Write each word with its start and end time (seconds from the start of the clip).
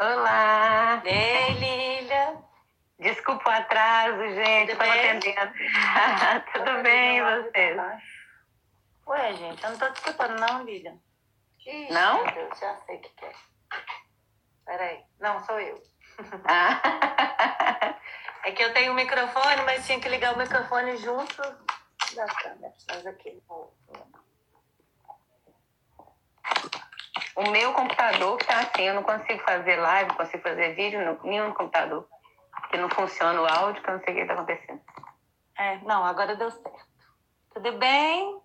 Olá! 0.00 1.02
Ei, 1.04 1.52
Lília! 1.58 2.42
Desculpa 2.98 3.50
o 3.50 3.52
atraso, 3.52 4.16
gente, 4.34 4.72
estava 4.72 4.94
atendendo. 4.94 5.52
Tudo 6.54 6.82
bem, 6.82 7.18
e 7.18 7.22
vocês? 7.22 7.76
Ué, 9.06 9.34
gente, 9.34 9.62
eu 9.62 9.70
não 9.70 9.78
tô 9.78 9.90
desculpando, 9.90 10.40
não, 10.40 10.64
Lília. 10.64 10.96
Ixi, 11.58 11.92
não? 11.92 12.24
Meu 12.24 12.32
Deus, 12.32 12.58
já 12.58 12.76
sei 12.76 12.96
o 12.96 13.00
que, 13.02 13.10
que 13.10 13.24
é. 13.26 13.32
Peraí. 14.64 15.04
Não, 15.18 15.44
sou 15.44 15.60
eu. 15.60 15.82
Ah. 16.46 16.80
é 18.46 18.52
que 18.52 18.62
eu 18.62 18.72
tenho 18.72 18.92
o 18.92 18.96
microfone, 18.96 19.62
mas 19.66 19.84
tinha 19.84 20.00
que 20.00 20.08
ligar 20.08 20.34
o 20.34 20.38
microfone 20.38 20.96
junto 20.96 21.42
da 22.14 22.24
câmera. 22.24 22.72
Mas 22.88 23.06
aqui, 23.06 23.42
O 27.40 27.50
meu 27.50 27.72
computador 27.72 28.36
tá 28.38 28.60
assim, 28.60 28.82
eu 28.82 28.94
não 28.94 29.02
consigo 29.02 29.42
fazer 29.44 29.76
live, 29.76 30.10
não 30.10 30.16
consigo 30.16 30.42
fazer 30.42 30.74
vídeo 30.74 31.02
no 31.02 31.18
nenhum 31.28 31.52
computador. 31.52 32.06
Que 32.70 32.76
não 32.76 32.90
funciona 32.90 33.40
o 33.40 33.46
áudio, 33.46 33.82
que 33.82 33.88
eu 33.88 33.94
não 33.94 34.04
sei 34.04 34.12
o 34.12 34.16
que 34.16 34.22
está 34.22 34.34
acontecendo. 34.34 34.80
É, 35.58 35.78
não, 35.78 36.04
agora 36.04 36.36
deu 36.36 36.50
certo. 36.50 36.86
Tudo 37.54 37.72
bem? 37.78 38.38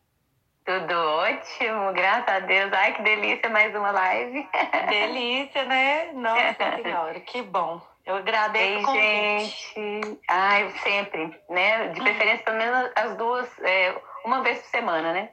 Tudo 0.64 0.94
ótimo, 0.94 1.92
graças 1.94 2.28
a 2.28 2.40
Deus. 2.40 2.72
Ai, 2.72 2.94
que 2.94 3.02
delícia, 3.04 3.50
mais 3.50 3.76
uma 3.76 3.92
live. 3.92 4.50
Delícia, 4.90 5.66
né? 5.66 6.14
Nossa 6.14 6.82
Senhora, 6.82 7.20
que 7.20 7.42
bom. 7.42 7.82
Eu 8.06 8.16
agradeço 8.16 8.96
Ei, 8.96 9.46
gente. 9.46 10.20
Ai, 10.30 10.72
sempre, 10.84 11.38
né? 11.50 11.90
De 11.90 12.02
preferência, 12.02 12.46
pelo 12.46 12.58
menos 12.58 12.92
as 12.96 13.18
duas, 13.18 13.60
é, 13.60 13.96
uma 14.24 14.42
vez 14.42 14.60
por 14.60 14.70
semana, 14.70 15.12
né? 15.12 15.30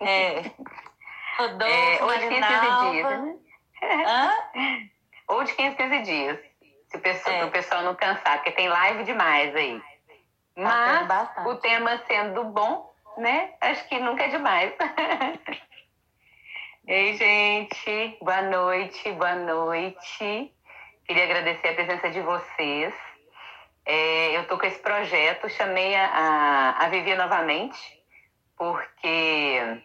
É. 0.00 0.50
Rodolfo, 1.38 1.72
é, 1.72 2.02
ou 2.02 2.18
de 2.18 2.28
15 2.28 2.40
15 2.40 2.90
dias, 2.90 3.20
né? 3.20 3.36
Hã? 4.06 4.32
Ou 5.28 5.44
de 5.44 5.54
15 5.54 5.76
15 5.76 6.02
dias. 6.02 6.38
Se 6.88 6.96
o 6.96 7.00
pessoal, 7.00 7.36
é. 7.36 7.44
o 7.44 7.50
pessoal 7.50 7.82
não 7.82 7.94
cansar, 7.94 8.38
porque 8.38 8.50
tem 8.52 8.68
live 8.68 9.04
demais 9.04 9.54
aí. 9.54 9.78
Tá 10.56 11.04
Mas 11.36 11.46
o 11.46 11.54
tema 11.56 12.02
sendo 12.06 12.44
bom, 12.44 12.92
né? 13.18 13.52
Acho 13.60 13.86
que 13.88 14.00
nunca 14.00 14.24
é 14.24 14.28
demais. 14.28 14.72
Ei, 16.88 17.14
gente, 17.18 18.16
boa 18.22 18.40
noite, 18.42 19.12
boa 19.12 19.34
noite. 19.34 20.52
Queria 21.04 21.24
agradecer 21.24 21.68
a 21.68 21.74
presença 21.74 22.10
de 22.10 22.22
vocês. 22.22 22.94
É, 23.84 24.36
eu 24.36 24.42
estou 24.42 24.58
com 24.58 24.66
esse 24.66 24.78
projeto, 24.80 25.48
chamei 25.50 25.94
a, 25.94 26.76
a 26.78 26.88
Vivi 26.88 27.14
novamente, 27.14 27.78
porque. 28.56 29.82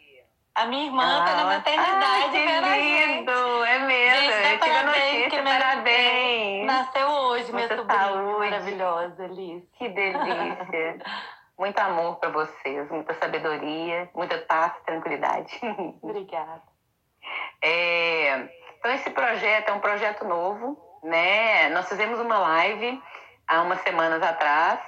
A 0.55 0.65
minha 0.67 0.85
irmã 0.85 1.03
está 1.03 1.31
ah, 1.31 1.35
na 1.35 1.45
maternidade, 1.45 2.31
que 2.31 2.37
lindo! 2.37 3.65
É 3.65 3.79
mesmo, 3.79 4.31
gente, 4.31 4.51
eu 4.51 4.59
tive 4.59 4.75
a 4.75 4.83
notícia, 4.83 5.43
parabéns! 5.43 6.65
Nasceu 6.67 7.07
hoje, 7.07 7.51
minha 7.51 7.67
Muita 7.67 7.75
sobrinha 7.75 8.03
saúde. 8.03 8.37
maravilhosa, 8.37 9.23
Alice. 9.25 9.67
Que 9.79 9.89
delícia! 9.89 10.99
Muito 11.57 11.79
amor 11.79 12.17
para 12.17 12.29
vocês, 12.29 12.89
muita 12.89 13.13
sabedoria, 13.15 14.09
muita 14.13 14.37
paz, 14.39 14.73
tranquilidade. 14.85 15.59
Obrigada. 16.01 16.61
É, 17.61 18.49
então, 18.77 18.91
esse 18.91 19.09
projeto 19.11 19.69
é 19.69 19.73
um 19.73 19.79
projeto 19.79 20.25
novo, 20.25 20.77
né? 21.03 21.69
Nós 21.69 21.87
fizemos 21.87 22.19
uma 22.19 22.37
live 22.37 23.01
há 23.47 23.61
umas 23.61 23.81
semanas 23.81 24.21
atrás, 24.21 24.79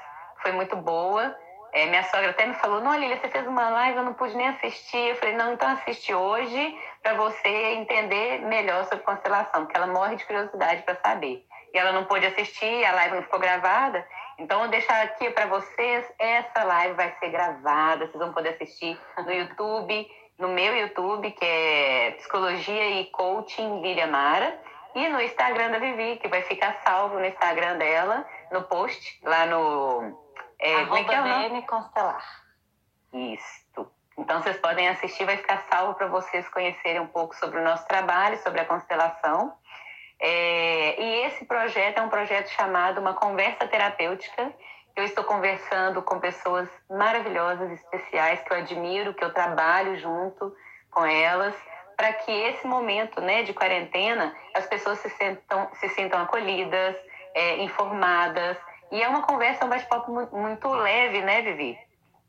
foi 0.41 0.51
muito 0.51 0.75
boa. 0.75 1.35
É, 1.75 1.87
minha 1.87 2.03
sogra 2.03 2.29
até 2.29 2.45
me 2.45 2.53
falou: 2.53 2.79
Não, 2.79 2.97
Lília, 2.97 3.19
você 3.19 3.27
fez 3.27 3.45
uma 3.45 3.69
live, 3.69 3.97
eu 3.97 4.03
não 4.05 4.13
pude 4.13 4.33
nem 4.33 4.47
assistir. 4.47 5.09
Eu 5.09 5.15
falei: 5.17 5.35
Não, 5.35 5.51
então 5.51 5.67
assiste 5.67 6.13
hoje 6.13 6.79
para 7.03 7.15
você 7.15 7.49
entender 7.73 8.39
melhor 8.43 8.85
sobre 8.85 9.03
constelação, 9.03 9.65
porque 9.65 9.75
ela 9.75 9.87
morre 9.87 10.15
de 10.15 10.23
curiosidade 10.23 10.83
para 10.83 10.95
saber. 10.95 11.45
E 11.73 11.77
ela 11.77 11.91
não 11.91 12.05
pôde 12.05 12.25
assistir, 12.25 12.85
a 12.85 12.93
live 12.93 13.15
não 13.15 13.23
ficou 13.23 13.39
gravada. 13.39 14.07
Então, 14.39 14.59
vou 14.59 14.69
deixar 14.69 15.03
aqui 15.03 15.29
para 15.31 15.47
vocês: 15.47 16.05
essa 16.17 16.63
live 16.63 16.95
vai 16.95 17.13
ser 17.19 17.27
gravada, 17.27 18.07
vocês 18.07 18.19
vão 18.19 18.31
poder 18.31 18.51
assistir 18.53 18.97
no 19.17 19.33
YouTube, 19.33 20.09
no 20.39 20.47
meu 20.47 20.73
YouTube, 20.77 21.29
que 21.31 21.43
é 21.43 22.11
Psicologia 22.11 23.01
e 23.01 23.05
Coaching 23.07 23.81
Lília 23.81 24.07
Mara 24.07 24.57
e 24.95 25.09
no 25.09 25.19
Instagram 25.21 25.71
da 25.71 25.79
Vivi, 25.79 26.15
que 26.21 26.29
vai 26.29 26.41
ficar 26.43 26.81
salvo 26.85 27.19
no 27.19 27.25
Instagram 27.25 27.75
dela, 27.77 28.25
no 28.49 28.63
post, 28.63 29.19
lá 29.25 29.45
no. 29.45 30.24
É, 30.59 30.75
Arroba 30.75 30.99
é 30.99 31.49
que 31.49 31.55
é 31.55 31.61
Constelar. 31.61 32.45
Isso. 33.13 33.91
Então 34.17 34.41
vocês 34.41 34.57
podem 34.57 34.87
assistir, 34.87 35.25
vai 35.25 35.37
ficar 35.37 35.65
salvo 35.69 35.93
para 35.95 36.07
vocês 36.07 36.47
conhecerem 36.49 37.01
um 37.01 37.07
pouco 37.07 37.35
sobre 37.35 37.59
o 37.59 37.63
nosso 37.63 37.85
trabalho, 37.87 38.37
sobre 38.37 38.61
a 38.61 38.65
constelação. 38.65 39.53
É, 40.19 41.01
e 41.01 41.25
esse 41.25 41.45
projeto 41.45 41.97
é 41.97 42.01
um 42.01 42.09
projeto 42.09 42.47
chamado 42.49 43.01
Uma 43.01 43.13
Conversa 43.13 43.67
Terapêutica. 43.67 44.53
Eu 44.95 45.03
estou 45.03 45.25
conversando 45.25 46.01
com 46.01 46.19
pessoas 46.19 46.69
maravilhosas, 46.89 47.69
especiais, 47.71 48.41
que 48.41 48.53
eu 48.53 48.57
admiro, 48.57 49.13
que 49.13 49.23
eu 49.23 49.33
trabalho 49.33 49.99
junto 49.99 50.55
com 50.89 51.05
elas 51.05 51.53
para 51.95 52.13
que 52.13 52.31
esse 52.31 52.67
momento 52.67 53.21
né, 53.21 53.43
de 53.43 53.53
quarentena 53.53 54.35
as 54.53 54.65
pessoas 54.65 54.99
se, 54.99 55.09
sentam, 55.11 55.69
se 55.75 55.89
sintam 55.89 56.21
acolhidas, 56.21 56.95
é, 57.33 57.57
informadas. 57.63 58.57
E 58.91 59.01
é 59.01 59.07
uma 59.07 59.23
conversa, 59.23 59.65
um 59.65 59.69
bate-papo 59.69 60.11
muito, 60.11 60.35
muito, 60.35 60.67
leve, 60.69 61.21
né, 61.21 61.41
Vivi? 61.41 61.77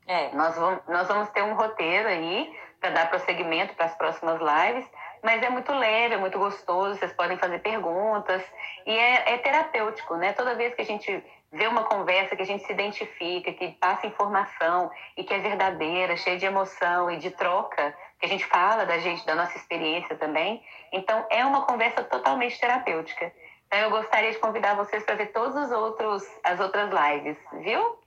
É. 0.07 0.29
Nós, 0.33 0.55
vamos, 0.55 0.81
nós 0.87 1.07
vamos 1.07 1.29
ter 1.29 1.43
um 1.43 1.53
roteiro 1.53 2.07
aí 2.07 2.53
para 2.79 2.91
dar 2.91 3.09
prosseguimento 3.09 3.73
para 3.75 3.85
as 3.85 3.95
próximas 3.95 4.39
lives, 4.39 4.89
mas 5.23 5.41
é 5.41 5.49
muito 5.49 5.71
leve, 5.73 6.15
é 6.15 6.17
muito 6.17 6.37
gostoso, 6.37 6.97
vocês 6.97 7.11
podem 7.13 7.37
fazer 7.37 7.59
perguntas 7.59 8.43
e 8.85 8.95
é, 8.97 9.33
é 9.33 9.37
terapêutico, 9.37 10.15
né? 10.15 10.33
Toda 10.33 10.55
vez 10.55 10.73
que 10.75 10.81
a 10.81 10.85
gente 10.85 11.23
vê 11.51 11.67
uma 11.67 11.83
conversa 11.83 12.35
que 12.35 12.41
a 12.41 12.45
gente 12.45 12.65
se 12.65 12.71
identifica, 12.71 13.51
que 13.53 13.71
passa 13.73 14.07
informação 14.07 14.91
e 15.15 15.23
que 15.23 15.33
é 15.33 15.39
verdadeira, 15.39 16.17
cheia 16.17 16.37
de 16.37 16.45
emoção 16.45 17.09
e 17.09 17.17
de 17.17 17.31
troca, 17.31 17.95
que 18.19 18.25
a 18.25 18.29
gente 18.29 18.45
fala 18.45 18.85
da 18.85 18.97
gente, 18.99 19.25
da 19.25 19.35
nossa 19.35 19.57
experiência 19.57 20.15
também. 20.15 20.63
Então, 20.91 21.25
é 21.29 21.45
uma 21.45 21.65
conversa 21.65 22.03
totalmente 22.03 22.59
terapêutica. 22.59 23.31
Então, 23.67 23.79
eu 23.79 23.89
gostaria 23.89 24.31
de 24.31 24.39
convidar 24.39 24.75
vocês 24.75 25.03
para 25.03 25.15
ver 25.15 25.27
todos 25.27 25.55
os 25.55 25.71
outros, 25.71 26.23
as 26.43 26.59
outras 26.59 26.89
lives, 26.89 27.37
viu? 27.53 27.99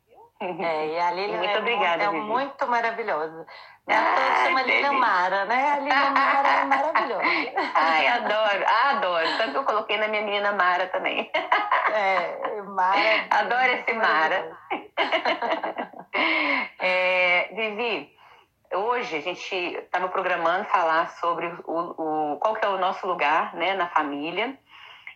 É, 0.43 0.87
e 0.87 0.98
a 0.98 1.10
Lilian 1.10 1.37
muito 1.37 1.50
é, 1.50 1.59
obrigada, 1.59 2.04
é 2.04 2.10
muito 2.10 2.66
maravilhosa. 2.66 3.47
Né? 3.87 3.94
Ah, 3.94 4.44
chama 4.47 4.62
Lilian 4.62 4.93
Mara, 4.93 5.44
né? 5.44 5.72
A 5.72 5.78
Lilian 5.81 6.10
Mara 6.12 6.48
é 6.48 6.65
maravilhosa. 6.65 7.22
Ai, 7.75 8.06
adoro, 8.06 8.65
adoro. 8.87 9.26
Tanto 9.37 9.53
que 9.53 9.59
eu 9.59 9.65
coloquei 9.65 9.98
na 9.98 10.09
minha 10.09 10.22
menina 10.22 10.53
Mara 10.53 10.87
também. 10.87 11.31
É, 11.92 12.62
Mara. 12.62 12.98
Adoro 13.31 13.72
esse 13.72 13.92
Mara. 13.92 14.56
É, 16.82 17.48
Vivi, 17.54 18.12
hoje 18.75 19.16
a 19.16 19.21
gente 19.21 19.54
estava 19.54 20.09
programando 20.09 20.65
falar 20.65 21.10
sobre 21.12 21.47
o, 21.65 22.32
o, 22.32 22.37
qual 22.38 22.54
que 22.54 22.65
é 22.65 22.69
o 22.69 22.78
nosso 22.78 23.06
lugar 23.06 23.54
né, 23.54 23.75
na 23.75 23.87
família. 23.88 24.59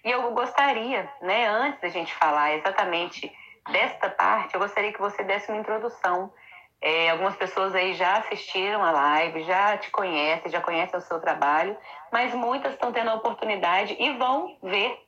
E 0.05 0.11
eu 0.11 0.31
gostaria, 0.33 1.11
né, 1.23 1.49
antes 1.49 1.81
da 1.81 1.89
gente 1.89 2.15
falar 2.15 2.55
exatamente 2.55 3.33
desta 3.71 4.11
parte, 4.11 4.55
eu 4.55 4.61
gostaria 4.61 4.93
que 4.93 5.01
você 5.01 5.25
desse 5.25 5.51
uma 5.51 5.61
introdução. 5.61 6.33
É, 6.81 7.09
algumas 7.09 7.35
pessoas 7.37 7.75
aí 7.75 7.95
já 7.95 8.19
assistiram 8.19 8.85
a 8.85 8.91
live, 8.91 9.45
já 9.45 9.79
te 9.79 9.91
conhecem, 9.91 10.53
já 10.53 10.61
conhecem 10.61 10.99
o 10.99 11.03
seu 11.03 11.19
trabalho, 11.19 11.75
mas 12.13 12.35
muitas 12.35 12.75
estão 12.75 12.93
tendo 12.93 13.09
a 13.09 13.15
oportunidade 13.15 13.97
e 13.99 14.13
vão 14.19 14.59
ver, 14.63 14.99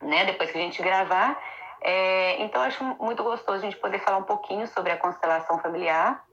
né, 0.00 0.24
depois 0.24 0.50
que 0.50 0.58
a 0.58 0.60
gente 0.60 0.82
gravar. 0.82 1.40
É, 1.80 2.42
então, 2.42 2.62
acho 2.62 2.82
muito 3.00 3.22
gostoso 3.22 3.58
a 3.58 3.70
gente 3.70 3.76
poder 3.76 4.00
falar 4.00 4.16
um 4.16 4.24
pouquinho 4.24 4.66
sobre 4.66 4.90
a 4.90 4.96
constelação 4.96 5.60
familiar 5.60 6.24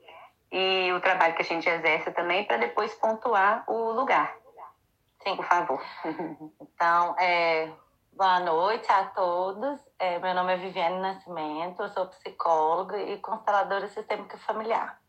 e 0.51 0.91
o 0.93 0.99
trabalho 0.99 1.35
que 1.35 1.43
a 1.43 1.45
gente 1.45 1.69
exerce 1.69 2.11
também, 2.11 2.43
para 2.45 2.57
depois 2.57 2.91
pontuar 2.95 3.63
o 3.67 3.91
lugar. 3.91 4.35
Sim. 5.23 5.35
Por 5.35 5.45
favor. 5.45 5.83
Então, 6.61 7.15
é, 7.19 7.69
boa 8.13 8.39
noite 8.39 8.91
a 8.91 9.05
todos. 9.05 9.79
É, 9.97 10.19
meu 10.19 10.33
nome 10.33 10.53
é 10.53 10.57
Viviane 10.57 10.99
Nascimento, 10.99 11.81
eu 11.81 11.89
sou 11.89 12.07
psicóloga 12.07 12.97
e 12.97 13.17
consteladora 13.19 13.87
sistêmica 13.87 14.37
familiar. 14.39 14.99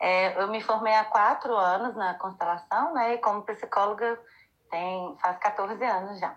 É, 0.00 0.40
eu 0.40 0.48
me 0.48 0.60
formei 0.60 0.94
há 0.94 1.04
quatro 1.04 1.56
anos 1.56 1.94
na 1.94 2.14
constelação, 2.14 2.92
né? 2.94 3.14
E 3.14 3.18
como 3.18 3.42
psicóloga 3.42 4.20
tem, 4.70 5.16
faz 5.18 5.38
14 5.38 5.82
anos 5.84 6.18
já. 6.18 6.36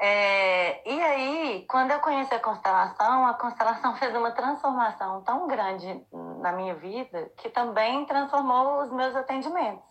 É, 0.00 0.88
e 0.88 1.02
aí, 1.02 1.66
quando 1.68 1.90
eu 1.90 1.98
conheci 1.98 2.32
a 2.32 2.40
constelação, 2.40 3.26
a 3.26 3.34
constelação 3.34 3.96
fez 3.98 4.14
uma 4.14 4.30
transformação 4.30 5.22
tão 5.22 5.48
grande 5.48 6.06
na 6.40 6.52
minha 6.52 6.74
vida 6.74 7.32
que 7.36 7.48
também 7.50 8.04
transformou 8.06 8.82
os 8.82 8.92
meus 8.92 9.16
atendimentos, 9.16 9.88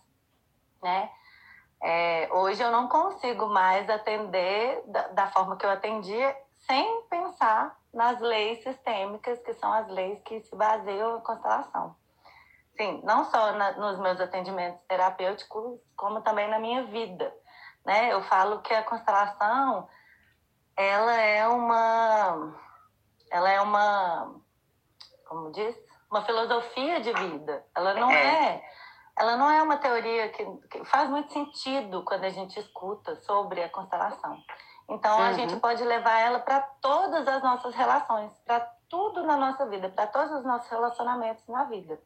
né? 0.81 1.11
É, 1.81 2.27
hoje 2.31 2.61
eu 2.61 2.71
não 2.71 2.87
consigo 2.87 3.47
mais 3.47 3.89
atender 3.89 4.83
da, 4.87 5.07
da, 5.09 5.27
forma 5.27 5.55
que 5.57 5.65
eu 5.65 5.69
atendia 5.69 6.35
sem 6.67 7.03
pensar 7.03 7.77
nas 7.93 8.19
leis 8.19 8.63
sistêmicas, 8.63 9.39
que 9.39 9.53
são 9.53 9.71
as 9.71 9.87
leis 9.87 10.19
que 10.23 10.41
se 10.41 10.55
baseiam 10.55 11.13
na 11.13 11.21
constelação. 11.21 11.95
Sim, 12.75 13.01
não 13.03 13.25
só 13.25 13.51
na, 13.53 13.71
nos 13.73 13.99
meus 13.99 14.19
atendimentos 14.19 14.81
terapêuticos, 14.87 15.79
como 15.95 16.21
também 16.21 16.49
na 16.49 16.59
minha 16.59 16.83
vida 16.85 17.33
né? 17.87 18.11
Eu 18.11 18.21
falo 18.23 18.59
que 18.59 18.73
a 18.73 18.83
constelação 18.83 19.87
ela 20.75 21.15
é 21.15 21.47
uma 21.47 22.53
ela 23.31 23.49
é 23.49 23.61
uma 23.61 24.35
como 25.25 25.51
diz 25.53 25.73
uma 26.11 26.23
filosofia 26.23 26.99
de 26.99 27.13
vida 27.13 27.65
ela 27.73 27.93
não 27.93 28.11
é, 28.11 28.55
é 28.55 28.63
ela 29.17 29.35
não 29.35 29.49
é 29.49 29.61
uma 29.61 29.77
teoria 29.77 30.29
que, 30.29 30.45
que, 30.69 30.85
faz 30.85 31.09
muito 31.09 31.31
sentido 31.33 32.03
quando 32.03 32.23
a 32.23 32.29
gente 32.29 32.59
escuta 32.59 33.15
sobre 33.23 33.63
a 33.63 33.69
constelação 33.69 34.37
então 34.89 35.17
uhum. 35.17 35.25
a 35.25 35.33
gente 35.33 35.55
pode 35.57 35.83
levar 35.83 36.19
ela 36.19 36.39
para 36.39 36.61
todas 36.81 37.27
as 37.27 37.41
nossas 37.43 37.73
relações 37.75 38.31
para 38.45 38.59
tudo 38.89 39.23
na 39.23 39.37
nossa 39.37 39.65
vida 39.65 39.89
para 39.89 40.07
todos 40.07 40.31
os 40.31 40.43
nossos 40.43 40.69
relacionamentos 40.69 41.47
na 41.47 41.63
vida 41.65 41.99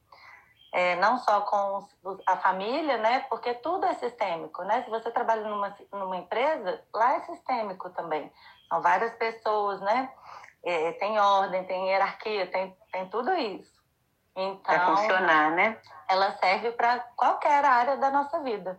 é, 0.71 0.95
não 0.95 1.17
só 1.17 1.41
com 1.41 1.85
a 2.25 2.37
família, 2.37 2.97
né? 2.97 3.25
Porque 3.29 3.53
tudo 3.55 3.85
é 3.85 3.93
sistêmico, 3.95 4.63
né? 4.63 4.83
Se 4.83 4.89
você 4.89 5.11
trabalha 5.11 5.47
numa, 5.47 5.75
numa 5.91 6.17
empresa, 6.17 6.81
lá 6.93 7.15
é 7.15 7.19
sistêmico 7.21 7.89
também. 7.89 8.31
São 8.69 8.81
várias 8.81 9.13
pessoas, 9.15 9.81
né? 9.81 10.09
É, 10.63 10.93
tem 10.93 11.19
ordem, 11.19 11.65
tem 11.65 11.89
hierarquia, 11.89 12.47
tem, 12.47 12.75
tem 12.91 13.09
tudo 13.09 13.33
isso. 13.33 13.81
Então, 14.33 14.61
para 14.61 14.95
funcionar, 14.95 15.51
né? 15.51 15.77
Ela 16.11 16.31
serve 16.31 16.71
para 16.71 16.99
qualquer 17.15 17.63
área 17.63 17.95
da 17.95 18.11
nossa 18.11 18.41
vida. 18.41 18.77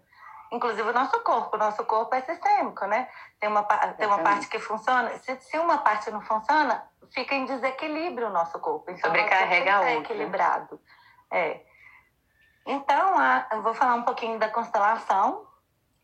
Inclusive 0.52 0.86
o 0.86 0.92
nosso 0.92 1.18
corpo. 1.22 1.56
O 1.56 1.58
nosso 1.58 1.82
corpo 1.86 2.14
é 2.14 2.20
sistêmico, 2.20 2.84
né? 2.84 3.08
Tem 3.40 3.48
uma, 3.48 3.62
tem 3.62 4.06
uma 4.06 4.18
parte 4.18 4.48
que 4.48 4.58
funciona. 4.58 5.08
Se, 5.20 5.40
se 5.40 5.58
uma 5.58 5.78
parte 5.78 6.10
não 6.10 6.20
funciona, 6.20 6.86
fica 7.10 7.34
em 7.34 7.46
desequilíbrio 7.46 8.28
o 8.28 8.30
nosso 8.30 8.58
corpo. 8.58 8.90
Então, 8.90 9.10
Sobrecarrega 9.10 9.76
a 9.76 9.78
outra. 9.78 9.94
equilibrado. 9.94 10.78
É. 11.30 11.62
Então, 12.66 13.18
a, 13.18 13.46
eu 13.52 13.62
vou 13.62 13.72
falar 13.72 13.94
um 13.94 14.02
pouquinho 14.02 14.38
da 14.38 14.50
constelação. 14.50 15.46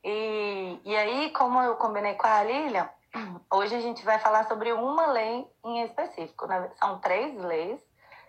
E, 0.03 0.81
e 0.83 0.97
aí, 0.97 1.31
como 1.33 1.61
eu 1.61 1.77
combinei 1.77 2.15
com 2.15 2.27
a 2.27 2.43
Lilian, 2.43 2.89
hoje 3.53 3.75
a 3.75 3.81
gente 3.81 4.03
vai 4.03 4.19
falar 4.19 4.45
sobre 4.45 4.73
uma 4.73 5.09
lei 5.09 5.47
em 5.63 5.83
específico. 5.83 6.47
Né? 6.47 6.71
São 6.81 6.99
três 7.01 7.37
leis 7.37 7.87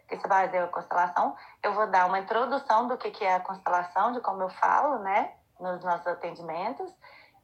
que 0.10 0.20
se 0.20 0.28
baseiam 0.28 0.66
na 0.66 0.72
constelação. 0.72 1.36
Eu 1.64 1.74
vou 1.74 1.88
dar 1.88 2.08
uma 2.08 2.20
introdução 2.20 2.88
do 2.88 2.98
que, 2.98 3.12
que 3.12 3.24
é 3.24 3.36
a 3.36 3.40
constelação, 3.40 4.12
de 4.12 4.20
como 4.20 4.42
eu 4.42 4.50
falo, 4.50 5.00
né, 5.00 5.32
nos 5.60 5.84
nossos 5.84 6.08
atendimentos. 6.08 6.92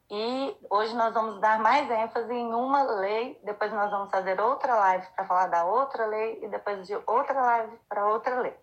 E 0.10 0.58
hoje 0.70 0.96
nós 0.96 1.14
vamos 1.14 1.40
dar 1.40 1.60
mais 1.60 1.90
ênfase 1.90 2.34
em 2.34 2.54
uma 2.54 2.84
lei, 2.84 3.40
depois 3.44 3.72
nós 3.72 3.90
vamos 3.90 4.12
fazer 4.12 4.40
outra 4.40 4.76
live 4.76 5.08
para 5.16 5.26
falar 5.26 5.48
da 5.48 5.64
outra 5.64 6.06
lei 6.06 6.40
e 6.44 6.48
depois 6.48 6.86
de 6.86 6.96
outra 7.08 7.42
live 7.42 7.80
para 7.88 8.06
outra 8.08 8.40
lei. 8.40 8.56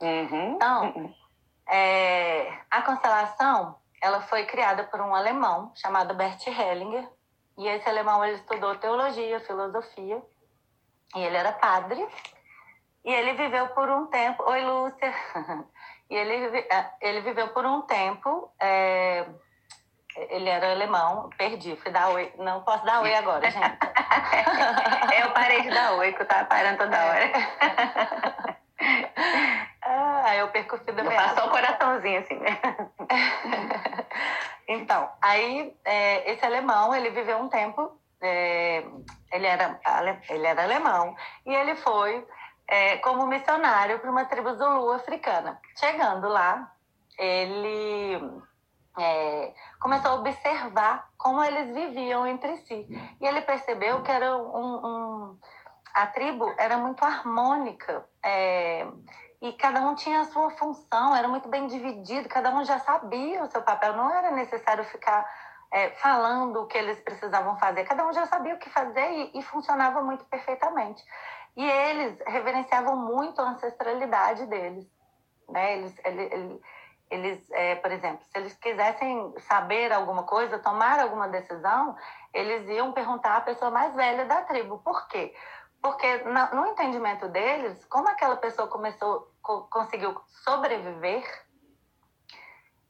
Uhum. 0.00 0.54
Então, 0.54 1.14
é, 1.68 2.52
a 2.70 2.82
constelação 2.82 3.76
ela 4.02 4.20
foi 4.22 4.44
criada 4.46 4.82
por 4.84 5.00
um 5.00 5.14
alemão 5.14 5.70
chamado 5.76 6.14
Bert 6.14 6.44
Hellinger. 6.46 7.08
E 7.56 7.68
esse 7.68 7.88
alemão 7.88 8.24
ele 8.24 8.36
estudou 8.36 8.74
teologia, 8.76 9.38
filosofia, 9.40 10.20
e 11.14 11.20
ele 11.20 11.36
era 11.36 11.52
padre. 11.52 12.04
E 13.04 13.12
ele 13.12 13.32
viveu 13.34 13.68
por 13.68 13.88
um 13.90 14.06
tempo. 14.06 14.42
Oi, 14.44 14.60
Lúcia! 14.62 15.14
e 16.08 16.14
ele, 16.14 16.58
é, 16.58 16.90
ele 17.00 17.20
viveu 17.22 17.48
por 17.48 17.66
um 17.66 17.82
tempo. 17.82 18.52
É, 18.60 19.26
ele 20.16 20.48
era 20.48 20.70
alemão, 20.70 21.30
perdi, 21.36 21.74
fui 21.76 21.90
dar 21.90 22.10
oi. 22.10 22.32
Não 22.38 22.62
posso 22.62 22.84
dar 22.84 23.00
oi 23.00 23.14
agora, 23.14 23.50
gente. 23.50 23.78
eu 25.20 25.30
parei 25.32 25.62
de 25.62 25.70
dar 25.70 25.94
oi, 25.94 26.12
que 26.12 26.22
eu 26.22 26.26
tava 26.26 26.44
parando 26.44 26.78
toda 26.78 27.04
hora. 27.04 27.32
Ah, 29.84 30.36
eu 30.36 30.48
perco 30.48 30.76
o 30.76 30.78
fio 30.78 30.94
da 30.94 31.02
meada. 31.02 31.34
Passou 31.34 31.48
o 31.48 31.50
coraçãozinho 31.50 32.20
assim, 32.20 32.36
né? 32.36 32.58
então, 34.68 35.10
aí 35.20 35.76
é, 35.84 36.32
esse 36.32 36.44
alemão, 36.44 36.94
ele 36.94 37.10
viveu 37.10 37.38
um 37.38 37.48
tempo, 37.48 38.00
é, 38.20 38.84
ele, 39.32 39.46
era, 39.46 39.80
ele 40.28 40.46
era 40.46 40.62
alemão, 40.62 41.16
e 41.44 41.52
ele 41.52 41.74
foi 41.76 42.24
é, 42.68 42.98
como 42.98 43.26
missionário 43.26 43.98
para 43.98 44.10
uma 44.10 44.24
tribo 44.24 44.54
Zulu 44.54 44.92
africana. 44.92 45.60
Chegando 45.78 46.28
lá, 46.28 46.72
ele 47.18 48.42
é, 48.98 49.54
começou 49.80 50.12
a 50.12 50.14
observar 50.14 51.08
como 51.18 51.42
eles 51.42 51.74
viviam 51.74 52.26
entre 52.26 52.56
si. 52.58 52.86
E 53.20 53.26
ele 53.26 53.42
percebeu 53.42 54.02
que 54.02 54.10
era 54.10 54.36
um, 54.36 54.86
um 54.86 55.38
a 55.94 56.06
tribo 56.06 56.52
era 56.56 56.78
muito 56.78 57.04
harmônica. 57.04 58.04
É, 58.24 58.86
e 59.40 59.52
cada 59.54 59.80
um 59.80 59.94
tinha 59.94 60.20
a 60.20 60.24
sua 60.26 60.50
função, 60.50 61.14
era 61.14 61.26
muito 61.26 61.48
bem 61.48 61.66
dividido, 61.66 62.28
cada 62.28 62.54
um 62.54 62.64
já 62.64 62.78
sabia 62.78 63.42
o 63.42 63.50
seu 63.50 63.60
papel, 63.60 63.96
não 63.96 64.08
era 64.08 64.30
necessário 64.30 64.84
ficar 64.84 65.28
é, 65.72 65.90
falando 65.90 66.60
o 66.60 66.66
que 66.66 66.78
eles 66.78 67.00
precisavam 67.00 67.58
fazer, 67.58 67.82
cada 67.84 68.06
um 68.06 68.12
já 68.12 68.24
sabia 68.26 68.54
o 68.54 68.58
que 68.58 68.70
fazer 68.70 69.10
e, 69.10 69.38
e 69.38 69.42
funcionava 69.42 70.00
muito 70.00 70.24
perfeitamente. 70.26 71.02
E 71.56 71.64
eles 71.64 72.18
reverenciavam 72.26 72.96
muito 72.96 73.40
a 73.40 73.50
ancestralidade 73.50 74.46
deles. 74.46 74.86
Né? 75.48 75.78
Eles, 75.78 75.94
eles, 76.04 76.60
eles 77.10 77.50
é, 77.50 77.74
por 77.76 77.92
exemplo, 77.92 78.24
se 78.24 78.38
eles 78.38 78.54
quisessem 78.56 79.34
saber 79.40 79.92
alguma 79.92 80.22
coisa, 80.22 80.58
tomar 80.58 80.98
alguma 80.98 81.28
decisão, 81.28 81.94
eles 82.32 82.68
iam 82.70 82.92
perguntar 82.92 83.36
à 83.36 83.40
pessoa 83.42 83.70
mais 83.70 83.94
velha 83.94 84.24
da 84.24 84.42
tribo. 84.42 84.78
Por 84.78 85.06
quê? 85.08 85.34
Porque 85.82 86.18
no 86.54 86.66
entendimento 86.68 87.28
deles, 87.28 87.84
como 87.86 88.08
aquela 88.08 88.36
pessoa 88.36 88.68
começou, 88.68 89.28
conseguiu 89.42 90.18
sobreviver, 90.44 91.24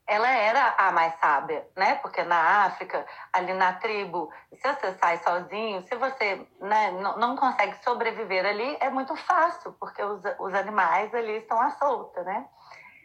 ela 0.07 0.29
era 0.29 0.75
a 0.77 0.91
mais 0.91 1.13
sábia, 1.19 1.65
né? 1.75 1.95
Porque 1.95 2.23
na 2.23 2.65
África, 2.65 3.05
ali 3.31 3.53
na 3.53 3.73
tribo, 3.73 4.29
se 4.53 4.61
você 4.61 4.93
sai 4.93 5.17
sozinho, 5.17 5.81
se 5.83 5.95
você 5.95 6.45
né, 6.59 6.91
não, 6.91 7.35
consegue 7.35 7.81
sobreviver 7.83 8.45
ali, 8.45 8.77
é 8.81 8.89
muito 8.89 9.15
fácil, 9.15 9.73
porque 9.79 10.03
os, 10.03 10.21
os 10.39 10.53
animais 10.53 11.13
ali 11.13 11.37
estão 11.37 11.59
à 11.59 11.69
solta, 11.71 12.21
né? 12.23 12.45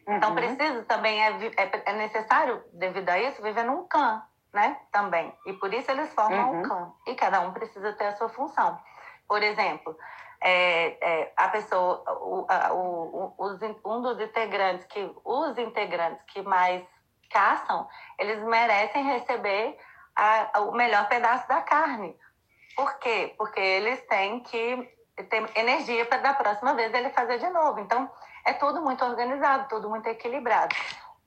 Então, 0.09 0.31
uhum. 0.31 0.37
precisa 0.37 0.83
também, 0.85 1.23
é, 1.23 1.31
é, 1.57 1.83
é, 1.85 1.93
necessário, 1.93 2.65
devido 2.73 3.09
a 3.11 3.19
isso, 3.19 3.43
viver 3.43 3.65
num 3.65 3.87
clã, 3.87 4.23
né? 4.53 4.79
Também. 4.91 5.33
E 5.47 5.53
por 5.53 5.73
isso 5.73 5.91
eles 5.91 6.13
formam 6.15 6.51
uhum. 6.51 6.61
um 6.61 6.63
clã. 6.63 6.93
E 7.07 7.15
cada 7.15 7.41
um 7.41 7.53
precisa 7.53 7.93
ter 7.93 8.07
a 8.07 8.17
sua 8.17 8.29
função. 8.31 8.79
Por 9.29 9.43
exemplo, 9.43 9.95
é, 10.41 10.97
é, 11.01 11.33
a 11.37 11.49
pessoa, 11.49 12.03
o, 12.21 12.47
a, 12.49 12.73
o, 12.73 13.35
os, 13.39 13.61
um 13.85 14.03
dos 14.03 14.21
integrantes 14.21 14.87
que 14.87 15.11
os 15.25 15.59
integrantes 15.59 16.23
que 16.29 16.43
mais 16.43 16.85
caçam, 17.31 17.87
eles 18.19 18.43
merecem 18.45 19.05
receber 19.05 19.77
a, 20.15 20.61
o 20.61 20.73
melhor 20.73 21.09
pedaço 21.09 21.47
da 21.49 21.61
carne. 21.61 22.17
Por 22.77 22.99
quê? 22.99 23.35
Porque 23.37 23.61
eles 23.61 24.01
têm 24.07 24.41
que 24.41 24.97
ter 25.29 25.59
energia 25.59 26.07
para 26.07 26.19
da 26.19 26.35
próxima 26.35 26.75
vez 26.75 26.95
ele 26.95 27.11
fazer 27.11 27.39
de 27.39 27.49
novo. 27.51 27.81
Então, 27.81 28.11
é 28.45 28.53
tudo 28.53 28.81
muito 28.81 29.05
organizado, 29.05 29.69
tudo 29.69 29.91
muito 29.91 30.07
equilibrado. 30.07 30.75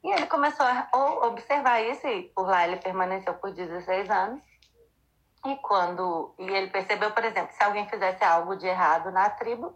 E 0.04 0.12
ele 0.12 0.26
começou 0.26 0.66
a 0.66 0.88
observar 1.28 1.82
isso 1.82 2.08
e 2.08 2.24
por 2.30 2.48
lá 2.48 2.68
ele 2.68 2.78
permaneceu 2.78 3.34
por 3.36 3.52
16 3.52 4.10
anos. 4.10 4.51
E 5.46 5.56
quando 5.58 6.36
e 6.38 6.48
ele 6.48 6.70
percebeu, 6.70 7.12
por 7.12 7.24
exemplo, 7.24 7.54
se 7.54 7.64
alguém 7.64 7.88
fizesse 7.90 8.24
algo 8.24 8.56
de 8.56 8.68
errado 8.68 9.12
na 9.12 9.30
tribo, 9.30 9.76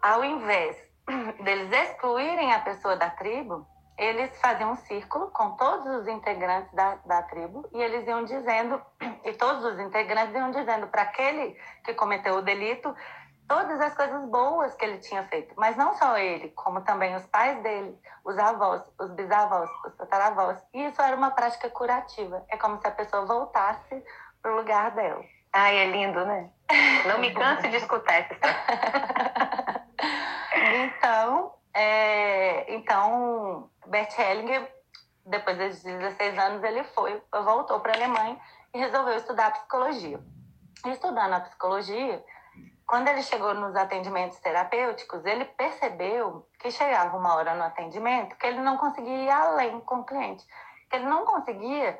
ao 0.00 0.24
invés 0.24 0.76
deles 1.42 1.70
excluírem 1.72 2.52
a 2.52 2.60
pessoa 2.60 2.96
da 2.96 3.10
tribo, 3.10 3.66
eles 3.96 4.38
faziam 4.40 4.72
um 4.72 4.76
círculo 4.76 5.30
com 5.30 5.56
todos 5.56 6.00
os 6.00 6.08
integrantes 6.08 6.72
da, 6.72 6.96
da 6.96 7.22
tribo 7.22 7.68
e 7.72 7.80
eles 7.80 8.06
iam 8.06 8.24
dizendo, 8.24 8.80
e 9.24 9.32
todos 9.32 9.64
os 9.64 9.78
integrantes 9.78 10.34
iam 10.34 10.50
dizendo 10.50 10.86
para 10.88 11.02
aquele 11.02 11.56
que 11.84 11.94
cometeu 11.94 12.36
o 12.36 12.42
delito 12.42 12.94
todas 13.48 13.80
as 13.80 13.94
coisas 13.94 14.24
boas 14.28 14.74
que 14.74 14.84
ele 14.84 14.98
tinha 14.98 15.22
feito. 15.24 15.54
Mas 15.56 15.76
não 15.76 15.94
só 15.96 16.16
ele, 16.16 16.48
como 16.50 16.80
também 16.80 17.14
os 17.14 17.26
pais 17.26 17.62
dele, 17.62 17.98
os 18.24 18.38
avós, 18.38 18.82
os 18.98 19.10
bisavós, 19.12 19.68
os 19.86 19.94
tataravós. 19.96 20.58
E 20.72 20.86
isso 20.86 21.00
era 21.00 21.14
uma 21.14 21.30
prática 21.30 21.68
curativa. 21.70 22.44
É 22.48 22.56
como 22.56 22.80
se 22.80 22.86
a 22.86 22.90
pessoa 22.90 23.26
voltasse 23.26 24.02
pro 24.44 24.56
lugar 24.56 24.90
dela. 24.90 25.24
Ai, 25.54 25.78
é 25.78 25.86
lindo, 25.86 26.24
né? 26.26 26.50
Não 27.06 27.18
me 27.18 27.32
canso 27.32 27.66
de 27.68 27.76
escutar 27.76 28.20
essa 28.20 28.34
história. 28.34 29.86
então, 30.84 31.54
é, 31.72 32.74
então, 32.74 33.70
Bert 33.86 34.16
Hellinger, 34.18 34.70
depois 35.24 35.56
dos 35.56 35.82
16 35.82 36.38
anos, 36.38 36.62
ele 36.62 36.84
foi, 36.84 37.22
voltou 37.32 37.80
para 37.80 37.92
a 37.92 37.96
Alemanha 37.96 38.38
e 38.74 38.78
resolveu 38.78 39.16
estudar 39.16 39.52
psicologia. 39.52 40.20
Estudando 40.86 41.32
a 41.32 41.40
psicologia, 41.40 42.22
quando 42.86 43.08
ele 43.08 43.22
chegou 43.22 43.54
nos 43.54 43.74
atendimentos 43.74 44.38
terapêuticos, 44.40 45.24
ele 45.24 45.46
percebeu 45.46 46.46
que 46.58 46.70
chegava 46.70 47.16
uma 47.16 47.34
hora 47.34 47.54
no 47.54 47.62
atendimento 47.62 48.36
que 48.36 48.46
ele 48.46 48.60
não 48.60 48.76
conseguia 48.76 49.24
ir 49.24 49.30
além 49.30 49.80
com 49.80 50.00
o 50.00 50.04
cliente, 50.04 50.44
que 50.90 50.96
ele 50.96 51.06
não 51.06 51.24
conseguia 51.24 51.98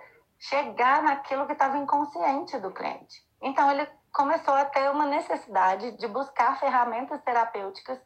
chegar 0.48 1.02
naquilo 1.02 1.46
que 1.46 1.52
estava 1.52 1.78
inconsciente 1.78 2.58
do 2.58 2.70
cliente. 2.70 3.24
Então, 3.40 3.70
ele 3.70 3.88
começou 4.12 4.54
a 4.54 4.64
ter 4.64 4.90
uma 4.90 5.06
necessidade 5.06 5.92
de 5.92 6.06
buscar 6.06 6.58
ferramentas 6.58 7.20
terapêuticas 7.22 7.98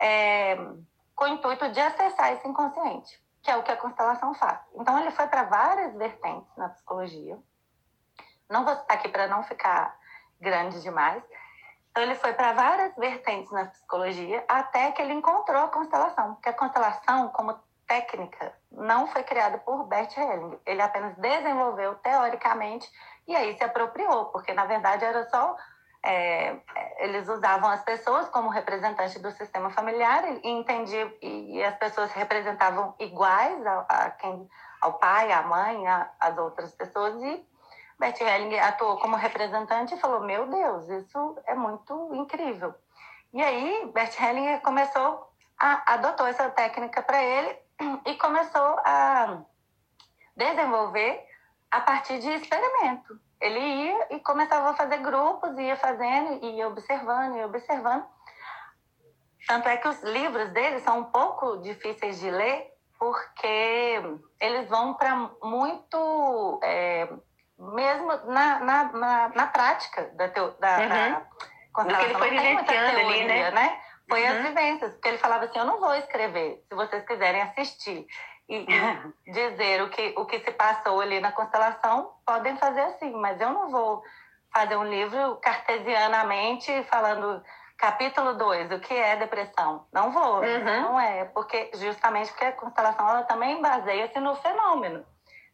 é, 0.00 0.56
com 1.14 1.24
o 1.24 1.28
intuito 1.28 1.68
de 1.70 1.80
acessar 1.80 2.32
esse 2.32 2.46
inconsciente, 2.46 3.20
que 3.42 3.50
é 3.50 3.56
o 3.56 3.64
que 3.64 3.72
a 3.72 3.76
constelação 3.76 4.32
faz. 4.34 4.60
Então, 4.74 4.98
ele 4.98 5.10
foi 5.10 5.26
para 5.26 5.42
várias 5.44 5.94
vertentes 5.94 6.56
na 6.56 6.68
psicologia. 6.68 7.36
Não 8.48 8.64
vou 8.64 8.76
citar 8.76 8.96
aqui 8.96 9.08
para 9.08 9.26
não 9.26 9.42
ficar 9.42 9.98
grande 10.40 10.80
demais. 10.82 11.22
Então, 11.90 12.02
ele 12.02 12.14
foi 12.14 12.32
para 12.32 12.52
várias 12.52 12.94
vertentes 12.94 13.50
na 13.50 13.64
psicologia 13.66 14.44
até 14.46 14.92
que 14.92 15.02
ele 15.02 15.14
encontrou 15.14 15.64
a 15.64 15.68
constelação. 15.68 16.34
Porque 16.34 16.48
a 16.48 16.52
constelação, 16.52 17.28
como 17.30 17.58
técnica, 17.86 18.52
não 18.70 19.06
foi 19.06 19.22
criada 19.22 19.58
por 19.58 19.84
Bert 19.84 20.16
Helling. 20.16 20.58
Ele 20.66 20.82
apenas 20.82 21.16
desenvolveu 21.16 21.94
teoricamente 21.96 22.90
e 23.26 23.34
aí 23.34 23.56
se 23.56 23.64
apropriou, 23.64 24.26
porque 24.26 24.52
na 24.52 24.66
verdade 24.66 25.04
era 25.04 25.28
só 25.28 25.56
é, 26.06 26.56
eles 26.98 27.28
usavam 27.28 27.68
as 27.68 27.82
pessoas 27.82 28.28
como 28.28 28.48
representantes 28.48 29.20
do 29.20 29.30
sistema 29.32 29.70
familiar 29.70 30.24
e 30.44 30.48
entendiam 30.48 31.10
e, 31.20 31.62
as 31.64 31.76
pessoas 31.76 32.12
se 32.12 32.18
representavam 32.18 32.94
iguais 33.00 33.66
a, 33.66 33.80
a 33.88 34.10
quem 34.10 34.48
ao 34.80 34.94
pai, 34.94 35.32
à 35.32 35.42
mãe, 35.42 35.84
às 36.20 36.38
outras 36.38 36.72
pessoas 36.76 37.20
e 37.22 37.44
Bert 37.98 38.20
Helling 38.20 38.56
atuou 38.58 38.98
como 38.98 39.16
representante 39.16 39.94
e 39.94 39.98
falou 39.98 40.20
meu 40.20 40.46
Deus 40.46 40.88
isso 40.88 41.38
é 41.44 41.54
muito 41.54 42.14
incrível 42.14 42.72
e 43.32 43.42
aí 43.42 43.90
Bert 43.92 44.16
Helling 44.20 44.60
começou 44.60 45.28
a 45.58 45.94
adotou 45.94 46.26
essa 46.26 46.48
técnica 46.50 47.02
para 47.02 47.20
ele 47.20 47.65
e 48.06 48.14
começou 48.16 48.78
a 48.84 49.42
desenvolver 50.36 51.24
a 51.70 51.80
partir 51.80 52.18
de 52.18 52.30
experimento 52.30 53.20
ele 53.40 53.58
ia 53.58 54.06
e 54.10 54.20
começava 54.20 54.70
a 54.70 54.74
fazer 54.74 54.98
grupos, 54.98 55.56
ia 55.58 55.76
fazendo, 55.76 56.44
ia 56.44 56.68
observando, 56.68 57.36
ia 57.36 57.46
observando. 57.46 58.04
Tanto 59.46 59.68
é 59.68 59.76
que 59.76 59.88
os 59.88 60.02
livros 60.02 60.48
dele 60.50 60.80
são 60.80 61.00
um 61.00 61.04
pouco 61.04 61.58
difíceis 61.58 62.18
de 62.18 62.30
ler, 62.30 62.72
porque 62.98 64.02
eles 64.40 64.68
vão 64.68 64.94
para 64.94 65.14
muito. 65.42 66.60
É, 66.64 67.08
mesmo 67.58 68.08
na, 68.26 68.58
na, 68.60 68.84
na, 68.92 69.28
na, 69.28 69.46
prática 69.46 70.10
da, 70.14 70.28
teo, 70.28 70.50
da, 70.58 70.78
uhum. 70.78 70.88
da 70.88 71.26
constelação. 71.72 72.18
foi 72.18 72.30
vivenciando 72.30 72.98
ali, 72.98 73.24
né? 73.24 73.50
né? 73.50 73.80
Foi 74.08 74.22
uhum. 74.22 74.28
as 74.28 74.42
vivências, 74.42 74.92
porque 74.92 75.08
ele 75.08 75.18
falava 75.18 75.44
assim: 75.44 75.58
eu 75.58 75.64
não 75.64 75.80
vou 75.80 75.94
escrever, 75.94 76.64
se 76.68 76.74
vocês 76.74 77.04
quiserem 77.04 77.42
assistir 77.42 78.06
e, 78.48 78.66
dizer 79.32 79.82
o 79.82 79.90
que, 79.90 80.14
o 80.16 80.24
que 80.24 80.38
se 80.40 80.52
passou 80.52 81.00
ali 81.00 81.20
na 81.20 81.32
constelação, 81.32 82.12
podem 82.24 82.56
fazer 82.56 82.82
assim, 82.82 83.10
mas 83.12 83.40
eu 83.40 83.50
não 83.50 83.68
vou 83.68 84.02
fazer 84.52 84.76
um 84.76 84.84
livro 84.84 85.36
cartesianamente 85.36 86.84
falando 86.84 87.42
capítulo 87.76 88.34
2, 88.34 88.72
o 88.72 88.80
que 88.80 88.94
é 88.94 89.16
depressão. 89.16 89.86
Não 89.92 90.10
vou, 90.10 90.40
uhum. 90.40 90.82
não 90.82 91.00
é, 91.00 91.24
porque 91.26 91.70
justamente 91.74 92.30
porque 92.30 92.46
a 92.46 92.52
constelação 92.52 93.08
ela 93.08 93.22
também 93.24 93.60
baseia-se 93.60 94.18
no 94.20 94.34
fenômeno, 94.36 95.04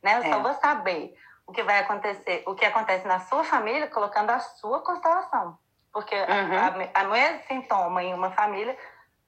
né? 0.02 0.16
Eu 0.16 0.22
é. 0.22 0.28
só 0.30 0.38
vou 0.40 0.54
saber 0.54 1.16
o 1.46 1.52
que 1.52 1.62
vai 1.62 1.80
acontecer, 1.80 2.42
o 2.46 2.54
que 2.54 2.64
acontece 2.64 3.06
na 3.06 3.18
sua 3.20 3.42
família 3.42 3.88
colocando 3.88 4.30
a 4.30 4.38
sua 4.38 4.80
constelação. 4.80 5.58
Porque 5.92 6.14
uhum. 6.14 6.88
a, 6.94 7.00
a 7.00 7.04
mesmo 7.04 7.42
sintoma 7.46 8.02
em 8.02 8.14
uma 8.14 8.30
família 8.30 8.76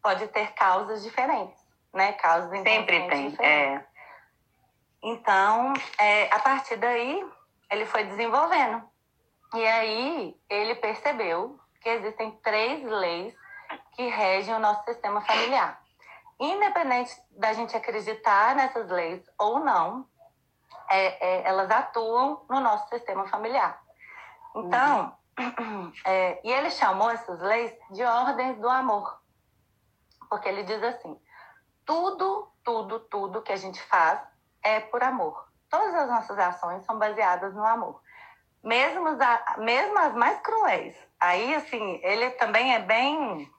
pode 0.03 0.27
ter 0.29 0.53
causas 0.53 1.03
diferentes 1.03 1.65
né? 1.95 2.13
Casos 2.13 2.51
Sempre 2.51 3.09
tem, 3.09 3.37
é. 3.41 3.85
Então, 5.03 5.73
é, 5.99 6.35
a 6.35 6.39
partir 6.41 6.77
daí, 6.77 7.25
ele 7.71 7.87
foi 7.87 8.05
desenvolvendo. 8.05 8.83
E 9.55 9.65
aí, 9.67 10.37
ele 10.51 10.75
percebeu 10.75 11.59
que 11.81 11.89
existem 11.89 12.33
três 12.43 12.83
leis 12.83 13.35
que 13.93 14.09
regem 14.09 14.55
o 14.55 14.59
nosso 14.59 14.83
sistema 14.85 15.21
familiar. 15.21 15.81
Independente 16.41 17.15
da 17.31 17.53
gente 17.53 17.77
acreditar 17.77 18.57
nessas 18.57 18.91
leis 18.91 19.23
ou 19.39 19.61
não, 19.61 20.07
é, 20.91 21.27
é, 21.27 21.49
elas 21.49 21.71
atuam 21.71 22.45
no 22.49 22.61
nosso 22.61 22.89
sistema 22.89 23.29
familiar. 23.29 23.81
Então, 24.57 25.01
uhum. 25.01 25.13
É, 26.05 26.41
e 26.45 26.53
ele 26.53 26.71
chamou 26.71 27.11
essas 27.11 27.41
leis 27.41 27.73
de 27.91 28.03
ordens 28.05 28.59
do 28.59 28.69
amor. 28.69 29.21
Porque 30.29 30.49
ele 30.49 30.63
diz 30.65 30.83
assim: 30.83 31.19
tudo, 31.85 32.49
tudo, 32.63 33.01
tudo 33.01 33.43
que 33.43 33.53
a 33.53 33.57
gente 33.57 33.81
faz 33.83 34.21
é 34.63 34.81
por 34.81 35.03
amor. 35.03 35.49
Todas 35.69 35.95
as 35.95 36.09
nossas 36.09 36.39
ações 36.39 36.85
são 36.85 36.99
baseadas 36.99 37.55
no 37.55 37.65
amor. 37.65 38.01
Mesmo 38.63 39.09
as, 39.09 39.59
mesmo 39.59 39.99
as 39.99 40.15
mais 40.15 40.41
cruéis. 40.41 40.97
Aí, 41.21 41.55
assim, 41.55 42.01
ele 42.03 42.31
também 42.31 42.75
é 42.75 42.81
bem. 42.81 43.51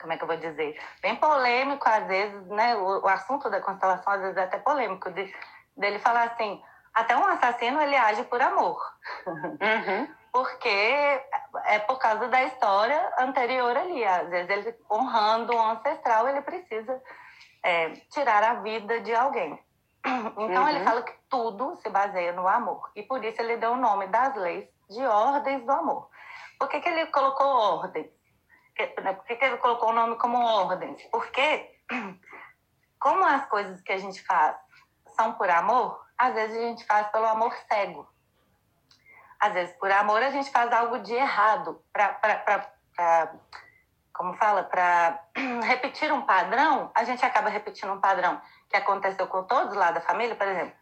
Como 0.00 0.12
é 0.12 0.16
que 0.16 0.24
eu 0.24 0.28
vou 0.28 0.36
dizer? 0.36 0.78
Bem 1.00 1.16
polêmico, 1.16 1.88
às 1.88 2.06
vezes, 2.06 2.46
né? 2.48 2.74
O, 2.76 3.02
o 3.02 3.08
assunto 3.08 3.48
da 3.48 3.60
constelação, 3.60 4.12
às 4.12 4.20
vezes, 4.20 4.36
é 4.36 4.42
até 4.42 4.58
polêmico, 4.58 5.10
de, 5.10 5.32
dele 5.76 5.98
falar 5.98 6.24
assim: 6.24 6.62
até 6.92 7.16
um 7.16 7.26
assassino 7.26 7.80
ele 7.80 7.96
age 7.96 8.24
por 8.24 8.40
amor. 8.40 8.80
Uhum. 9.26 10.14
Porque 10.34 10.68
é 10.68 11.78
por 11.86 11.96
causa 12.00 12.26
da 12.26 12.42
história 12.42 13.14
anterior 13.20 13.76
ali. 13.76 14.04
Às 14.04 14.28
vezes, 14.28 14.50
ele 14.50 14.76
honrando 14.90 15.54
o 15.54 15.62
ancestral, 15.62 16.28
ele 16.28 16.42
precisa 16.42 17.00
é, 17.62 17.90
tirar 18.10 18.42
a 18.42 18.54
vida 18.54 19.00
de 19.00 19.14
alguém. 19.14 19.62
Então 20.04 20.62
uhum. 20.62 20.68
ele 20.68 20.84
fala 20.84 21.02
que 21.02 21.14
tudo 21.30 21.76
se 21.76 21.88
baseia 21.88 22.32
no 22.32 22.48
amor. 22.48 22.90
E 22.96 23.02
por 23.04 23.24
isso 23.24 23.40
ele 23.40 23.58
deu 23.58 23.74
o 23.74 23.76
nome 23.76 24.08
das 24.08 24.34
leis 24.34 24.68
de 24.90 25.06
ordens 25.06 25.64
do 25.64 25.70
amor. 25.70 26.10
Por 26.58 26.68
que, 26.68 26.80
que 26.80 26.88
ele 26.88 27.06
colocou 27.06 27.46
ordens? 27.46 28.10
Né, 29.02 29.12
por 29.12 29.24
que, 29.24 29.36
que 29.36 29.44
ele 29.44 29.56
colocou 29.58 29.90
o 29.90 29.94
nome 29.94 30.16
como 30.16 30.36
ordens? 30.36 31.00
Porque, 31.12 31.78
como 32.98 33.24
as 33.24 33.46
coisas 33.46 33.80
que 33.82 33.92
a 33.92 33.98
gente 33.98 34.20
faz 34.24 34.56
são 35.14 35.34
por 35.34 35.48
amor, 35.48 36.04
às 36.18 36.34
vezes 36.34 36.56
a 36.56 36.60
gente 36.60 36.84
faz 36.86 37.06
pelo 37.12 37.26
amor 37.26 37.54
cego. 37.68 38.12
Às 39.44 39.52
vezes, 39.52 39.76
por 39.76 39.92
amor, 39.92 40.22
a 40.22 40.30
gente 40.30 40.50
faz 40.50 40.72
algo 40.72 41.00
de 41.00 41.12
errado 41.12 41.78
para 41.92 42.66
como 44.10 44.32
fala, 44.34 44.62
para 44.62 45.20
repetir 45.64 46.10
um 46.10 46.22
padrão, 46.22 46.90
a 46.94 47.04
gente 47.04 47.22
acaba 47.26 47.50
repetindo 47.50 47.92
um 47.92 48.00
padrão 48.00 48.40
que 48.70 48.76
aconteceu 48.76 49.26
com 49.26 49.42
todos 49.42 49.76
lá 49.76 49.90
da 49.90 50.00
família, 50.00 50.34
por 50.34 50.46
exemplo, 50.46 50.72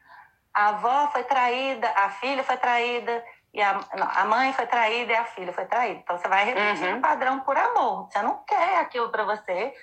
a 0.55 0.69
avó 0.69 1.09
foi 1.09 1.25
traída, 1.25 1.89
a 1.97 2.11
filha 2.11 2.45
foi 2.45 2.57
traída, 2.57 3.25
e 3.53 3.61
a, 3.61 3.81
não, 3.97 4.09
a 4.09 4.25
mãe 4.27 4.53
foi 4.53 4.67
traída 4.67 5.13
e 5.13 5.17
a 5.17 5.25
filha 5.25 5.53
foi 5.53 5.65
traída. 5.65 5.99
Então 5.99 6.17
você 6.17 6.29
vai 6.29 6.45
repetir 6.45 6.89
uhum. 6.89 6.99
um 6.99 7.01
padrão 7.01 7.41
por 7.41 7.57
amor. 7.57 8.09
Você 8.11 8.23
não 8.23 8.45
quer 8.45 8.79
aquilo 8.79 9.09
para 9.09 9.25
você 9.25 9.75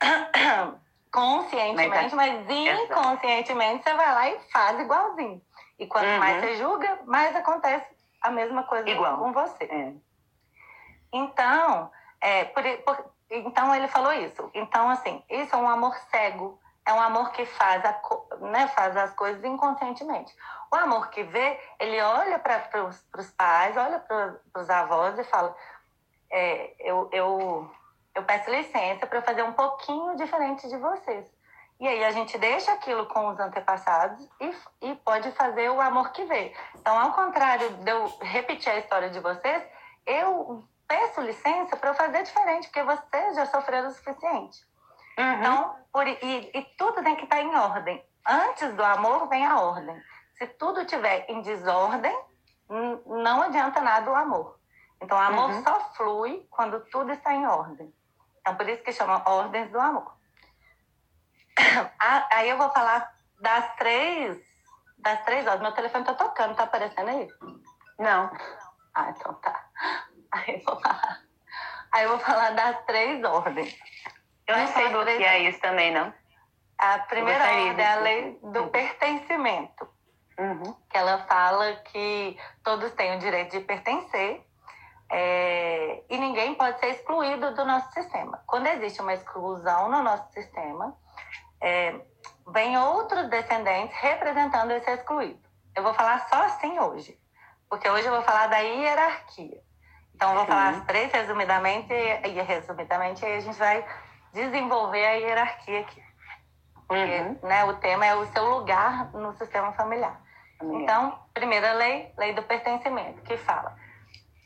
conscientemente, 1.10 2.14
mas, 2.14 2.46
mas 2.46 2.50
inconscientemente 2.50 3.84
você 3.84 3.94
vai 3.94 4.14
lá 4.14 4.28
e 4.28 4.38
faz 4.52 4.78
igualzinho. 4.80 5.40
E 5.78 5.86
quanto 5.86 6.06
uhum. 6.06 6.18
mais 6.18 6.40
você 6.40 6.56
julga, 6.56 6.98
mais 7.06 7.34
acontece 7.34 7.97
a 8.20 8.30
mesma 8.30 8.62
coisa 8.64 8.88
Igual. 8.88 9.18
com 9.18 9.32
você. 9.32 9.64
É. 9.64 9.92
Então, 11.12 11.90
é, 12.20 12.44
por, 12.46 12.62
por, 12.84 13.12
então 13.30 13.74
ele 13.74 13.88
falou 13.88 14.12
isso. 14.12 14.50
Então, 14.54 14.88
assim, 14.88 15.22
isso 15.28 15.54
é 15.54 15.58
um 15.58 15.68
amor 15.68 15.94
cego. 16.10 16.58
É 16.84 16.92
um 16.92 17.00
amor 17.00 17.32
que 17.32 17.44
faz, 17.44 17.84
a, 17.84 18.00
né, 18.40 18.66
faz 18.68 18.96
as 18.96 19.12
coisas 19.12 19.44
inconscientemente. 19.44 20.34
O 20.72 20.76
amor 20.76 21.10
que 21.10 21.22
vê, 21.22 21.60
ele 21.78 22.00
olha 22.00 22.38
para 22.38 22.86
os 23.18 23.30
pais, 23.32 23.76
olha 23.76 23.98
para 23.98 24.40
os 24.56 24.70
avós 24.70 25.18
e 25.18 25.24
fala: 25.24 25.54
é, 26.30 26.74
eu, 26.78 27.08
eu, 27.12 27.70
eu 28.14 28.22
peço 28.22 28.50
licença 28.50 29.06
para 29.06 29.22
fazer 29.22 29.42
um 29.42 29.52
pouquinho 29.52 30.16
diferente 30.16 30.66
de 30.68 30.76
vocês. 30.78 31.26
E 31.80 31.86
aí 31.86 32.04
a 32.04 32.10
gente 32.10 32.36
deixa 32.38 32.72
aquilo 32.72 33.06
com 33.06 33.28
os 33.28 33.38
antepassados 33.38 34.28
e, 34.40 34.88
e 34.88 34.94
pode 34.96 35.30
fazer 35.32 35.70
o 35.70 35.80
amor 35.80 36.10
que 36.10 36.24
vê. 36.24 36.52
Então, 36.74 36.98
ao 36.98 37.12
contrário 37.12 37.70
de 37.70 37.90
eu 37.90 38.06
repetir 38.20 38.72
a 38.72 38.78
história 38.78 39.10
de 39.10 39.20
vocês, 39.20 39.62
eu 40.04 40.64
peço 40.88 41.20
licença 41.20 41.76
para 41.76 41.90
eu 41.90 41.94
fazer 41.94 42.24
diferente, 42.24 42.68
porque 42.68 42.82
vocês 42.82 43.36
já 43.36 43.46
sofreram 43.46 43.88
o 43.88 43.92
suficiente. 43.92 44.66
Uhum. 45.16 45.32
Então, 45.34 45.76
por, 45.92 46.06
e, 46.06 46.50
e 46.52 46.62
tudo 46.76 47.02
tem 47.02 47.14
que 47.14 47.24
estar 47.24 47.36
tá 47.36 47.42
em 47.42 47.54
ordem. 47.54 48.04
Antes 48.26 48.74
do 48.74 48.84
amor 48.84 49.28
vem 49.28 49.46
a 49.46 49.60
ordem. 49.60 50.02
Se 50.34 50.46
tudo 50.46 50.80
estiver 50.80 51.26
em 51.28 51.42
desordem, 51.42 52.16
não 53.06 53.42
adianta 53.42 53.80
nada 53.80 54.10
o 54.10 54.14
amor. 54.14 54.58
Então, 55.00 55.16
o 55.16 55.20
amor 55.20 55.50
uhum. 55.50 55.62
só 55.62 55.80
flui 55.94 56.44
quando 56.50 56.80
tudo 56.86 57.12
está 57.12 57.32
em 57.32 57.46
ordem. 57.46 57.94
Então, 58.40 58.56
por 58.56 58.68
isso 58.68 58.82
que 58.82 58.92
chama 58.92 59.22
ordens 59.26 59.70
do 59.70 59.78
amor. 59.78 60.17
Aí 62.30 62.48
eu 62.48 62.56
vou 62.56 62.70
falar 62.70 63.12
das 63.40 63.74
três, 63.76 64.38
das 64.98 65.24
três 65.24 65.46
horas. 65.46 65.60
Meu 65.60 65.72
telefone 65.72 66.02
está 66.02 66.14
tocando, 66.14 66.54
tá 66.54 66.64
aparecendo 66.64 67.08
aí? 67.08 67.28
Não. 67.98 68.30
Ah, 68.94 69.10
então 69.10 69.34
tá. 69.34 69.64
Aí 70.32 70.54
eu 70.54 70.64
vou 70.64 70.80
falar, 70.80 71.20
aí 71.92 72.04
eu 72.04 72.10
vou 72.10 72.18
falar 72.18 72.50
das 72.50 72.84
três 72.84 73.24
ordens. 73.24 73.78
Eu 74.46 74.56
não 74.56 74.66
sei 74.68 74.88
bloquear 74.88 75.16
três... 75.16 75.32
É 75.32 75.38
isso 75.40 75.60
também, 75.60 75.92
não. 75.92 76.12
A 76.78 76.98
primeira 77.00 77.44
ordem 77.44 77.80
é 77.80 77.92
a 77.92 78.00
lei 78.00 78.38
do 78.42 78.60
uhum. 78.60 78.68
pertencimento. 78.68 79.88
Uhum. 80.38 80.74
Que 80.88 80.96
ela 80.96 81.18
fala 81.26 81.74
que 81.76 82.38
todos 82.62 82.92
têm 82.92 83.16
o 83.16 83.18
direito 83.18 83.58
de 83.58 83.64
pertencer 83.64 84.46
é, 85.10 86.04
e 86.08 86.18
ninguém 86.18 86.54
pode 86.54 86.78
ser 86.78 86.90
excluído 86.90 87.54
do 87.54 87.64
nosso 87.64 87.90
sistema. 87.92 88.42
Quando 88.46 88.66
existe 88.66 89.00
uma 89.00 89.14
exclusão 89.14 89.88
no 89.88 90.02
nosso 90.02 90.30
sistema, 90.32 90.96
é, 91.60 91.94
vem 92.48 92.78
outros 92.78 93.28
descendentes 93.28 93.96
representando 93.98 94.70
esse 94.72 94.90
excluído. 94.90 95.40
Eu 95.74 95.82
vou 95.82 95.94
falar 95.94 96.28
só 96.28 96.42
assim 96.44 96.78
hoje, 96.78 97.18
porque 97.68 97.88
hoje 97.88 98.06
eu 98.06 98.12
vou 98.12 98.22
falar 98.22 98.46
da 98.48 98.58
hierarquia. 98.58 99.60
Então, 100.14 100.30
eu 100.30 100.34
vou 100.36 100.44
Sim. 100.44 100.50
falar 100.50 100.68
as 100.70 100.84
três 100.84 101.12
resumidamente, 101.12 101.92
e 101.92 102.42
resumidamente 102.42 103.24
aí 103.24 103.36
a 103.36 103.40
gente 103.40 103.58
vai 103.58 103.84
desenvolver 104.32 105.04
a 105.04 105.12
hierarquia 105.12 105.80
aqui. 105.80 106.02
Porque 106.88 107.20
uhum. 107.20 107.38
né, 107.42 107.64
o 107.64 107.74
tema 107.74 108.06
é 108.06 108.14
o 108.14 108.26
seu 108.26 108.44
lugar 108.48 109.12
no 109.12 109.32
sistema 109.34 109.72
familiar. 109.72 110.20
Então, 110.60 111.16
primeira 111.32 111.72
lei, 111.74 112.12
lei 112.18 112.34
do 112.34 112.42
pertencimento, 112.42 113.22
que 113.22 113.36
fala 113.36 113.76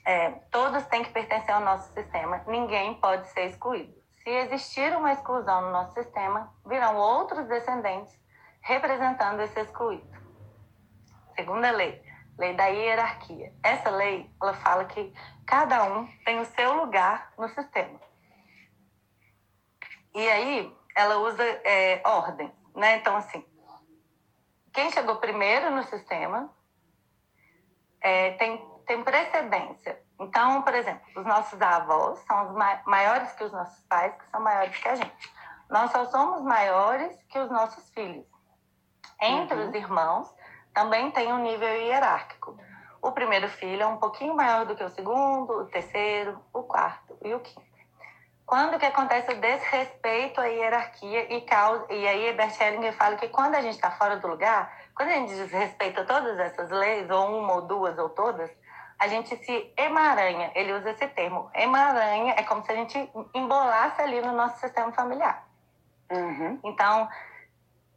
é, 0.04 0.30
todos 0.50 0.84
têm 0.86 1.04
que 1.04 1.10
pertencer 1.10 1.54
ao 1.54 1.60
nosso 1.60 1.92
sistema, 1.92 2.42
ninguém 2.46 2.94
pode 2.94 3.28
ser 3.28 3.46
excluído. 3.46 4.01
Se 4.22 4.30
existir 4.30 4.96
uma 4.96 5.12
exclusão 5.12 5.62
no 5.62 5.70
nosso 5.72 5.94
sistema, 5.94 6.54
virão 6.64 6.96
outros 6.96 7.46
descendentes 7.48 8.16
representando 8.60 9.40
esse 9.40 9.60
excluído. 9.60 10.06
Segunda 11.34 11.70
lei, 11.72 12.00
lei 12.38 12.54
da 12.54 12.66
hierarquia. 12.66 13.52
Essa 13.62 13.90
lei, 13.90 14.30
ela 14.40 14.54
fala 14.54 14.84
que 14.84 15.12
cada 15.44 15.82
um 15.84 16.06
tem 16.24 16.38
o 16.38 16.44
seu 16.44 16.72
lugar 16.74 17.32
no 17.36 17.48
sistema. 17.48 18.00
E 20.14 20.28
aí, 20.28 20.76
ela 20.94 21.16
usa 21.18 21.42
é, 21.42 22.00
ordem, 22.04 22.52
né? 22.76 22.98
Então, 22.98 23.16
assim, 23.16 23.44
quem 24.72 24.90
chegou 24.90 25.16
primeiro 25.16 25.70
no 25.70 25.82
sistema 25.84 26.54
é, 28.00 28.32
tem, 28.32 28.64
tem 28.86 29.02
precedência. 29.02 30.00
Então, 30.22 30.62
por 30.62 30.74
exemplo, 30.74 31.02
os 31.16 31.26
nossos 31.26 31.60
avós 31.60 32.18
são 32.20 32.48
os 32.48 32.84
maiores 32.86 33.32
que 33.32 33.44
os 33.44 33.52
nossos 33.52 33.80
pais, 33.84 34.14
que 34.14 34.30
são 34.30 34.40
maiores 34.40 34.76
que 34.76 34.88
a 34.88 34.94
gente. 34.94 35.32
Nós 35.68 35.90
só 35.90 36.04
somos 36.06 36.42
maiores 36.42 37.12
que 37.28 37.38
os 37.38 37.50
nossos 37.50 37.90
filhos. 37.90 38.26
Entre 39.20 39.58
uhum. 39.58 39.68
os 39.68 39.74
irmãos, 39.74 40.34
também 40.72 41.10
tem 41.10 41.32
um 41.32 41.42
nível 41.42 41.68
hierárquico. 41.68 42.56
O 43.00 43.10
primeiro 43.10 43.48
filho 43.48 43.82
é 43.82 43.86
um 43.86 43.96
pouquinho 43.96 44.34
maior 44.34 44.64
do 44.64 44.76
que 44.76 44.84
o 44.84 44.90
segundo, 44.90 45.52
o 45.54 45.66
terceiro, 45.66 46.40
o 46.52 46.62
quarto 46.62 47.18
e 47.22 47.34
o 47.34 47.40
quinto. 47.40 47.72
Quando 48.46 48.78
que 48.78 48.86
acontece 48.86 49.32
o 49.32 49.40
desrespeito 49.40 50.40
à 50.40 50.44
hierarquia 50.44 51.34
e 51.34 51.40
causa, 51.40 51.86
e 51.90 52.06
aí 52.06 52.32
Bert 52.34 52.60
Hellinger 52.60 52.92
fala 52.92 53.16
que 53.16 53.28
quando 53.28 53.54
a 53.54 53.60
gente 53.60 53.74
está 53.74 53.90
fora 53.90 54.18
do 54.18 54.28
lugar, 54.28 54.70
quando 54.94 55.08
a 55.08 55.14
gente 55.14 55.34
desrespeita 55.34 56.04
todas 56.04 56.38
essas 56.38 56.70
leis, 56.70 57.08
ou 57.10 57.40
uma 57.40 57.54
ou 57.54 57.62
duas 57.62 57.98
ou 57.98 58.10
todas, 58.10 58.50
a 59.02 59.08
gente 59.08 59.36
se 59.44 59.72
emaranha. 59.76 60.52
Ele 60.54 60.72
usa 60.74 60.90
esse 60.90 61.08
termo. 61.08 61.50
Emaranha 61.54 62.34
é 62.36 62.44
como 62.44 62.64
se 62.64 62.70
a 62.70 62.76
gente 62.76 63.10
embolasse 63.34 64.00
ali 64.00 64.20
no 64.20 64.32
nosso 64.32 64.60
sistema 64.60 64.92
familiar. 64.92 65.44
Uhum. 66.08 66.60
Então, 66.62 67.08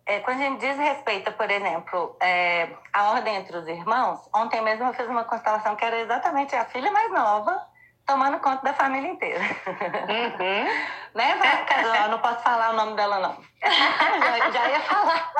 é, 0.03 0.19
quando 0.21 0.41
a 0.41 0.45
gente 0.45 0.59
desrespeita, 0.59 1.31
por 1.31 1.51
exemplo, 1.51 2.17
é, 2.19 2.69
a 2.91 3.11
ordem 3.11 3.35
entre 3.35 3.55
os 3.55 3.67
irmãos, 3.67 4.27
ontem 4.33 4.61
mesmo 4.63 4.87
eu 4.87 4.93
fiz 4.95 5.07
uma 5.07 5.23
constelação 5.25 5.75
que 5.75 5.85
era 5.85 5.99
exatamente 5.99 6.55
a 6.55 6.65
filha 6.65 6.91
mais 6.91 7.11
nova 7.11 7.67
tomando 8.03 8.39
conta 8.39 8.63
da 8.63 8.73
família 8.73 9.11
inteira. 9.11 9.41
Uhum. 9.67 10.63
né, 11.13 11.39
Eu 12.03 12.09
não 12.09 12.17
posso 12.17 12.39
falar 12.39 12.71
o 12.71 12.75
nome 12.75 12.95
dela, 12.95 13.19
não. 13.19 13.37
já, 13.61 14.49
já 14.49 14.69
ia 14.69 14.79
falar. 14.81 15.31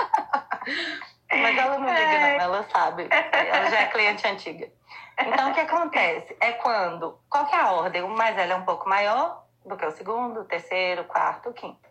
Mas 1.32 1.58
ela 1.58 1.80
não 1.80 1.90
liga, 1.90 2.20
não. 2.20 2.28
Ela 2.28 2.66
sabe. 2.72 3.08
Ela 3.10 3.70
já 3.72 3.80
é 3.80 3.86
cliente 3.88 4.28
antiga. 4.28 4.70
Então, 5.18 5.52
o 5.52 5.54
que 5.54 5.62
acontece? 5.62 6.36
É 6.40 6.54
quando... 6.54 7.20
Qual 7.30 7.46
que 7.46 7.56
é 7.56 7.60
a 7.60 7.72
ordem? 7.72 8.04
O 8.04 8.10
mais 8.10 8.36
velho 8.36 8.54
é 8.54 8.56
um 8.56 8.66
pouco 8.66 8.88
maior 8.90 9.46
do 9.66 9.78
que 9.78 9.86
o 9.86 9.92
segundo, 9.92 10.42
o 10.42 10.46
terceiro, 10.46 11.02
o 11.02 11.06
quarto, 11.06 11.50
o 11.50 11.54
quinto. 11.54 11.86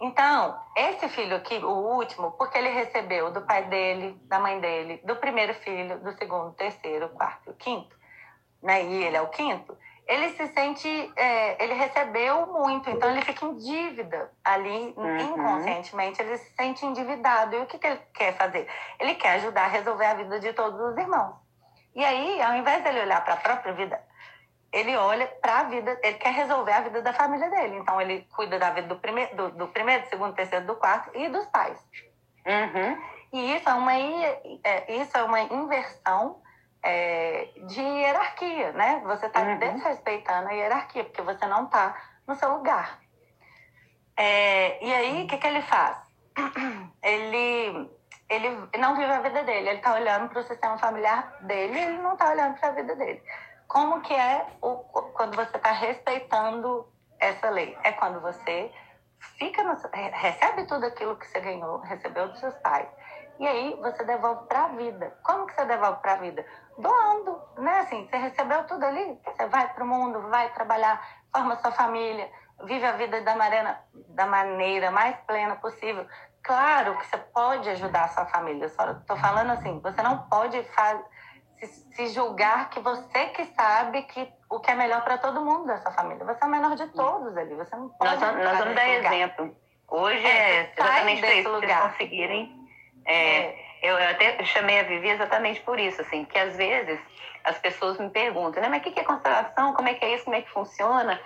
Então, 0.00 0.60
esse 0.76 1.08
filho 1.08 1.36
aqui, 1.36 1.56
o 1.58 1.70
último, 1.70 2.32
porque 2.32 2.56
ele 2.56 2.68
recebeu 2.68 3.32
do 3.32 3.42
pai 3.42 3.64
dele, 3.64 4.16
da 4.24 4.38
mãe 4.38 4.60
dele, 4.60 5.00
do 5.04 5.16
primeiro 5.16 5.54
filho, 5.54 5.98
do 5.98 6.12
segundo, 6.12 6.52
terceiro, 6.52 7.08
quarto 7.08 7.48
e 7.48 7.50
o 7.50 7.54
quinto, 7.54 7.96
né, 8.62 8.84
e 8.84 9.04
ele 9.04 9.16
é 9.16 9.22
o 9.22 9.28
quinto, 9.28 9.76
ele 10.06 10.30
se 10.30 10.46
sente, 10.48 11.12
é, 11.16 11.62
ele 11.62 11.74
recebeu 11.74 12.46
muito, 12.46 12.88
então 12.88 13.10
ele 13.10 13.22
fica 13.22 13.44
em 13.44 13.56
dívida 13.56 14.32
ali, 14.42 14.94
uhum. 14.96 15.18
inconscientemente, 15.18 16.22
ele 16.22 16.38
se 16.38 16.50
sente 16.54 16.86
endividado. 16.86 17.54
E 17.54 17.58
o 17.58 17.66
que, 17.66 17.76
que 17.76 17.86
ele 17.86 18.00
quer 18.14 18.34
fazer? 18.34 18.66
Ele 18.98 19.14
quer 19.16 19.34
ajudar 19.34 19.64
a 19.64 19.68
resolver 19.68 20.06
a 20.06 20.14
vida 20.14 20.40
de 20.40 20.52
todos 20.54 20.80
os 20.80 20.96
irmãos. 20.96 21.34
E 21.94 22.04
aí, 22.04 22.40
ao 22.42 22.54
invés 22.54 22.82
dele 22.84 23.00
olhar 23.00 23.24
para 23.24 23.34
a 23.34 23.38
própria 23.38 23.72
vida, 23.72 24.00
ele 24.72 24.96
olha 24.96 25.26
para 25.26 25.60
a 25.60 25.62
vida, 25.64 25.98
ele 26.02 26.18
quer 26.18 26.32
resolver 26.32 26.72
a 26.72 26.80
vida 26.82 27.02
da 27.02 27.12
família 27.12 27.48
dele. 27.50 27.76
Então, 27.78 28.00
ele 28.00 28.26
cuida 28.34 28.58
da 28.58 28.70
vida 28.70 28.88
do 28.88 28.96
primeiro, 28.96 29.34
do, 29.36 29.50
do 29.50 29.68
primeiro, 29.68 30.02
do 30.02 30.08
segundo, 30.08 30.34
terceiro, 30.34 30.66
do 30.66 30.76
quarto 30.76 31.10
e 31.14 31.28
dos 31.28 31.46
pais. 31.46 31.78
Uhum. 32.46 33.02
E 33.32 33.56
isso 33.56 33.68
é 33.68 33.74
uma, 33.74 33.94
é, 33.94 35.02
isso 35.02 35.16
é 35.16 35.22
uma 35.22 35.40
inversão 35.40 36.40
é, 36.82 37.48
de 37.66 37.80
hierarquia, 37.80 38.72
né? 38.72 39.02
Você 39.04 39.26
está 39.26 39.42
uhum. 39.42 39.58
desrespeitando 39.58 40.48
a 40.48 40.52
hierarquia, 40.52 41.04
porque 41.04 41.22
você 41.22 41.46
não 41.46 41.64
está 41.64 41.96
no 42.26 42.34
seu 42.36 42.54
lugar. 42.54 43.00
É, 44.16 44.84
e 44.84 44.92
aí, 44.92 45.24
o 45.24 45.26
que, 45.26 45.36
que 45.36 45.46
ele 45.46 45.62
faz? 45.62 45.96
Ele, 47.02 47.90
ele 48.28 48.68
não 48.78 48.94
vive 48.94 49.10
a 49.10 49.20
vida 49.20 49.42
dele, 49.42 49.68
ele 49.70 49.78
está 49.78 49.94
olhando 49.94 50.28
para 50.28 50.40
o 50.40 50.44
sistema 50.44 50.76
familiar 50.78 51.36
dele, 51.40 51.78
ele 51.78 51.98
não 51.98 52.12
está 52.12 52.30
olhando 52.30 52.58
para 52.58 52.68
a 52.68 52.72
vida 52.72 52.94
dele. 52.94 53.22
Como 53.66 54.00
que 54.02 54.14
é 54.14 54.46
o, 54.60 54.76
quando 55.14 55.34
você 55.36 55.56
está 55.56 55.72
respeitando 55.72 56.86
essa 57.18 57.50
lei? 57.50 57.76
É 57.82 57.92
quando 57.92 58.20
você 58.20 58.72
fica 59.38 59.62
no, 59.62 59.76
recebe 60.12 60.66
tudo 60.66 60.86
aquilo 60.86 61.16
que 61.16 61.26
você 61.26 61.40
ganhou, 61.40 61.78
recebeu 61.80 62.28
dos 62.28 62.38
seus 62.38 62.54
pais, 62.56 62.88
e 63.38 63.46
aí 63.46 63.76
você 63.80 64.04
devolve 64.04 64.46
para 64.46 64.64
a 64.64 64.68
vida. 64.68 65.16
Como 65.22 65.46
que 65.46 65.54
você 65.54 65.64
devolve 65.64 66.00
para 66.00 66.12
a 66.12 66.16
vida? 66.16 66.44
Doando, 66.76 67.40
né? 67.58 67.80
Assim, 67.80 68.06
você 68.08 68.16
recebeu 68.16 68.64
tudo 68.66 68.84
ali, 68.84 69.20
você 69.24 69.46
vai 69.46 69.72
para 69.72 69.84
o 69.84 69.86
mundo, 69.86 70.28
vai 70.28 70.52
trabalhar, 70.54 71.00
forma 71.32 71.56
sua 71.56 71.70
família, 71.70 72.28
vive 72.64 72.84
a 72.84 72.92
vida 72.92 73.20
da 73.22 73.36
maneira, 73.36 73.80
da 74.08 74.26
maneira 74.26 74.90
mais 74.90 75.16
plena 75.26 75.56
possível. 75.56 76.06
Claro 76.48 76.96
que 76.96 77.06
você 77.06 77.18
pode 77.18 77.68
ajudar 77.68 78.04
a 78.04 78.08
sua 78.08 78.26
família. 78.26 78.68
Só 78.70 78.90
estou 78.90 79.16
falando 79.18 79.50
assim, 79.50 79.78
você 79.80 80.02
não 80.02 80.18
pode 80.30 80.62
faz, 80.74 80.98
se, 81.58 81.66
se, 81.66 82.06
julgar 82.08 82.70
que 82.70 82.80
você 82.80 83.26
que 83.26 83.44
sabe 83.54 84.02
que 84.02 84.26
o 84.50 84.58
que 84.58 84.70
é 84.70 84.74
melhor 84.74 85.04
para 85.04 85.18
todo 85.18 85.44
mundo 85.44 85.66
dessa 85.66 85.92
família. 85.92 86.24
Você 86.24 86.42
é 86.42 86.46
o 86.46 86.50
menor 86.50 86.74
de 86.74 86.86
todos 86.88 87.36
ali. 87.36 87.54
Você 87.54 87.76
não 87.76 87.90
pode. 87.90 88.18
Nós, 88.18 88.36
nós 88.36 88.58
vamos 88.58 88.74
dar 88.74 88.88
lugar. 88.88 89.12
exemplo. 89.12 89.56
Hoje 89.86 90.26
é, 90.26 90.56
é 90.56 90.72
exatamente 90.74 91.20
para 91.20 91.34
isso, 91.34 91.50
lugar. 91.50 91.90
conseguirem 91.90 92.58
é, 93.08 93.54
eu 93.82 93.96
até 93.96 94.44
chamei 94.44 94.80
a 94.80 94.82
Vivi 94.82 95.08
exatamente 95.08 95.60
por 95.62 95.80
isso, 95.80 96.02
assim, 96.02 96.26
que 96.26 96.38
às 96.38 96.54
vezes 96.56 97.00
as 97.42 97.58
pessoas 97.58 97.98
me 97.98 98.10
perguntam, 98.10 98.62
né, 98.62 98.68
mas 98.68 98.80
o 98.80 98.82
que 98.82 99.00
é 99.00 99.02
constelação? 99.02 99.72
Como 99.72 99.88
é 99.88 99.94
que 99.94 100.04
é 100.04 100.14
isso? 100.14 100.24
Como 100.24 100.36
é 100.36 100.42
que 100.42 100.50
funciona? 100.50 101.18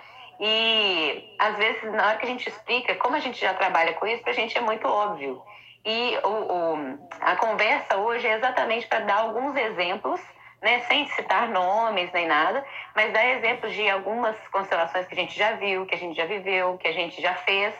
E 0.45 1.33
às 1.39 1.55
vezes, 1.55 1.81
na 1.93 2.05
hora 2.05 2.17
que 2.17 2.25
a 2.25 2.29
gente 2.29 2.49
explica, 2.49 2.95
como 2.95 3.15
a 3.15 3.19
gente 3.19 3.39
já 3.39 3.53
trabalha 3.53 3.93
com 3.93 4.05
isso, 4.05 4.21
para 4.21 4.33
a 4.33 4.35
gente 4.35 4.57
é 4.57 4.59
muito 4.59 4.85
óbvio. 4.85 5.41
E 5.85 6.17
o, 6.21 6.27
o, 6.27 6.99
a 7.21 7.37
conversa 7.37 7.95
hoje 7.95 8.27
é 8.27 8.33
exatamente 8.33 8.85
para 8.85 8.99
dar 8.99 9.19
alguns 9.19 9.55
exemplos, 9.55 10.19
né, 10.61 10.81
sem 10.81 11.07
citar 11.07 11.47
nomes 11.47 12.11
nem 12.11 12.27
nada, 12.27 12.61
mas 12.93 13.13
dar 13.13 13.25
exemplos 13.25 13.73
de 13.73 13.89
algumas 13.89 14.35
constelações 14.49 15.07
que 15.07 15.13
a 15.13 15.17
gente 15.17 15.37
já 15.37 15.53
viu, 15.53 15.85
que 15.85 15.95
a 15.95 15.97
gente 15.97 16.17
já 16.17 16.25
viveu, 16.25 16.77
que 16.77 16.89
a 16.89 16.93
gente 16.93 17.21
já 17.21 17.35
fez, 17.35 17.73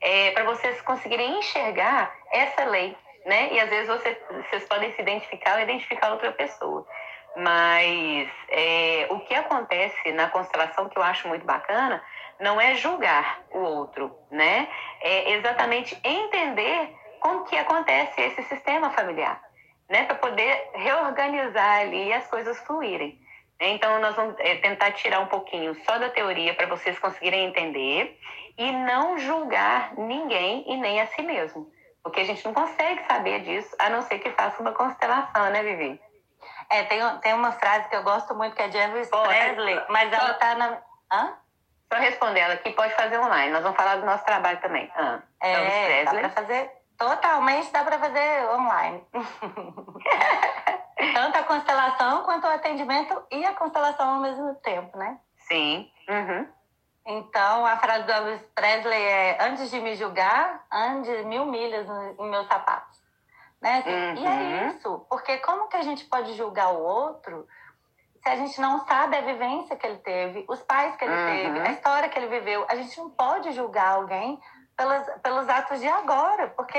é, 0.00 0.30
para 0.30 0.44
vocês 0.44 0.80
conseguirem 0.80 1.38
enxergar 1.38 2.14
essa 2.32 2.64
lei 2.64 2.96
né? 3.26 3.52
E 3.52 3.60
às 3.60 3.68
vezes 3.68 3.88
você, 3.88 4.16
vocês 4.30 4.64
podem 4.64 4.92
se 4.92 5.02
identificar 5.02 5.56
ou 5.56 5.62
identificar 5.62 6.12
outra 6.12 6.32
pessoa. 6.32 6.86
Mas 7.36 8.28
é, 8.48 9.06
o 9.10 9.20
que 9.20 9.34
acontece 9.34 10.10
na 10.12 10.28
constelação, 10.28 10.88
que 10.88 10.98
eu 10.98 11.02
acho 11.02 11.28
muito 11.28 11.44
bacana, 11.44 12.02
não 12.40 12.58
é 12.60 12.74
julgar 12.74 13.42
o 13.52 13.58
outro, 13.58 14.16
né? 14.30 14.68
É 15.02 15.32
exatamente 15.32 15.98
entender 16.02 16.94
como 17.20 17.44
que 17.44 17.56
acontece 17.56 18.20
esse 18.20 18.42
sistema 18.44 18.90
familiar, 18.90 19.42
né? 19.88 20.04
Para 20.04 20.16
poder 20.16 20.70
reorganizar 20.74 21.80
ali 21.80 22.08
e 22.08 22.12
as 22.12 22.26
coisas 22.26 22.58
fluírem. 22.60 23.20
Então, 23.60 23.98
nós 24.00 24.14
vamos 24.14 24.34
é, 24.38 24.56
tentar 24.56 24.92
tirar 24.92 25.20
um 25.20 25.26
pouquinho 25.26 25.74
só 25.84 25.98
da 25.98 26.10
teoria 26.10 26.54
para 26.54 26.66
vocês 26.66 26.98
conseguirem 26.98 27.46
entender 27.46 28.18
e 28.56 28.72
não 28.72 29.18
julgar 29.18 29.94
ninguém 29.96 30.64
e 30.66 30.76
nem 30.76 31.00
a 31.00 31.06
si 31.06 31.22
mesmo. 31.22 31.70
Porque 32.02 32.20
a 32.20 32.24
gente 32.24 32.44
não 32.44 32.54
consegue 32.54 33.02
saber 33.04 33.40
disso, 33.40 33.74
a 33.78 33.90
não 33.90 34.02
ser 34.02 34.18
que 34.18 34.30
faça 34.30 34.60
uma 34.60 34.72
constelação, 34.72 35.50
né, 35.50 35.62
Vivi? 35.62 36.00
É, 36.68 36.82
tem, 36.84 37.00
tem 37.18 37.34
uma 37.34 37.52
frase 37.52 37.88
que 37.88 37.96
eu 37.96 38.02
gosto 38.02 38.34
muito, 38.34 38.54
que 38.54 38.62
é 38.62 38.68
de 38.68 38.76
Elvis 38.76 39.08
Pô, 39.08 39.22
Presley, 39.22 39.76
é, 39.76 39.86
mas 39.88 40.12
ela 40.12 40.34
tá 40.34 40.54
na... 40.54 40.78
Hã? 41.12 41.34
Só 41.92 42.00
responder 42.00 42.40
ela 42.40 42.54
aqui, 42.54 42.72
pode 42.72 42.94
fazer 42.94 43.18
online. 43.18 43.52
Nós 43.52 43.62
vamos 43.62 43.76
falar 43.76 43.96
do 43.96 44.06
nosso 44.06 44.24
trabalho 44.24 44.60
também. 44.60 44.90
Ah, 44.96 45.20
é, 45.40 46.04
dá 46.04 46.10
pra 46.12 46.30
fazer... 46.30 46.70
Totalmente 46.98 47.70
dá 47.72 47.84
para 47.84 47.98
fazer 47.98 48.50
online. 48.50 49.04
Tanto 51.14 51.38
a 51.38 51.42
constelação 51.42 52.24
quanto 52.24 52.46
o 52.46 52.50
atendimento 52.50 53.22
e 53.30 53.44
a 53.44 53.52
constelação 53.52 54.14
ao 54.14 54.20
mesmo 54.20 54.54
tempo, 54.56 54.96
né? 54.96 55.18
Sim. 55.46 55.90
Uhum. 56.08 56.48
Então, 57.06 57.64
a 57.64 57.76
frase 57.76 58.04
do 58.04 58.12
Elvis 58.12 58.42
Presley 58.54 59.00
é: 59.00 59.38
Antes 59.40 59.70
de 59.70 59.80
me 59.80 59.94
julgar, 59.94 60.64
ande 60.72 61.10
mil 61.24 61.46
milhas 61.46 61.86
em 62.18 62.28
meus 62.28 62.46
sapatos. 62.48 62.98
Né? 63.66 63.82
Uhum. 63.84 64.22
E 64.22 64.26
é 64.26 64.30
uhum. 64.30 64.68
isso, 64.68 65.06
porque 65.10 65.38
como 65.38 65.66
que 65.66 65.76
a 65.76 65.82
gente 65.82 66.04
pode 66.04 66.34
julgar 66.34 66.72
o 66.72 66.80
outro 66.80 67.48
se 68.22 68.28
a 68.28 68.36
gente 68.36 68.60
não 68.60 68.86
sabe 68.86 69.16
a 69.16 69.20
vivência 69.22 69.74
que 69.76 69.86
ele 69.86 69.98
teve, 69.98 70.44
os 70.48 70.62
pais 70.62 70.94
que 70.94 71.04
ele 71.04 71.14
uhum. 71.14 71.26
teve, 71.26 71.60
a 71.60 71.72
história 71.72 72.08
que 72.08 72.16
ele 72.16 72.28
viveu? 72.28 72.64
A 72.68 72.76
gente 72.76 72.96
não 72.96 73.10
pode 73.10 73.50
julgar 73.52 73.94
alguém 73.94 74.40
pelos, 74.76 75.04
pelos 75.20 75.48
atos 75.48 75.80
de 75.80 75.88
agora, 75.88 76.48
porque 76.50 76.78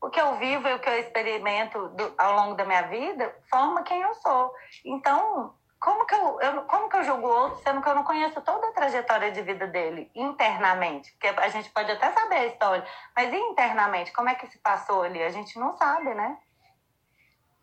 o 0.00 0.08
que 0.08 0.18
eu 0.18 0.36
vivo 0.36 0.66
e 0.66 0.74
o 0.74 0.78
que 0.78 0.88
eu 0.88 0.98
experimento 0.98 1.88
do, 1.88 2.14
ao 2.16 2.34
longo 2.36 2.54
da 2.54 2.64
minha 2.64 2.82
vida 2.82 3.34
forma 3.50 3.82
quem 3.82 4.00
eu 4.00 4.14
sou. 4.14 4.54
Então, 4.86 5.54
como 5.80 6.04
que 6.06 6.14
eu, 6.14 6.40
eu, 6.40 6.62
como 6.62 6.88
que 6.88 6.96
eu 6.96 7.04
julgo 7.04 7.28
outro, 7.28 7.62
sendo 7.62 7.80
que 7.80 7.88
eu 7.88 7.94
não 7.94 8.02
conheço 8.02 8.40
toda 8.40 8.68
a 8.68 8.72
trajetória 8.72 9.30
de 9.30 9.42
vida 9.42 9.66
dele 9.66 10.10
internamente? 10.14 11.12
Porque 11.12 11.28
a 11.28 11.48
gente 11.48 11.70
pode 11.70 11.90
até 11.90 12.10
saber 12.10 12.36
a 12.36 12.46
história, 12.46 12.84
mas 13.14 13.32
internamente, 13.32 14.12
como 14.12 14.28
é 14.28 14.34
que 14.34 14.46
se 14.48 14.58
passou 14.58 15.02
ali? 15.02 15.22
A 15.22 15.30
gente 15.30 15.58
não 15.58 15.76
sabe, 15.76 16.12
né? 16.14 16.36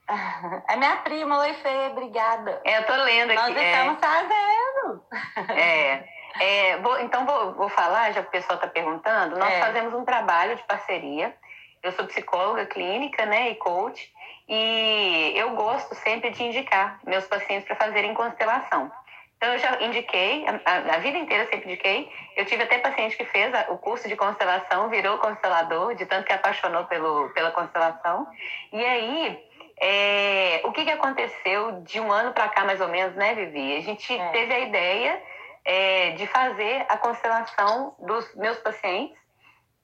É 0.70 0.76
minha 0.76 0.98
prima, 0.98 1.40
oi 1.40 1.54
Fê, 1.56 1.90
obrigada. 1.92 2.62
É, 2.64 2.78
eu 2.78 2.86
tô 2.86 2.94
lendo 2.94 3.32
aqui. 3.32 3.42
Nós 3.42 3.58
estamos 3.58 3.98
é... 3.98 4.08
sabendo. 4.08 5.06
É, 5.50 6.10
é 6.40 6.78
vou, 6.78 7.00
então 7.00 7.26
vou, 7.26 7.54
vou 7.54 7.70
falar, 7.70 8.12
já 8.12 8.22
que 8.22 8.28
o 8.30 8.32
pessoal 8.32 8.56
está 8.56 8.68
perguntando, 8.68 9.38
nós 9.38 9.54
é. 9.54 9.60
fazemos 9.60 9.94
um 9.94 10.06
trabalho 10.06 10.56
de 10.56 10.64
parceria. 10.64 11.36
Eu 11.82 11.92
sou 11.92 12.06
psicóloga 12.06 12.66
clínica, 12.66 13.26
né, 13.26 13.50
e 13.50 13.56
coach, 13.56 14.12
e 14.48 15.34
eu 15.36 15.52
gosto 15.52 15.96
sempre 15.96 16.30
de 16.30 16.44
indicar 16.44 17.00
meus 17.04 17.26
pacientes 17.26 17.66
para 17.66 17.76
fazerem 17.76 18.14
constelação. 18.14 18.92
Então, 19.38 19.52
eu 19.54 19.60
já 19.60 19.82
indiquei, 19.82 20.46
a, 20.48 20.96
a, 20.96 20.98
vida 21.00 21.18
inteira 21.18 21.46
sempre 21.46 21.66
indiquei. 21.66 22.10
Eu 22.38 22.46
tive 22.46 22.64
até 22.64 22.78
paciente 22.78 23.18
que 23.18 23.26
fez 23.26 23.54
a, 23.54 23.66
o 23.70 23.78
curso 23.78 24.08
de 24.08 24.16
constelação, 24.16 24.90
virou 24.90 25.18
constelador, 25.18 25.94
de 25.96 26.06
tanto 26.06 26.26
que 26.26 26.34
apaixonou 26.34 26.86
pelo, 26.86 27.30
pela 27.32 27.52
constelação. 27.52 28.28
E 28.72 28.84
aí, 28.84 29.46
é, 29.80 30.62
o 30.64 30.72
que, 30.72 30.86
que 30.86 30.92
aconteceu 30.92 31.82
de 31.82 32.00
um 32.00 32.12
ano 32.12 32.34
para 32.34 32.48
cá, 32.48 32.64
mais 32.64 32.80
ou 32.80 32.88
menos, 32.88 33.16
né, 33.16 33.36
Vivi? 33.36 33.76
A 33.76 33.82
gente 33.82 34.18
é. 34.18 34.30
teve 34.30 34.54
a 34.54 34.60
ideia 34.60 35.22
é, 35.66 36.12
de 36.12 36.26
fazer 36.28 36.86
a 36.88 36.98
constelação 36.98 37.96
dos 38.00 38.34
meus 38.36 38.58
pacientes, 38.60 39.18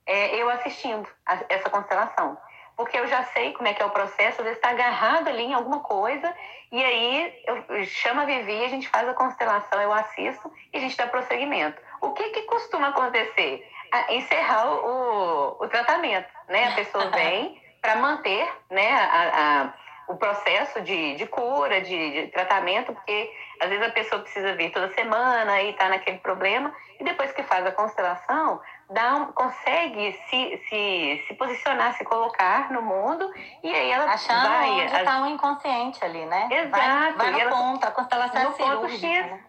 é, 0.05 0.35
eu 0.41 0.49
assistindo 0.49 1.07
a, 1.25 1.39
essa 1.49 1.69
constelação 1.69 2.37
porque 2.81 2.97
eu 2.97 3.07
já 3.07 3.23
sei 3.25 3.53
como 3.53 3.67
é 3.67 3.73
que 3.75 3.81
é 3.81 3.85
o 3.85 3.91
processo, 3.91 4.41
às 4.41 4.43
vezes 4.43 4.57
está 4.57 4.71
agarrado 4.71 5.27
ali 5.27 5.43
em 5.43 5.53
alguma 5.53 5.81
coisa, 5.81 6.33
e 6.71 6.83
aí 6.83 7.43
eu 7.45 7.85
chamo 7.85 8.21
a 8.21 8.25
Vivi, 8.25 8.65
a 8.65 8.69
gente 8.69 8.89
faz 8.89 9.07
a 9.07 9.13
constelação, 9.13 9.79
eu 9.79 9.93
assisto 9.93 10.51
e 10.73 10.77
a 10.77 10.79
gente 10.79 10.97
dá 10.97 11.05
prosseguimento. 11.05 11.79
O 12.01 12.13
que, 12.13 12.29
que 12.29 12.41
costuma 12.43 12.87
acontecer? 12.87 13.67
encerrar 14.09 14.71
o, 14.71 15.57
o 15.59 15.67
tratamento, 15.67 16.29
né? 16.47 16.69
A 16.69 16.75
pessoa 16.75 17.09
vem 17.11 17.61
para 17.81 17.97
manter 17.97 18.49
né, 18.69 18.89
a, 18.89 19.63
a 19.63 19.73
o 20.11 20.17
processo 20.17 20.81
de, 20.81 21.15
de 21.15 21.25
cura, 21.25 21.81
de, 21.81 22.11
de, 22.11 22.27
tratamento, 22.27 22.93
porque 22.93 23.31
às 23.61 23.69
vezes 23.69 23.87
a 23.87 23.91
pessoa 23.91 24.21
precisa 24.21 24.53
vir 24.55 24.71
toda 24.71 24.93
semana 24.93 25.61
e 25.61 25.69
está 25.69 25.87
naquele 25.87 26.17
problema, 26.17 26.73
e 26.99 27.03
depois 27.03 27.31
que 27.31 27.43
faz 27.43 27.65
a 27.65 27.71
constelação, 27.71 28.59
dá 28.91 29.27
consegue 29.33 30.13
se, 30.29 30.61
se, 30.69 31.23
se 31.27 31.33
posicionar, 31.35 31.93
se 31.93 32.03
colocar 32.03 32.71
no 32.71 32.81
mundo, 32.81 33.31
e 33.63 33.73
aí 33.73 33.91
ela 33.91 34.05
Achando 34.05 34.47
vai... 34.47 34.69
onde 34.71 34.85
está 34.85 35.19
o 35.19 35.23
um 35.23 35.27
inconsciente 35.27 36.03
ali, 36.03 36.25
né? 36.25 36.47
Exato. 36.51 36.69
Vai, 36.69 37.13
vai 37.13 37.31
no 37.31 37.39
ela, 37.39 37.51
ponto, 37.51 37.85
a 37.85 37.91
constelação 37.91 38.43
no 38.43 38.49
é 38.49 38.53
ponto 38.53 38.89
X. 38.89 39.01
Né? 39.01 39.39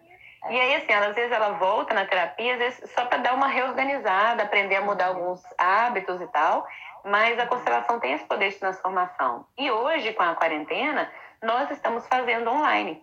E 0.49 0.59
aí, 0.59 0.75
assim, 0.75 0.91
ela, 0.91 1.07
às 1.07 1.15
vezes 1.15 1.31
ela 1.31 1.51
volta 1.53 1.93
na 1.93 2.05
terapia, 2.05 2.53
às 2.53 2.59
vezes 2.59 2.91
só 2.91 3.05
para 3.05 3.19
dar 3.19 3.33
uma 3.33 3.47
reorganizada, 3.47 4.43
aprender 4.43 4.77
a 4.77 4.81
mudar 4.81 5.07
alguns 5.07 5.41
hábitos 5.57 6.21
e 6.21 6.27
tal, 6.27 6.67
mas 7.03 7.39
a 7.39 7.45
constelação 7.45 7.99
tem 7.99 8.13
esse 8.13 8.25
poder 8.25 8.49
de 8.49 8.57
transformação. 8.57 9.45
E 9.57 9.71
hoje, 9.71 10.13
com 10.13 10.23
a 10.23 10.35
quarentena, 10.35 11.09
nós 11.41 11.69
estamos 11.71 12.05
fazendo 12.07 12.49
online, 12.49 13.01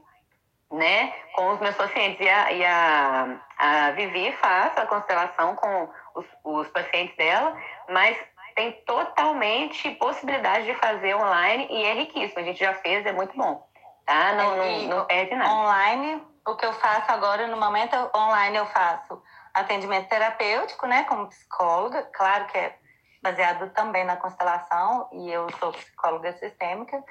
né? 0.70 1.12
Com 1.34 1.50
os 1.52 1.60
meus 1.60 1.74
pacientes. 1.76 2.20
E 2.20 2.28
a, 2.28 2.52
e 2.52 2.64
a, 2.64 3.36
a 3.58 3.90
Vivi 3.92 4.32
faz 4.32 4.76
a 4.76 4.86
constelação 4.86 5.54
com 5.56 5.88
os, 6.14 6.26
os 6.44 6.68
pacientes 6.68 7.16
dela, 7.16 7.56
mas 7.88 8.16
tem 8.54 8.72
totalmente 8.84 9.90
possibilidade 9.92 10.66
de 10.66 10.74
fazer 10.74 11.14
online 11.14 11.66
e 11.70 11.84
é 11.84 11.94
riquíssimo. 11.94 12.40
A 12.40 12.44
gente 12.44 12.58
já 12.58 12.74
fez, 12.74 13.06
é 13.06 13.12
muito 13.12 13.36
bom. 13.36 13.66
Tá? 14.04 14.32
Não, 14.32 14.56
não, 14.56 14.82
não 14.82 15.04
perde 15.06 15.34
nada. 15.34 15.50
Online, 15.50 16.22
o 16.46 16.56
que 16.56 16.66
eu 16.66 16.72
faço 16.74 17.10
agora, 17.12 17.46
no 17.46 17.56
momento 17.56 17.94
online, 18.14 18.56
eu 18.56 18.66
faço 18.66 19.22
atendimento 19.54 20.08
terapêutico, 20.08 20.86
né? 20.86 21.04
Como 21.04 21.28
psicóloga. 21.28 22.02
Claro 22.12 22.46
que 22.46 22.58
é 22.58 22.76
baseado 23.22 23.70
também 23.70 24.04
na 24.04 24.16
constelação 24.16 25.08
e 25.12 25.30
eu 25.30 25.48
sou 25.58 25.72
psicóloga 25.72 26.32
sistêmica. 26.34 27.02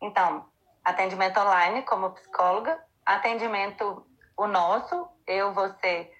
Então, 0.00 0.44
atendimento 0.84 1.38
online 1.40 1.82
como 1.82 2.10
psicóloga, 2.10 2.78
atendimento 3.06 4.04
o 4.36 4.46
nosso, 4.46 5.08
eu, 5.26 5.52
você 5.52 6.10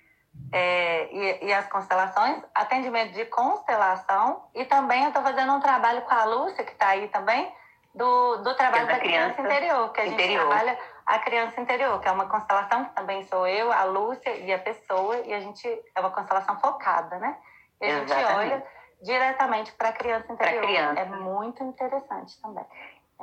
é, 0.52 1.08
e, 1.12 1.46
e, 1.46 1.52
as 1.52 1.66
constelações, 1.68 2.42
atendimento 2.54 3.12
de 3.12 3.24
constelação 3.26 4.44
e 4.54 4.64
também 4.64 5.02
eu 5.02 5.08
estou 5.08 5.22
fazendo 5.22 5.52
um 5.52 5.60
trabalho 5.60 6.02
com 6.02 6.14
a 6.14 6.24
Lúcia, 6.24 6.62
que 6.62 6.72
está 6.72 6.88
aí 6.88 7.08
também, 7.08 7.50
do, 7.94 8.36
do 8.38 8.54
trabalho 8.54 8.86
da, 8.86 8.94
da 8.94 8.98
criança, 8.98 9.34
criança, 9.34 9.54
interior, 9.54 9.92
que 9.92 10.00
a 10.00 10.06
gente 10.06 10.34
trabalha 10.34 10.78
a 11.06 11.18
criança 11.18 11.60
interior, 11.60 12.00
que 12.00 12.08
é 12.08 12.12
uma 12.12 12.26
constelação 12.26 12.84
que 12.84 12.94
também 12.94 13.22
sou 13.24 13.46
eu, 13.46 13.72
a 13.72 13.84
Lúcia 13.84 14.34
e 14.36 14.52
a 14.52 14.58
pessoa, 14.58 15.16
e 15.18 15.32
a 15.32 15.40
gente 15.40 15.66
é 15.94 16.00
uma 16.00 16.10
constelação 16.10 16.58
focada, 16.58 17.18
né? 17.18 17.36
E 17.80 17.86
a 17.86 17.98
gente 17.98 18.12
olha 18.12 18.64
diretamente 19.02 19.72
para 19.72 19.88
a 19.88 19.92
criança 19.92 20.32
interior. 20.32 20.62
Criança. 20.62 21.00
É 21.00 21.04
muito 21.04 21.62
interessante 21.64 22.40
também. 22.40 22.64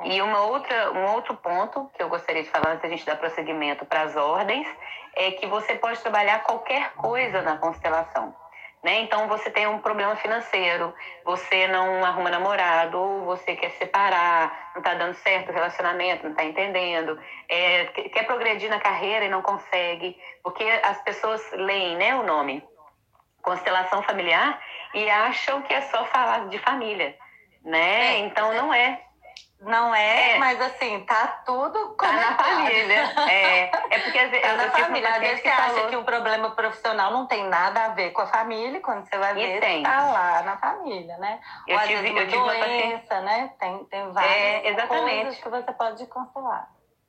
E 0.04 0.20
uma 0.22 0.40
outra, 0.42 0.92
um 0.92 1.12
outro 1.12 1.34
ponto 1.36 1.90
que 1.94 2.02
eu 2.02 2.08
gostaria 2.08 2.42
de 2.42 2.48
falar 2.48 2.70
antes 2.70 2.82
da 2.82 2.88
gente 2.88 3.04
dar 3.04 3.16
prosseguimento 3.16 3.84
para 3.84 4.02
as 4.02 4.16
ordens 4.16 4.66
é 5.14 5.32
que 5.32 5.46
você 5.46 5.74
pode 5.74 6.00
trabalhar 6.00 6.42
qualquer 6.42 6.92
coisa 6.94 7.42
na 7.42 7.58
constelação. 7.58 8.34
Né? 8.82 9.00
Então 9.02 9.28
você 9.28 9.50
tem 9.50 9.66
um 9.66 9.78
problema 9.78 10.16
financeiro, 10.16 10.94
você 11.22 11.68
não 11.68 12.02
arruma 12.02 12.30
namorado, 12.30 12.98
ou 12.98 13.24
você 13.26 13.54
quer 13.54 13.72
separar, 13.72 14.70
não 14.74 14.80
está 14.80 14.94
dando 14.94 15.14
certo 15.16 15.50
o 15.50 15.52
relacionamento, 15.52 16.22
não 16.24 16.30
está 16.30 16.44
entendendo, 16.44 17.18
é, 17.46 17.84
quer 17.84 18.24
progredir 18.24 18.70
na 18.70 18.80
carreira 18.80 19.26
e 19.26 19.28
não 19.28 19.42
consegue, 19.42 20.16
porque 20.42 20.64
as 20.82 21.02
pessoas 21.02 21.42
leem 21.52 21.96
né, 21.96 22.14
o 22.14 22.22
nome 22.22 22.64
constelação 23.42 24.02
familiar 24.02 24.60
e 24.94 25.08
acham 25.08 25.62
que 25.62 25.72
é 25.72 25.80
só 25.82 26.04
falar 26.06 26.48
de 26.48 26.58
família, 26.58 27.16
né? 27.62 28.14
É, 28.14 28.18
então 28.18 28.52
não 28.54 28.72
é. 28.72 29.02
Não 29.60 29.94
é, 29.94 30.36
é, 30.36 30.38
mas 30.38 30.58
assim, 30.58 31.04
tá 31.04 31.42
tudo 31.44 31.94
Tá 31.94 32.12
na 32.12 32.34
família. 32.34 33.12
É, 33.30 33.64
é 33.64 33.98
porque 33.98 34.18
às 34.18 34.30
vezes. 34.30 34.46
Tá 34.46 34.56
na 34.56 34.70
família. 34.70 35.08
Às 35.10 35.18
vezes 35.18 35.42
você 35.42 35.50
falou... 35.50 35.76
acha 35.76 35.88
que 35.88 35.96
o 35.96 36.04
problema 36.04 36.50
profissional 36.52 37.12
não 37.12 37.26
tem 37.26 37.44
nada 37.44 37.84
a 37.84 37.88
ver 37.88 38.10
com 38.12 38.22
a 38.22 38.26
família, 38.26 38.80
quando 38.80 39.06
você 39.06 39.18
vai 39.18 39.34
ver, 39.34 39.60
tem. 39.60 39.82
tá 39.82 40.10
lá 40.10 40.42
na 40.42 40.56
família, 40.56 41.16
né? 41.18 41.40
Eu 41.68 41.74
Ou 41.74 41.82
às 41.82 41.88
tive, 41.88 42.10
vezes 42.10 42.34
uma 42.34 42.44
doença, 42.44 42.98
paciente... 43.06 43.24
né? 43.24 43.52
Tem, 43.60 43.84
tem 43.84 44.12
várias 44.12 44.32
é, 44.32 44.68
exatamente. 44.70 45.22
coisas 45.22 45.40
que 45.42 45.48
você 45.50 45.72
pode 45.72 46.06
constelar. 46.06 46.68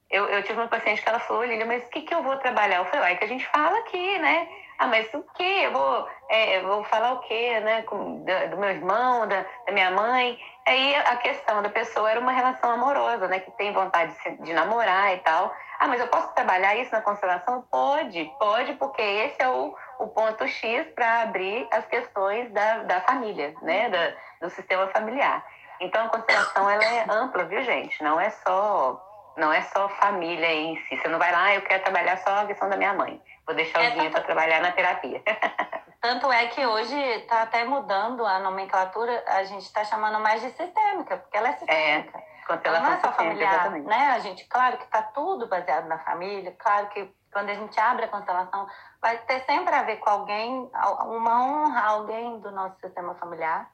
Eu, 0.10 0.26
eu 0.28 0.44
tive 0.44 0.60
uma 0.60 0.68
paciente 0.68 1.02
que 1.02 1.08
ela 1.08 1.20
falou, 1.20 1.46
Lília, 1.46 1.66
mas 1.66 1.86
o 1.86 1.90
que, 1.90 2.02
que 2.02 2.14
eu 2.14 2.22
vou 2.22 2.36
trabalhar? 2.36 2.78
Eu 2.78 2.86
falei, 2.86 3.14
é 3.14 3.16
que 3.16 3.24
a 3.24 3.28
gente 3.28 3.48
fala 3.48 3.78
aqui, 3.80 4.20
né? 4.20 4.46
Ah, 4.78 4.88
mas 4.88 5.14
o 5.14 5.24
quê? 5.36 5.62
Eu 5.64 5.72
vou, 5.72 6.10
é, 6.28 6.60
vou 6.62 6.84
falar 6.86 7.14
o 7.14 7.20
quê, 7.20 7.60
né? 7.60 7.84
Do, 7.84 8.50
do, 8.50 8.58
meu 8.58 8.70
irmão, 8.70 9.28
da, 9.28 9.46
da, 9.66 9.72
minha 9.72 9.92
mãe. 9.92 10.38
Aí 10.66 10.96
a 10.96 11.16
questão 11.18 11.62
da 11.62 11.70
pessoa 11.70 12.10
era 12.10 12.20
uma 12.20 12.32
relação 12.32 12.70
amorosa, 12.72 13.28
né? 13.28 13.40
Que 13.40 13.52
tem 13.52 13.74
vontade 13.74 14.16
de, 14.42 14.54
namorar 14.54 15.14
e 15.14 15.18
tal. 15.20 15.54
Ah, 15.80 15.88
mas 15.88 16.00
eu 16.00 16.08
posso 16.08 16.28
trabalhar 16.34 16.76
isso 16.76 16.92
na 16.92 17.02
constelação? 17.02 17.66
Pode, 17.70 18.26
pode, 18.40 18.74
porque 18.74 19.02
esse 19.02 19.42
é 19.42 19.50
o, 19.50 19.76
o 20.00 20.08
ponto 20.08 20.48
X 20.48 20.88
para 20.94 21.24
abrir 21.24 21.68
as 21.72 21.86
questões 21.88 22.52
da, 22.52 22.84
da 22.84 23.02
família, 23.02 23.56
né? 23.64 23.90
Da, 23.90 24.14
do 24.48 24.50
sistema 24.52 24.88
familiar. 24.90 25.44
Então 25.80 26.06
a 26.06 26.10
constelação 26.10 26.70
ela 26.70 26.84
é 26.84 27.06
ampla, 27.10 27.44
viu, 27.46 27.64
gente? 27.64 28.04
Não 28.04 28.20
é 28.20 28.30
só 28.30 29.08
não 29.38 29.52
é 29.52 29.62
só 29.62 29.90
família 29.90 30.52
em 30.54 30.76
si. 30.84 30.98
Você 30.98 31.08
não 31.08 31.18
vai 31.18 31.32
lá, 31.32 31.46
ah, 31.46 31.56
eu 31.56 31.62
quero 31.64 31.84
trabalhar 31.84 32.18
só 32.18 32.42
a 32.42 32.46
questão 32.46 32.70
da 32.70 32.78
minha 32.78 32.94
mãe. 32.94 33.20
Vou 33.46 33.56
deixar 33.56 33.84
é, 33.84 33.88
o 33.88 33.92
dinheiro 33.92 34.12
para 34.12 34.22
trabalhar 34.22 34.62
na 34.62 34.72
terapia. 34.72 35.22
Tanto 36.02 36.32
é 36.32 36.48
que 36.48 36.66
hoje 36.66 36.96
está 36.96 37.44
até 37.44 37.64
mudando 37.64 38.26
a 38.26 38.40
nomenclatura, 38.40 39.24
a 39.28 39.44
gente 39.44 39.62
está 39.62 39.84
chamando 39.84 40.20
mais 40.20 40.42
de 40.42 40.50
sistêmica, 40.50 41.18
porque 41.18 41.38
ela 41.38 41.50
é 41.50 41.54
sistêmica. 41.54 42.18
É, 42.18 42.46
constelação 42.48 42.86
não 42.86 42.94
é 42.94 43.00
só 43.00 43.12
familiar, 43.12 43.54
exatamente. 43.54 43.88
né? 43.88 44.10
A 44.10 44.20
gente, 44.20 44.46
claro 44.48 44.78
que 44.78 44.84
está 44.84 45.04
tudo 45.04 45.48
baseado 45.48 45.88
na 45.88 46.00
família, 46.00 46.56
claro 46.58 46.88
que 46.90 47.14
quando 47.32 47.50
a 47.50 47.54
gente 47.54 47.80
abre 47.80 48.06
a 48.06 48.08
constelação, 48.08 48.68
vai 49.00 49.18
ter 49.20 49.42
sempre 49.42 49.74
a 49.76 49.84
ver 49.84 49.98
com 49.98 50.10
alguém, 50.10 50.70
uma 51.06 51.46
honra 51.46 51.80
a 51.80 51.90
alguém 51.92 52.40
do 52.40 52.52
nosso 52.52 52.80
sistema 52.80 53.14
familiar, 53.16 53.70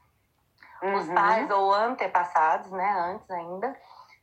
uhum. 0.84 0.96
os 0.96 1.10
pais 1.10 1.50
ou 1.50 1.74
antepassados, 1.74 2.70
né? 2.72 2.90
Antes 3.10 3.32
ainda 3.32 3.74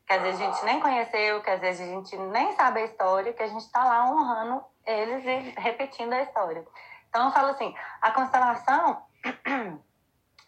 que 0.07 0.13
às 0.13 0.23
vezes 0.23 0.41
a 0.41 0.45
gente 0.45 0.65
nem 0.65 0.81
conheceu, 0.81 1.41
que 1.41 1.51
às 1.51 1.61
vezes 1.61 1.89
a 1.89 1.91
gente 1.91 2.17
nem 2.17 2.53
sabe 2.53 2.81
a 2.81 2.85
história, 2.85 3.33
que 3.33 3.43
a 3.43 3.47
gente 3.47 3.63
está 3.63 3.83
lá 3.83 4.05
honrando 4.11 4.63
eles 4.87 5.25
e 5.25 5.55
repetindo 5.59 6.13
a 6.13 6.23
história. 6.23 6.65
Então 7.15 7.27
eu 7.27 7.31
falo 7.31 7.51
assim, 7.51 7.73
a 8.03 8.11
constelação 8.11 9.01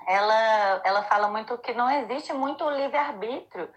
ela, 0.05 0.83
ela 0.85 1.03
fala 1.05 1.29
muito 1.29 1.57
que 1.59 1.73
não 1.73 1.89
existe 1.89 2.33
muito 2.33 2.69
livre-arbítrio, 2.69 3.71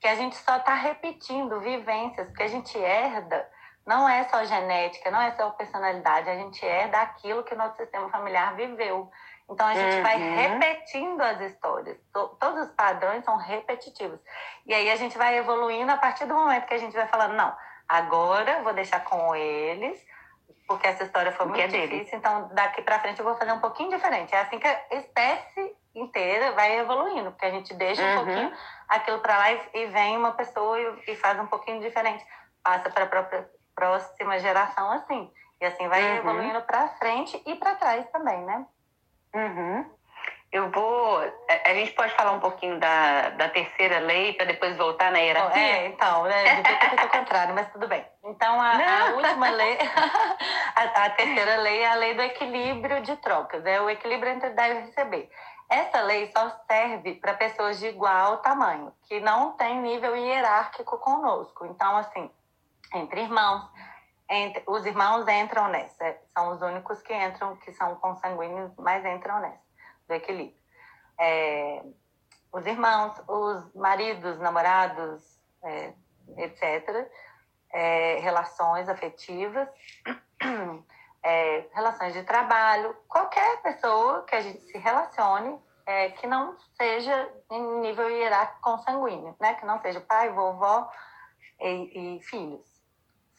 que 0.00 0.06
a 0.06 0.14
gente 0.14 0.36
só 0.36 0.58
está 0.58 0.72
repetindo 0.72 1.58
vivências, 1.58 2.30
que 2.36 2.42
a 2.44 2.46
gente 2.46 2.78
herda 2.78 3.44
não 3.84 4.08
é 4.08 4.22
só 4.28 4.44
genética, 4.44 5.10
não 5.10 5.20
é 5.20 5.32
só 5.32 5.50
personalidade, 5.50 6.30
a 6.30 6.36
gente 6.36 6.64
herda 6.64 6.98
aquilo 7.00 7.42
que 7.42 7.54
o 7.54 7.58
nosso 7.58 7.76
sistema 7.76 8.08
familiar 8.08 8.54
viveu. 8.54 9.10
Então 9.50 9.66
a 9.66 9.74
gente 9.74 9.96
uhum. 9.96 10.02
vai 10.04 10.16
repetindo 10.18 11.20
as 11.20 11.40
histórias. 11.40 11.98
Todos 12.12 12.68
os 12.68 12.70
padrões 12.72 13.24
são 13.24 13.36
repetitivos. 13.36 14.20
E 14.64 14.72
aí 14.72 14.88
a 14.92 14.96
gente 14.96 15.18
vai 15.18 15.38
evoluindo 15.38 15.90
a 15.90 15.96
partir 15.96 16.26
do 16.26 16.34
momento 16.34 16.66
que 16.66 16.74
a 16.74 16.78
gente 16.78 16.94
vai 16.94 17.08
falando, 17.08 17.34
não, 17.34 17.52
agora 17.88 18.62
vou 18.62 18.74
deixar 18.74 19.02
com 19.02 19.34
eles, 19.34 20.06
porque 20.68 20.86
essa 20.86 21.02
história 21.02 21.32
foi 21.32 21.46
muito 21.46 21.60
é 21.62 21.66
difícil, 21.66 22.18
então 22.18 22.50
daqui 22.52 22.82
para 22.82 23.00
frente 23.00 23.18
eu 23.18 23.24
vou 23.24 23.34
fazer 23.36 23.52
um 23.52 23.58
pouquinho 23.58 23.88
diferente. 23.88 24.34
É 24.34 24.40
assim 24.42 24.58
que 24.58 24.66
a 24.68 24.84
espécie 24.90 25.74
inteira 25.94 26.52
vai 26.52 26.78
evoluindo, 26.78 27.30
porque 27.30 27.46
a 27.46 27.50
gente 27.50 27.72
deixa 27.72 28.02
uhum. 28.02 28.12
um 28.12 28.24
pouquinho 28.26 28.52
aquilo 28.86 29.18
para 29.20 29.38
lá 29.38 29.50
e, 29.50 29.60
e, 29.72 29.86
vem 29.86 30.18
uma 30.18 30.32
pessoa 30.32 30.78
e, 30.78 31.10
e, 31.12 31.16
faz 31.16 31.40
um 31.40 31.46
pouquinho 31.46 31.80
diferente, 31.80 32.22
passa 32.62 32.90
para 32.90 33.04
a 33.04 33.08
própria 33.08 33.50
próxima 33.74 34.38
geração 34.38 34.92
assim. 34.92 35.32
E 35.58 35.64
assim 35.64 35.88
vai 35.88 36.02
uhum. 36.02 36.16
evoluindo 36.18 36.60
para 36.62 36.88
frente 36.98 37.42
e 37.46 37.54
para 37.56 37.74
trás 37.74 38.06
também, 38.10 38.44
né? 38.44 38.66
Uhum. 39.34 39.90
Eu 40.50 40.70
vou. 40.70 41.18
A 41.18 41.74
gente 41.74 41.92
pode 41.92 42.14
falar 42.14 42.32
um 42.32 42.40
pouquinho 42.40 42.80
da, 42.80 43.30
da 43.30 43.50
terceira 43.50 43.98
lei 43.98 44.32
para 44.32 44.46
depois 44.46 44.74
voltar 44.78 45.12
na 45.12 45.18
hierarquia? 45.18 45.60
É, 45.60 45.86
então, 45.88 46.22
né? 46.24 46.62
O 47.04 47.08
contrário, 47.08 47.54
mas 47.54 47.70
tudo 47.70 47.86
bem. 47.86 48.04
Então, 48.24 48.58
a, 48.58 48.72
a 48.72 49.10
última 49.14 49.50
lei, 49.50 49.76
a, 50.74 51.04
a, 51.04 51.10
terceira 51.10 51.56
lei 51.56 51.80
é 51.80 51.90
a 51.90 51.94
lei 51.96 52.14
do 52.14 52.22
equilíbrio 52.22 53.02
de 53.02 53.14
trocas, 53.16 53.64
é 53.66 53.78
o 53.80 53.90
equilíbrio 53.90 54.32
entre 54.32 54.50
dar 54.50 54.70
e 54.70 54.80
receber. 54.80 55.30
Essa 55.68 56.00
lei 56.00 56.32
só 56.34 56.50
serve 56.66 57.16
para 57.16 57.34
pessoas 57.34 57.78
de 57.78 57.88
igual 57.88 58.38
tamanho, 58.38 58.90
que 59.06 59.20
não 59.20 59.52
tem 59.52 59.82
nível 59.82 60.16
hierárquico 60.16 60.96
conosco. 60.96 61.66
Então, 61.66 61.94
assim, 61.98 62.30
entre 62.94 63.20
irmãos, 63.20 63.70
entre, 64.30 64.62
os 64.66 64.86
irmãos 64.86 65.28
entram 65.28 65.68
nessa, 65.68 66.16
são 66.32 66.52
os 66.52 66.62
únicos 66.62 67.02
que 67.02 67.14
entram, 67.14 67.54
que 67.56 67.70
são 67.74 67.96
consanguíneos, 67.96 68.72
mas 68.78 69.04
entram 69.04 69.40
nessa 69.40 69.67
do 70.08 70.14
equilíbrio. 70.14 70.56
É, 71.20 71.82
os 72.52 72.66
irmãos, 72.66 73.22
os 73.28 73.74
maridos, 73.74 74.38
namorados, 74.38 75.38
é, 75.62 75.92
etc., 76.38 77.08
é, 77.70 78.18
relações 78.20 78.88
afetivas, 78.88 79.68
é, 81.22 81.66
relações 81.72 82.14
de 82.14 82.22
trabalho, 82.22 82.96
qualquer 83.06 83.60
pessoa 83.62 84.24
que 84.24 84.34
a 84.34 84.40
gente 84.40 84.60
se 84.62 84.78
relacione 84.78 85.60
é, 85.84 86.10
que 86.10 86.26
não 86.26 86.56
seja 86.76 87.32
em 87.50 87.80
nível 87.80 88.10
hierárquico 88.10 88.60
consanguíneo, 88.60 89.34
né? 89.40 89.54
que 89.54 89.64
não 89.64 89.80
seja 89.80 90.00
pai, 90.00 90.30
vovó 90.30 90.90
e, 91.60 92.16
e 92.16 92.22
filhos, 92.22 92.66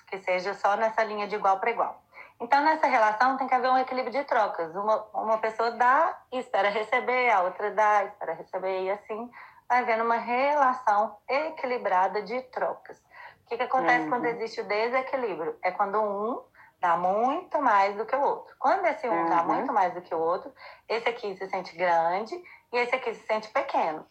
que 0.08 0.20
seja 0.20 0.54
só 0.54 0.76
nessa 0.76 1.04
linha 1.04 1.28
de 1.28 1.36
igual 1.36 1.60
para 1.60 1.72
igual. 1.72 2.04
Então, 2.40 2.64
nessa 2.64 2.88
relação 2.88 3.38
tem 3.38 3.48
que 3.48 3.54
haver 3.54 3.70
um 3.70 3.78
equilíbrio 3.78 4.14
de 4.14 4.24
trocas. 4.24 4.74
Uma, 4.74 5.06
uma 5.14 5.38
pessoa 5.40 5.72
dá 5.72 6.18
e 6.32 6.40
espera 6.40 6.70
receber, 6.70 7.30
a 7.32 7.44
outra 7.44 7.72
dá 7.72 8.04
e 8.04 8.08
espera 8.08 8.34
receber, 8.34 8.84
e 8.84 8.92
assim 8.92 9.30
vai 9.68 9.84
havendo 9.84 10.04
uma 10.04 10.18
relação 10.18 11.18
equilibrada 11.28 12.24
de 12.24 12.42
trocas. 12.44 12.98
O 13.46 13.50
que, 13.50 13.58
que 13.58 13.64
acontece 13.64 14.06
uhum. 14.06 14.10
quando 14.10 14.26
existe 14.26 14.62
o 14.62 14.68
desequilíbrio? 14.68 15.58
É 15.64 15.72
quando 15.72 16.02
um 16.02 16.42
dá 16.82 16.98
muito 16.98 17.62
mais 17.62 17.96
do 17.96 18.06
que 18.06 18.16
o 18.16 18.22
outro. 18.22 18.56
Quando 18.58 18.86
esse 18.86 19.08
um 19.08 19.14
uhum. 19.14 19.30
dá 19.30 19.44
muito 19.44 19.72
mais 19.72 19.94
do 19.94 20.02
que 20.02 20.14
o 20.14 20.20
outro, 20.20 20.52
esse 20.88 21.08
aqui 21.08 21.36
se 21.36 21.48
sente 21.50 21.76
grande 21.76 22.36
e 22.72 22.78
esse 22.78 22.96
aqui 22.96 23.14
se 23.14 23.26
sente 23.28 23.50
pequeno. 23.50 24.06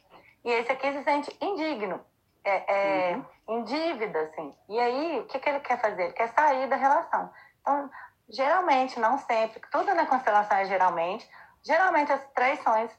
E 0.45 0.51
esse 0.53 0.71
aqui 0.71 0.93
se 0.93 1.03
sente 1.03 1.37
indigno, 1.41 2.01
é, 2.45 3.11
é 3.11 3.17
uhum. 3.17 3.25
em 3.49 3.65
dívida, 3.65 4.21
assim. 4.21 4.55
E 4.69 4.79
aí, 4.79 5.21
o 5.21 5.27
que, 5.27 5.39
que 5.39 5.49
ele 5.49 5.61
quer 5.61 5.81
fazer? 5.81 6.05
Ele 6.05 6.13
quer 6.13 6.29
sair 6.29 6.69
da 6.69 6.77
relação. 6.77 7.31
Então, 7.61 7.91
Geralmente, 8.31 9.01
não 9.01 9.19
sempre, 9.19 9.61
tudo 9.73 9.95
na 9.95 10.05
constelação 10.05 10.59
é 10.59 10.67
geralmente. 10.67 11.29
Geralmente 11.65 12.13
as 12.13 12.21
traições 12.33 12.91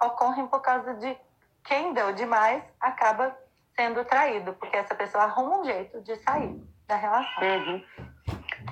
ocorrem 0.00 0.46
por 0.46 0.60
causa 0.60 0.94
de 0.94 1.16
quem 1.64 1.92
deu 1.92 2.12
demais 2.12 2.62
acaba 2.80 3.36
sendo 3.76 4.04
traído, 4.04 4.54
porque 4.54 4.76
essa 4.76 4.94
pessoa 4.94 5.24
arruma 5.24 5.58
um 5.58 5.64
jeito 5.64 6.00
de 6.02 6.16
sair 6.16 6.56
da 6.86 6.96
relação. 6.96 7.42
Uhum. 7.42 7.84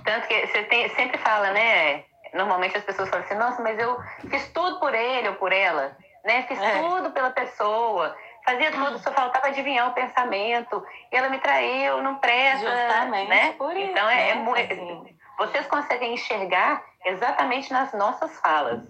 Tanto 0.05 0.29
que 0.29 0.47
você 0.47 0.63
tem, 0.65 0.89
sempre 0.91 1.19
fala, 1.19 1.51
né? 1.51 2.05
Normalmente 2.35 2.77
as 2.77 2.85
pessoas 2.85 3.09
falam 3.09 3.25
assim, 3.25 3.35
nossa, 3.35 3.63
mas 3.63 3.79
eu 3.79 3.99
fiz 4.31 4.51
tudo 4.53 4.79
por 4.79 4.95
ele 4.95 5.29
ou 5.29 5.35
por 5.35 5.53
ela, 5.53 5.97
né? 6.25 6.43
Fiz 6.43 6.61
é. 6.61 6.81
tudo 6.81 7.11
pela 7.11 7.31
pessoa, 7.31 8.17
fazia 8.45 8.71
tudo, 8.71 8.99
só 8.99 9.13
faltava 9.13 9.49
adivinhar 9.49 9.89
o 9.89 9.95
pensamento, 9.95 10.85
e 11.13 11.17
ela 11.17 11.29
me 11.29 11.39
traiu, 11.39 12.03
não 12.03 12.17
presta, 12.17 12.69
Justamente 12.69 13.29
né? 13.29 13.53
Por 13.53 13.77
isso, 13.77 13.91
então 13.91 14.09
é, 14.09 14.31
é 14.31 14.35
muito. 14.35 14.73
Assim 14.73 15.16
vocês 15.39 15.67
conseguem 15.67 16.15
enxergar 16.15 16.85
exatamente 17.05 17.73
nas 17.73 17.93
nossas 17.93 18.39
falas. 18.41 18.81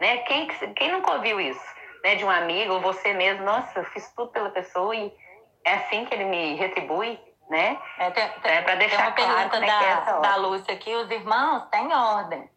Né? 0.00 0.18
Quem, 0.18 0.46
quem 0.74 0.92
nunca 0.92 1.12
ouviu 1.12 1.40
isso? 1.40 1.64
Né? 2.04 2.14
De 2.14 2.24
um 2.24 2.30
amigo 2.30 2.74
ou 2.74 2.80
você 2.80 3.12
mesmo, 3.12 3.44
nossa, 3.44 3.80
eu 3.80 3.84
fiz 3.86 4.08
tudo 4.14 4.30
pela 4.30 4.50
pessoa 4.50 4.94
e 4.94 5.12
é 5.64 5.74
assim 5.74 6.04
que 6.04 6.14
ele 6.14 6.24
me 6.24 6.54
retribui, 6.54 7.18
né? 7.50 7.78
É, 7.98 8.10
tem, 8.10 8.28
tem, 8.40 8.52
é 8.52 8.62
para 8.62 8.74
deixar 8.76 9.14
tem 9.14 9.24
uma 9.24 9.34
pergunta 9.34 9.60
claro 9.60 10.04
da, 10.04 10.16
é 10.16 10.20
da 10.20 10.36
Lúcia 10.36 10.74
aqui, 10.74 10.94
os 10.94 11.10
irmãos 11.10 11.68
têm 11.70 11.92
ordem. 11.92 12.50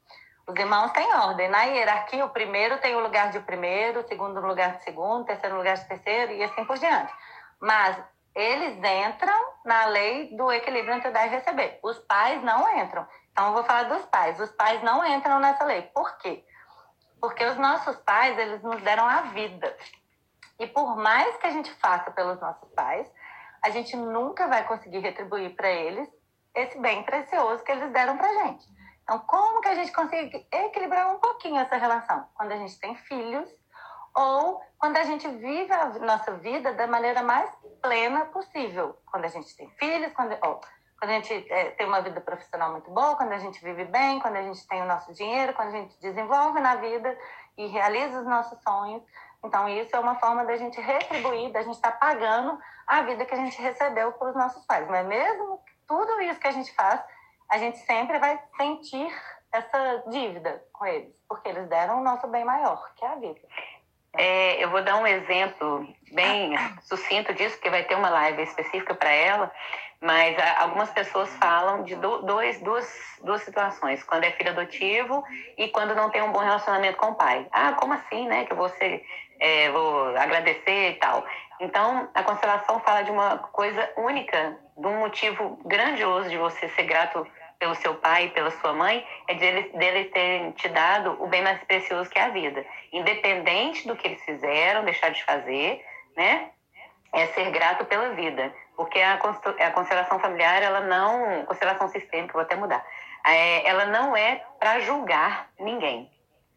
Os 0.48 0.56
irmãos 0.56 0.92
têm 0.92 1.14
ordem. 1.14 1.50
Na 1.50 1.64
hierarquia, 1.64 2.26
o 2.26 2.30
primeiro 2.30 2.78
tem 2.80 2.96
o 2.96 3.00
lugar 3.00 3.32
de 3.32 3.40
primeiro, 3.40 4.02
o 4.02 4.08
segundo 4.08 4.40
lugar 4.42 4.78
de 4.78 4.84
segundo, 4.84 5.22
o 5.22 5.26
terceiro 5.26 5.56
lugar 5.56 5.76
de 5.76 5.88
terceiro 5.88 6.34
e 6.34 6.44
assim 6.44 6.66
por 6.66 6.78
diante. 6.78 7.14
Mas 7.60 7.98
eles 8.36 8.78
entram 8.78 9.46
na 9.66 9.86
lei 9.86 10.36
do 10.36 10.52
equilíbrio 10.52 10.96
entre 10.96 11.12
dar 11.12 11.28
e 11.28 11.30
receber. 11.30 11.80
Os 11.84 12.00
pais 12.00 12.42
não 12.44 12.78
entram. 12.78 13.06
Então, 13.32 13.48
eu 13.48 13.54
vou 13.54 13.64
falar 13.64 13.84
dos 13.84 14.06
pais. 14.06 14.40
Os 14.40 14.52
pais 14.52 14.84
não 14.84 15.06
entram 15.06 15.40
nessa 15.40 15.64
lei. 15.64 15.84
Por 15.84 16.18
quê? 16.18 16.46
Porque 17.20 17.46
os 17.46 17.58
nossos 17.58 17.96
pais, 17.98 18.38
eles 18.38 18.62
nos 18.62 18.82
deram 18.82 19.06
a 19.06 19.22
vida. 19.22 19.76
E 20.60 20.68
por 20.68 20.96
mais 20.96 21.38
que 21.38 21.48
a 21.48 21.52
gente 21.52 21.72
faça 21.76 22.12
pelos 22.12 22.40
nossos 22.40 22.70
pais, 22.74 23.12
a 23.62 23.70
gente 23.70 23.96
nunca 23.96 24.48
vai 24.48 24.64
conseguir 24.66 25.00
retribuir 25.00 25.56
para 25.56 25.70
eles 25.70 26.10
esse 26.54 26.78
bem 26.80 27.04
precioso 27.04 27.64
que 27.64 27.72
eles 27.72 27.92
deram 27.92 28.18
para 28.18 28.34
gente. 28.46 28.68
Então, 29.04 29.20
como 29.20 29.62
que 29.62 29.70
a 29.70 29.76
gente 29.76 29.92
consegue 29.92 30.48
equilibrar 30.52 31.14
um 31.14 31.20
pouquinho 31.20 31.60
essa 31.60 31.78
relação? 31.78 32.28
Quando 32.34 32.52
a 32.52 32.58
gente 32.58 32.80
tem 32.80 32.96
filhos 32.96 33.50
ou 34.16 34.62
quando 34.78 34.98
a 34.98 35.04
gente 35.04 35.28
vive 35.28 35.72
a 35.72 35.90
nossa 36.00 36.34
vida 36.34 36.74
da 36.74 36.88
maneira 36.88 37.24
mais 37.24 37.50
plena 37.82 38.26
possível. 38.26 38.98
Quando 39.06 39.26
a 39.26 39.30
gente 39.30 39.56
tem 39.56 39.70
filhos, 39.72 40.12
quando, 40.14 40.38
quando 41.02 41.10
a 41.10 41.14
gente 41.16 41.52
é, 41.52 41.72
tem 41.72 41.88
uma 41.88 42.00
vida 42.00 42.22
profissional 42.22 42.74
muito 42.74 42.92
boa, 42.92 43.16
quando 43.16 43.32
a 43.32 43.40
gente 43.40 43.60
vive 43.64 43.86
bem, 43.86 44.20
quando 44.20 44.36
a 44.36 44.44
gente 44.44 44.68
tem 44.68 44.84
o 44.84 44.86
nosso 44.86 45.12
dinheiro, 45.16 45.52
quando 45.54 45.70
a 45.70 45.80
gente 45.80 46.00
desenvolve 46.00 46.60
na 46.60 46.76
vida 46.76 47.18
e 47.58 47.66
realiza 47.66 48.20
os 48.20 48.26
nossos 48.28 48.62
sonhos. 48.62 49.02
Então, 49.44 49.68
isso 49.68 49.96
é 49.96 50.00
uma 50.00 50.14
forma 50.20 50.46
da 50.46 50.56
gente 50.58 50.80
retribuir, 50.80 51.52
da 51.52 51.64
gente 51.64 51.74
estar 51.74 51.94
tá 51.94 51.98
pagando 51.98 52.56
a 52.86 53.02
vida 53.02 53.26
que 53.26 53.34
a 53.34 53.38
gente 53.38 53.60
recebeu 53.60 54.12
pelos 54.12 54.36
nossos 54.36 54.64
pais. 54.68 54.88
Mas 54.88 55.08
mesmo 55.08 55.60
tudo 55.88 56.22
isso 56.22 56.40
que 56.40 56.48
a 56.48 56.52
gente 56.52 56.72
faz, 56.76 57.02
a 57.50 57.58
gente 57.58 57.80
sempre 57.80 58.20
vai 58.20 58.40
sentir 58.56 59.12
essa 59.52 60.04
dívida 60.06 60.64
com 60.72 60.86
eles, 60.86 61.12
porque 61.28 61.50
eles 61.50 61.68
deram 61.68 62.00
o 62.00 62.04
nosso 62.04 62.28
bem 62.28 62.46
maior, 62.46 62.94
que 62.96 63.04
é 63.04 63.08
a 63.08 63.16
vida. 63.16 63.42
É, 64.14 64.64
eu 64.64 64.70
vou 64.70 64.84
dar 64.84 64.98
um 64.98 65.08
exemplo 65.08 65.88
bem 66.12 66.54
sucinto 66.84 67.34
disso, 67.34 67.56
porque 67.56 67.72
vai 67.72 67.86
ter 67.86 67.96
uma 67.96 68.10
live 68.10 68.44
específica 68.44 68.94
para 68.94 69.10
ela, 69.10 69.52
mas 70.02 70.36
algumas 70.58 70.90
pessoas 70.90 71.30
falam 71.38 71.84
de 71.84 71.96
dois, 71.96 72.60
duas, 72.62 73.20
duas 73.24 73.44
situações, 73.44 74.04
quando 74.04 74.24
é 74.24 74.32
filho 74.32 74.50
adotivo 74.50 75.24
e 75.58 75.68
quando 75.68 75.94
não 75.94 76.10
tem 76.10 76.24
um 76.24 76.32
bom 76.32 76.40
relacionamento 76.40 76.98
com 76.98 77.12
o 77.12 77.16
pai. 77.16 77.48
Ah, 77.52 77.74
como 77.74 77.94
assim, 77.94 78.28
né? 78.28 78.46
Que 78.46 78.56
você 78.56 79.04
é, 79.40 79.70
vou 79.70 80.08
agradecer 80.18 80.92
e 80.92 80.96
tal. 80.96 81.24
Então, 81.60 82.10
a 82.16 82.24
constelação 82.24 82.80
fala 82.80 83.04
de 83.04 83.12
uma 83.12 83.38
coisa 83.38 83.88
única, 83.96 84.58
de 84.76 84.88
um 84.88 84.98
motivo 84.98 85.60
grandioso 85.66 86.30
de 86.30 86.38
você 86.38 86.68
ser 86.70 86.84
grato 86.84 87.28
pelo 87.60 87.76
seu 87.76 87.94
pai 87.94 88.26
e 88.26 88.30
pela 88.30 88.50
sua 88.50 88.74
mãe, 88.74 89.06
é 89.28 89.36
dele, 89.36 89.70
dele 89.76 90.06
ter 90.06 90.52
te 90.54 90.68
dado 90.70 91.16
o 91.24 91.28
bem 91.28 91.44
mais 91.44 91.64
precioso 91.66 92.10
que 92.10 92.18
é 92.18 92.24
a 92.24 92.30
vida. 92.30 92.66
Independente 92.92 93.88
do 93.88 93.96
que 93.96 94.08
eles 94.08 94.24
fizeram, 94.24 94.84
deixar 94.84 95.10
de 95.10 95.24
fazer, 95.24 95.86
né? 96.18 96.50
É 97.14 97.28
ser 97.28 97.52
grato 97.52 97.86
pela 97.86 98.10
vida. 98.14 98.52
Porque 98.84 99.00
a, 99.00 99.14
a 99.14 99.72
constelação 99.72 100.20
familiar, 100.20 100.62
ela 100.62 100.82
não. 100.82 101.46
Constelação 101.46 101.88
sistêmica, 101.88 102.34
vou 102.34 102.42
até 102.42 102.56
mudar. 102.56 102.84
É, 103.26 103.68
ela 103.68 103.86
não 103.86 104.16
é 104.16 104.44
para 104.60 104.80
julgar 104.80 105.50
ninguém. 105.60 106.12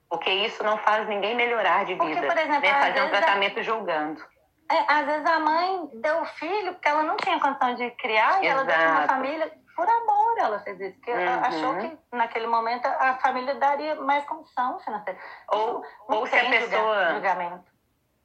Porque 0.08 0.30
isso 0.30 0.62
não 0.62 0.78
faz 0.78 1.06
ninguém 1.08 1.34
melhorar 1.34 1.84
de 1.84 1.94
vida. 1.94 2.04
Porque, 2.04 2.26
por 2.26 2.38
exemplo, 2.38 2.60
né? 2.60 2.80
Fazer 2.80 3.02
um 3.02 3.10
tratamento 3.10 3.60
a... 3.60 3.62
julgando. 3.62 4.22
É, 4.70 4.92
às 4.92 5.06
vezes 5.06 5.26
a 5.26 5.38
mãe 5.40 5.90
deu 5.94 6.22
o 6.22 6.24
filho 6.24 6.72
porque 6.72 6.88
ela 6.88 7.02
não 7.02 7.16
tinha 7.18 7.38
condição 7.38 7.74
de 7.74 7.90
criar 7.92 8.42
e 8.42 8.46
Exato. 8.46 8.70
ela 8.70 8.78
deu 8.78 8.90
uma 8.90 9.06
família 9.06 9.52
por 9.76 9.88
amor 9.88 10.38
ela 10.38 10.58
fez 10.60 10.80
isso, 10.80 10.94
porque 10.94 11.10
uhum. 11.10 11.40
achou 11.42 11.76
que 11.78 11.98
naquele 12.12 12.46
momento 12.46 12.86
a 12.86 13.14
família 13.14 13.54
daria 13.56 13.94
mais 13.96 14.24
condição 14.24 14.78
financeira. 14.80 15.18
Ou, 15.48 15.84
ou 16.08 16.26
se 16.26 16.36
a 16.36 16.50
pessoa. 16.50 17.10
Julgamento. 17.12 17.74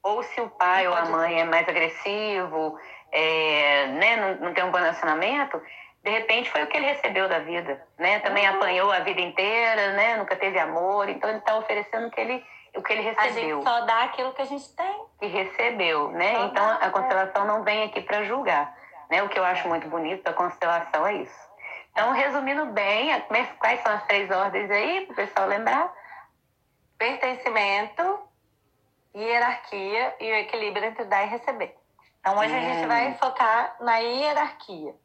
Ou 0.01 0.23
se 0.23 0.39
o 0.39 0.49
pai 0.49 0.87
ou 0.87 0.93
a 0.95 1.05
mãe 1.05 1.41
é 1.41 1.43
mais 1.43 1.67
agressivo, 1.67 2.79
é, 3.11 3.87
né, 3.87 4.15
não, 4.15 4.47
não 4.47 4.53
tem 4.53 4.63
um 4.63 4.71
bom 4.71 4.77
relacionamento, 4.77 5.61
de 6.03 6.11
repente 6.11 6.49
foi 6.49 6.63
o 6.63 6.67
que 6.67 6.77
ele 6.77 6.87
recebeu 6.87 7.27
da 7.27 7.39
vida, 7.39 7.85
né? 7.97 8.19
Também 8.19 8.47
uhum. 8.47 8.55
apanhou 8.55 8.91
a 8.91 8.99
vida 8.99 9.19
inteira, 9.19 9.93
né? 9.93 10.17
Nunca 10.17 10.35
teve 10.35 10.57
amor, 10.57 11.09
então 11.09 11.29
ele 11.29 11.39
está 11.39 11.57
oferecendo 11.57 12.07
o 12.07 12.11
que 12.11 12.21
ele, 12.21 12.45
o 12.75 12.81
que 12.81 12.93
ele 12.93 13.01
recebeu. 13.01 13.27
A 13.27 13.29
gente 13.29 13.63
só 13.63 13.81
dá 13.81 14.03
aquilo 14.03 14.33
que 14.33 14.41
a 14.41 14.45
gente 14.45 14.75
tem. 14.75 15.03
Que 15.19 15.27
recebeu, 15.27 16.09
né? 16.11 16.35
Só 16.35 16.45
então 16.45 16.65
dá, 16.65 16.75
a 16.75 16.89
constelação 16.89 17.43
é. 17.43 17.47
não 17.47 17.63
vem 17.63 17.83
aqui 17.83 18.01
para 18.01 18.23
julgar, 18.23 18.73
né? 19.09 19.21
O 19.23 19.29
que 19.29 19.37
eu 19.37 19.43
acho 19.43 19.67
muito 19.67 19.89
bonito 19.89 20.23
da 20.23 20.31
constelação 20.31 21.05
é 21.05 21.15
isso. 21.15 21.49
Então, 21.91 22.13
resumindo 22.13 22.65
bem, 22.67 23.09
quais 23.59 23.81
são 23.81 23.91
as 23.91 24.05
três 24.05 24.31
ordens 24.31 24.71
aí, 24.71 25.05
para 25.05 25.13
o 25.13 25.15
pessoal 25.15 25.47
lembrar? 25.47 25.93
Pertencimento, 26.97 28.19
hierarquia 29.13 30.15
e 30.19 30.31
o 30.31 30.35
equilíbrio 30.35 30.85
entre 30.85 31.03
dar 31.05 31.23
e 31.23 31.27
receber. 31.27 31.75
Então, 32.19 32.37
hoje 32.37 32.53
hum. 32.53 32.57
a 32.57 32.61
gente 32.61 32.87
vai 32.87 33.09
hum. 33.09 33.17
focar 33.17 33.75
na 33.79 33.97
hierarquia 33.97 34.95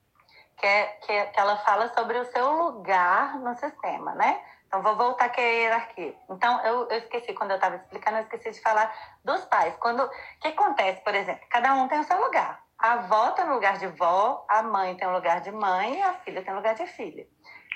que, 0.58 0.66
é, 0.66 0.86
que, 1.02 1.12
é, 1.12 1.26
que 1.26 1.40
ela 1.40 1.56
fala 1.58 1.92
sobre 1.94 2.18
o 2.18 2.24
seu 2.26 2.50
lugar 2.52 3.38
no 3.38 3.54
sistema, 3.56 4.14
né? 4.14 4.40
Então, 4.66 4.82
vou 4.82 4.96
voltar 4.96 5.26
aqui 5.26 5.40
à 5.40 5.44
hierarquia. 5.44 6.14
Então, 6.28 6.60
eu, 6.64 6.88
eu 6.88 6.98
esqueci, 6.98 7.32
quando 7.32 7.52
eu 7.52 7.56
estava 7.56 7.76
explicando, 7.76 8.18
eu 8.18 8.22
esqueci 8.22 8.50
de 8.50 8.60
falar 8.60 8.92
dos 9.24 9.44
pais. 9.44 9.76
Quando, 9.76 10.02
o 10.02 10.10
que 10.40 10.48
acontece, 10.48 11.00
por 11.02 11.14
exemplo? 11.14 11.46
Cada 11.48 11.74
um 11.74 11.86
tem 11.86 12.00
o 12.00 12.04
seu 12.04 12.20
lugar. 12.20 12.60
A 12.78 12.94
avó 12.94 13.30
tem 13.30 13.44
um 13.44 13.54
lugar 13.54 13.78
de 13.78 13.86
vó, 13.86 14.44
a 14.48 14.62
mãe 14.62 14.96
tem 14.96 15.06
um 15.06 15.12
lugar 15.12 15.40
de 15.40 15.52
mãe 15.52 15.98
e 15.98 16.02
a 16.02 16.14
filha 16.14 16.42
tem 16.42 16.52
um 16.52 16.56
lugar 16.56 16.74
de 16.74 16.86
filha. 16.86 17.26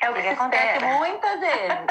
É 0.02 0.10
o 0.10 0.14
que, 0.14 0.22
que 0.22 0.28
acontece 0.28 0.74
espera. 0.74 0.98
muitas 0.98 1.40
vezes. 1.40 1.86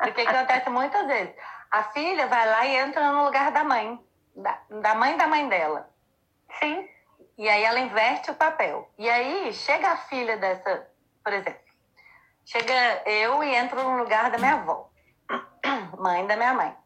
o 0.00 0.12
que 0.12 0.20
acontece 0.20 0.70
muitas 0.70 1.06
vezes? 1.06 1.34
A 1.70 1.82
filha 1.84 2.26
vai 2.26 2.48
lá 2.48 2.64
e 2.66 2.76
entra 2.76 3.10
no 3.12 3.24
lugar 3.24 3.50
da 3.50 3.64
mãe, 3.64 4.00
da, 4.34 4.58
da 4.70 4.94
mãe 4.94 5.16
da 5.16 5.26
mãe 5.26 5.48
dela. 5.48 5.90
Sim. 6.58 6.88
E 7.38 7.48
aí 7.48 7.64
ela 7.64 7.80
inverte 7.80 8.30
o 8.30 8.34
papel. 8.34 8.90
E 8.98 9.08
aí 9.08 9.52
chega 9.52 9.88
a 9.88 9.96
filha 9.96 10.36
dessa, 10.36 10.88
por 11.22 11.32
exemplo, 11.32 11.60
chega 12.44 13.02
eu 13.04 13.42
e 13.44 13.54
entro 13.54 13.82
no 13.82 13.98
lugar 13.98 14.30
da 14.30 14.38
minha 14.38 14.54
avó, 14.54 14.90
mãe 15.98 16.26
da 16.26 16.36
minha 16.36 16.54
mãe. 16.54 16.76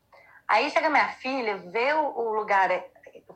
Aí 0.48 0.68
chega 0.70 0.90
minha 0.90 1.08
filha, 1.08 1.58
vê 1.58 1.92
o 1.94 2.32
lugar 2.32 2.70
é, 2.70 2.90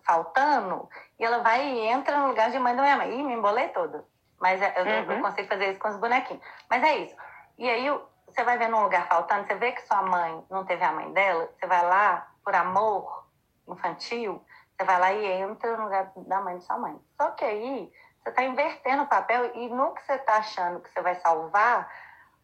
faltando 0.05 0.88
e 1.18 1.25
ela 1.25 1.38
vai 1.38 1.64
e 1.64 1.87
entra 1.87 2.18
no 2.18 2.29
lugar 2.29 2.51
de 2.51 2.59
mãe 2.59 2.75
da 2.75 2.83
minha 2.83 2.97
mãe. 2.97 3.20
Ih, 3.20 3.23
me 3.23 3.35
embolei 3.35 3.68
todo. 3.68 4.05
Mas 4.40 4.61
é, 4.61 4.75
eu, 4.77 4.85
uhum. 4.85 5.12
eu 5.12 5.23
consigo 5.23 5.49
fazer 5.49 5.70
isso 5.70 5.79
com 5.81 5.88
os 5.88 5.97
bonequinhos. 5.97 6.42
Mas 6.68 6.83
é 6.83 6.97
isso. 6.97 7.16
E 7.57 7.70
aí 7.70 7.88
você 8.27 8.42
vai 8.42 8.59
ver 8.59 8.68
num 8.68 8.83
lugar 8.83 9.07
faltando, 9.07 9.47
você 9.47 9.55
vê 9.55 9.70
que 9.70 9.87
sua 9.87 10.03
mãe 10.03 10.44
não 10.51 10.64
teve 10.64 10.83
a 10.83 10.92
mãe 10.92 11.12
dela, 11.12 11.49
você 11.57 11.66
vai 11.66 11.85
lá 11.85 12.29
por 12.44 12.55
amor 12.55 13.25
infantil, 13.68 14.44
você 14.77 14.85
vai 14.85 14.99
lá 14.99 15.13
e 15.13 15.25
entra 15.25 15.77
no 15.77 15.85
lugar 15.85 16.13
da 16.17 16.41
mãe 16.41 16.59
de 16.59 16.65
sua 16.65 16.79
mãe. 16.79 16.99
Só 17.17 17.31
que 17.31 17.45
aí 17.45 17.93
você 18.23 18.31
está 18.31 18.43
invertendo 18.43 19.05
o 19.05 19.07
papel 19.07 19.55
e 19.55 19.69
no 19.69 19.95
que 19.95 20.05
você 20.05 20.15
está 20.15 20.37
achando 20.37 20.81
que 20.81 20.91
você 20.91 21.01
vai 21.01 21.15
salvar 21.17 21.89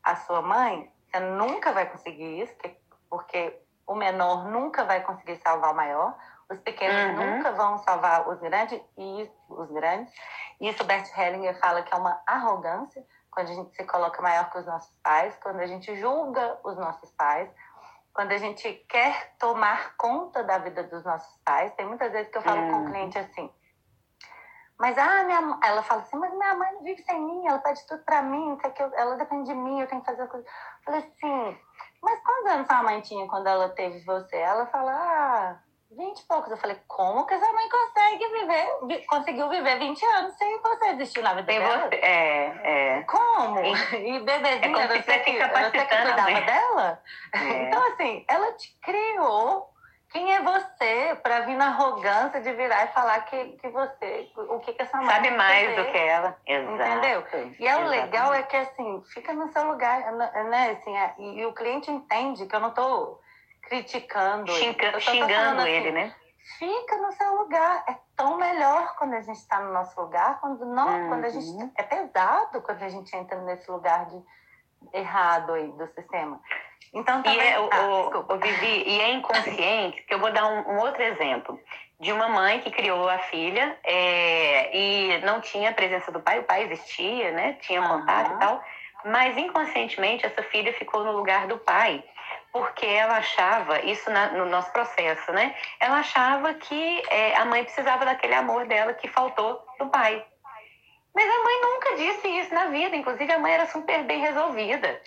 a 0.02 0.16
sua 0.16 0.40
mãe, 0.40 0.92
você 1.10 1.20
nunca 1.20 1.72
vai 1.72 1.86
conseguir 1.86 2.42
isso, 2.42 2.54
porque 3.08 3.60
o 3.86 3.94
menor 3.94 4.44
nunca 4.44 4.84
vai 4.84 5.02
conseguir 5.02 5.36
salvar 5.42 5.72
o 5.72 5.76
maior, 5.76 6.16
os 6.48 6.58
pequenos 6.60 7.18
uhum. 7.18 7.36
nunca 7.36 7.52
vão 7.52 7.78
salvar 7.78 8.28
os 8.28 8.38
grandes 8.40 8.80
e 8.96 9.30
os 9.48 9.70
grandes. 9.70 10.12
Isso 10.60 10.84
Bert 10.84 11.06
Hellinger 11.16 11.58
fala 11.58 11.82
que 11.82 11.92
é 11.92 11.96
uma 11.96 12.20
arrogância 12.26 13.04
quando 13.30 13.50
a 13.50 13.54
gente 13.54 13.74
se 13.74 13.84
coloca 13.84 14.20
maior 14.20 14.50
que 14.50 14.58
os 14.58 14.66
nossos 14.66 14.94
pais, 15.02 15.36
quando 15.42 15.60
a 15.60 15.66
gente 15.66 15.94
julga 15.96 16.58
os 16.64 16.76
nossos 16.76 17.10
pais, 17.12 17.48
quando 18.12 18.32
a 18.32 18.38
gente 18.38 18.72
quer 18.88 19.34
tomar 19.38 19.96
conta 19.96 20.42
da 20.42 20.58
vida 20.58 20.82
dos 20.84 21.04
nossos 21.04 21.36
pais, 21.44 21.72
tem 21.74 21.86
muitas 21.86 22.12
vezes 22.12 22.30
que 22.30 22.38
eu 22.38 22.42
falo 22.42 22.60
uhum. 22.60 22.70
com 22.70 22.82
o 22.82 22.86
cliente 22.86 23.18
assim, 23.18 23.50
mas 24.80 24.96
ah, 24.96 25.24
minha, 25.24 25.58
ela 25.62 25.82
fala 25.82 26.00
assim, 26.00 26.16
mas 26.16 26.32
minha 26.32 26.54
mãe 26.54 26.72
não 26.72 26.82
vive 26.82 27.02
sem 27.02 27.20
mim, 27.20 27.46
ela 27.46 27.58
pede 27.58 27.86
tudo 27.86 28.02
pra 28.02 28.22
mim, 28.22 28.56
que 28.56 28.82
eu, 28.82 28.90
ela 28.94 29.14
depende 29.16 29.50
de 29.50 29.54
mim, 29.54 29.78
eu 29.78 29.86
tenho 29.86 30.00
que 30.00 30.06
fazer 30.06 30.26
coisa. 30.26 30.46
Eu 30.46 30.84
falei 30.84 31.00
assim, 31.00 31.58
mas 32.02 32.18
quantos 32.22 32.50
anos 32.50 32.66
sua 32.66 32.82
mãe 32.82 33.00
tinha 33.02 33.28
quando 33.28 33.46
ela 33.46 33.68
teve 33.68 34.02
você? 34.06 34.36
Ela 34.36 34.64
fala, 34.68 34.92
ah, 34.92 35.62
20 35.90 36.18
e 36.18 36.24
poucos. 36.24 36.50
Eu 36.50 36.56
falei, 36.56 36.76
como 36.86 37.26
que 37.26 37.34
essa 37.34 37.52
mãe 37.52 37.68
consegue 37.68 38.26
viver, 38.28 39.06
conseguiu 39.06 39.48
viver 39.48 39.78
20 39.78 40.04
anos 40.04 40.34
sem 40.36 40.60
você 40.60 40.86
existir 40.90 41.22
na 41.22 41.34
vida 41.34 41.52
dela? 41.52 41.88
Você, 41.88 41.96
é, 41.96 42.60
é. 42.62 43.02
Como? 43.02 43.60
E 43.60 44.20
bebezinha, 44.20 44.84
é 44.84 44.88
você, 44.88 45.18
que, 45.18 45.38
você 45.38 45.70
que 45.70 45.96
cuidava 46.02 46.40
dela? 46.40 47.02
É. 47.32 47.62
Então, 47.64 47.92
assim, 47.92 48.24
ela 48.28 48.52
te 48.52 48.76
criou. 48.82 49.68
Quem 50.10 50.34
é 50.34 50.42
você 50.42 51.16
para 51.22 51.42
vir 51.42 51.56
na 51.56 51.68
arrogância 51.68 52.40
de 52.40 52.52
virar 52.54 52.84
e 52.84 52.88
falar 52.88 53.20
que, 53.26 53.52
que 53.58 53.68
você, 53.68 54.28
o 54.36 54.58
que, 54.58 54.72
que 54.72 54.82
essa 54.82 54.96
mãe 54.96 55.06
sabe 55.06 55.30
mais 55.30 55.76
do 55.76 55.84
que 55.84 55.98
ela, 55.98 56.36
Exato. 56.44 56.72
entendeu? 56.72 57.24
E 57.60 57.68
é 57.68 57.76
o 57.76 57.86
legal 57.86 58.34
é 58.34 58.42
que 58.42 58.56
assim 58.56 59.04
fica 59.14 59.32
no 59.32 59.52
seu 59.52 59.64
lugar, 59.68 60.10
né? 60.10 60.76
Assim, 60.76 60.96
é, 60.96 61.14
e, 61.16 61.38
e 61.38 61.46
o 61.46 61.52
cliente 61.52 61.92
entende 61.92 62.44
que 62.46 62.56
eu 62.56 62.58
não 62.58 62.70
estou 62.70 63.20
criticando 63.70 64.52
Xinga, 64.52 64.86
ele. 64.88 65.00
Xingando 65.00 65.60
assim, 65.60 65.70
ele, 65.70 65.92
né? 65.92 66.14
Fica 66.58 66.96
no 66.96 67.12
seu 67.12 67.36
lugar. 67.36 67.84
É 67.88 67.96
tão 68.16 68.36
melhor 68.36 68.96
quando 68.96 69.14
a 69.14 69.20
gente 69.20 69.38
está 69.38 69.60
no 69.60 69.72
nosso 69.72 69.98
lugar, 69.98 70.40
quando 70.40 70.66
não, 70.66 70.88
uhum. 70.88 71.08
quando 71.08 71.24
a 71.24 71.28
gente 71.30 71.72
é 71.76 71.82
pesado 71.84 72.60
quando 72.60 72.82
a 72.82 72.88
gente 72.88 73.16
entra 73.16 73.40
nesse 73.42 73.70
lugar 73.70 74.06
de 74.06 74.20
errado 74.92 75.52
aí 75.52 75.68
do 75.68 75.86
sistema. 75.94 76.40
Então 76.92 77.22
também, 77.22 77.38
e 77.38 77.42
é, 77.42 77.54
ah, 77.54 77.62
o, 77.62 78.34
o, 78.34 78.38
Vivi, 78.38 78.82
e 78.84 79.00
é 79.00 79.12
inconsciente, 79.12 80.02
que 80.02 80.12
eu 80.12 80.18
vou 80.18 80.32
dar 80.32 80.44
um, 80.46 80.72
um, 80.72 80.78
outro 80.80 81.00
exemplo 81.02 81.60
de 82.00 82.10
uma 82.10 82.28
mãe 82.28 82.60
que 82.60 82.70
criou 82.70 83.08
a 83.08 83.18
filha 83.18 83.78
é, 83.84 84.76
e 84.76 85.18
não 85.18 85.40
tinha 85.40 85.70
a 85.70 85.74
presença 85.74 86.10
do 86.10 86.20
pai, 86.20 86.40
o 86.40 86.44
pai 86.44 86.64
existia, 86.64 87.30
né? 87.30 87.52
Tinha 87.60 87.86
contato 87.86 88.30
uhum. 88.30 88.36
e 88.36 88.40
tal, 88.40 88.64
mas 89.04 89.36
inconscientemente 89.36 90.26
essa 90.26 90.42
filha 90.44 90.72
ficou 90.72 91.04
no 91.04 91.12
lugar 91.12 91.46
do 91.46 91.58
pai 91.58 92.02
porque 92.52 92.86
ela 92.86 93.18
achava, 93.18 93.80
isso 93.84 94.10
na, 94.10 94.32
no 94.32 94.46
nosso 94.46 94.72
processo, 94.72 95.32
né? 95.32 95.54
Ela 95.78 95.98
achava 95.98 96.54
que 96.54 97.02
é, 97.08 97.36
a 97.36 97.44
mãe 97.44 97.64
precisava 97.64 98.04
daquele 98.04 98.34
amor 98.34 98.66
dela 98.66 98.92
que 98.94 99.08
faltou 99.08 99.64
do 99.78 99.86
pai. 99.88 100.24
Mas 101.14 101.24
a 101.26 101.44
mãe 101.44 101.60
nunca 101.62 101.96
disse 101.96 102.28
isso 102.28 102.54
na 102.54 102.66
vida, 102.66 102.96
inclusive 102.96 103.32
a 103.32 103.38
mãe 103.38 103.52
era 103.52 103.66
super 103.66 104.02
bem 104.04 104.20
resolvida. 104.20 105.00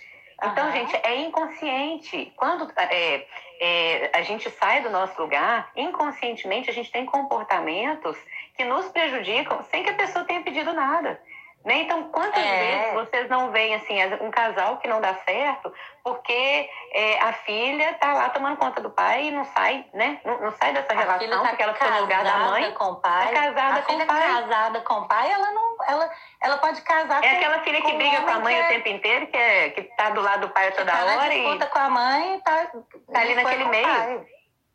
Então, 0.43 0.65
uhum. 0.65 0.71
gente, 0.73 0.95
é 1.03 1.15
inconsciente. 1.21 2.33
Quando 2.35 2.71
é, 2.77 3.25
é, 3.61 4.11
a 4.13 4.21
gente 4.23 4.49
sai 4.49 4.81
do 4.81 4.89
nosso 4.89 5.21
lugar, 5.21 5.71
inconscientemente 5.75 6.69
a 6.69 6.73
gente 6.73 6.91
tem 6.91 7.05
comportamentos 7.05 8.17
que 8.55 8.65
nos 8.65 8.87
prejudicam 8.89 9.63
sem 9.63 9.83
que 9.83 9.89
a 9.89 9.95
pessoa 9.95 10.25
tenha 10.25 10.41
pedido 10.41 10.73
nada. 10.73 11.21
Né? 11.65 11.83
Então, 11.83 12.09
quantas 12.09 12.43
é. 12.43 12.59
vezes 12.59 12.93
vocês 12.93 13.29
não 13.29 13.51
veem 13.51 13.75
assim, 13.75 13.95
um 14.21 14.29
casal 14.29 14.77
que 14.77 14.87
não 14.87 14.99
dá 14.99 15.13
certo 15.25 15.73
porque 16.03 16.69
é, 16.91 17.19
a 17.21 17.31
filha 17.31 17.91
está 17.91 18.13
lá 18.13 18.27
tomando 18.29 18.57
conta 18.57 18.81
do 18.81 18.89
pai 18.89 19.27
e 19.27 19.31
não 19.31 19.45
sai, 19.45 19.85
né? 19.93 20.19
Não, 20.25 20.41
não 20.41 20.51
sai 20.51 20.73
dessa 20.73 20.91
a 20.91 20.97
relação 20.97 21.41
tá 21.41 21.49
porque 21.49 21.63
ela 21.63 21.73
ficou 21.73 21.91
no 21.91 22.01
lugar 22.01 22.23
da 22.25 22.37
mãe. 22.39 22.71
Com 22.73 22.85
o 22.85 22.95
pai. 22.97 23.27
Tá 23.27 23.33
casada 23.33 23.79
a 23.79 23.81
com 23.81 23.91
filha 23.93 24.03
o 24.03 24.07
pai. 24.07 24.27
casada 24.27 24.81
com 24.81 24.93
o 24.95 25.07
pai, 25.07 25.31
ela 25.31 25.51
não. 25.53 25.77
Ela, 25.87 26.11
ela 26.41 26.57
pode 26.57 26.81
casar 26.81 27.23
é 27.23 27.29
com 27.29 27.35
É 27.35 27.37
aquela 27.37 27.59
filha 27.59 27.81
que 27.81 27.93
briga 27.93 28.21
com 28.21 28.29
a 28.29 28.39
mãe 28.39 28.55
o 28.55 28.63
é 28.63 28.67
tempo 28.67 28.89
inteiro, 28.89 29.27
que, 29.27 29.37
é, 29.37 29.69
que 29.69 29.83
tá 29.95 30.09
do 30.09 30.21
lado 30.21 30.47
do 30.47 30.53
pai 30.53 30.69
toda 30.73 30.91
tá 30.91 31.05
hora. 31.05 31.33
e 31.33 31.65
com 31.65 31.79
a 31.79 31.89
mãe 31.89 32.41
tá, 32.41 32.71
tá 33.13 33.19
ali 33.21 33.35
naquele 33.35 33.63
meio. 33.65 34.25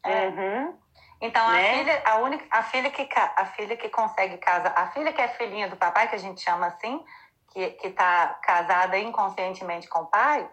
É. 0.05 0.27
Uhum. 0.29 0.79
Então 1.21 1.51
né? 1.51 1.71
a 1.71 1.75
filha, 1.75 2.03
a 2.05 2.17
única, 2.17 2.45
a 2.51 2.63
filha 2.63 2.91
que 2.91 3.09
a 3.17 3.45
filha 3.47 3.77
que 3.77 3.89
consegue 3.89 4.39
casar, 4.39 4.73
a 4.77 4.87
filha 4.89 5.13
que 5.13 5.21
é 5.21 5.29
filhinha 5.29 5.69
do 5.69 5.77
papai, 5.77 6.09
que 6.09 6.15
a 6.15 6.19
gente 6.19 6.41
chama 6.41 6.67
assim, 6.67 7.05
que 7.53 7.77
está 7.83 8.39
casada 8.43 8.99
inconscientemente 8.99 9.89
com 9.89 10.01
o 10.01 10.07
pai, 10.07 10.49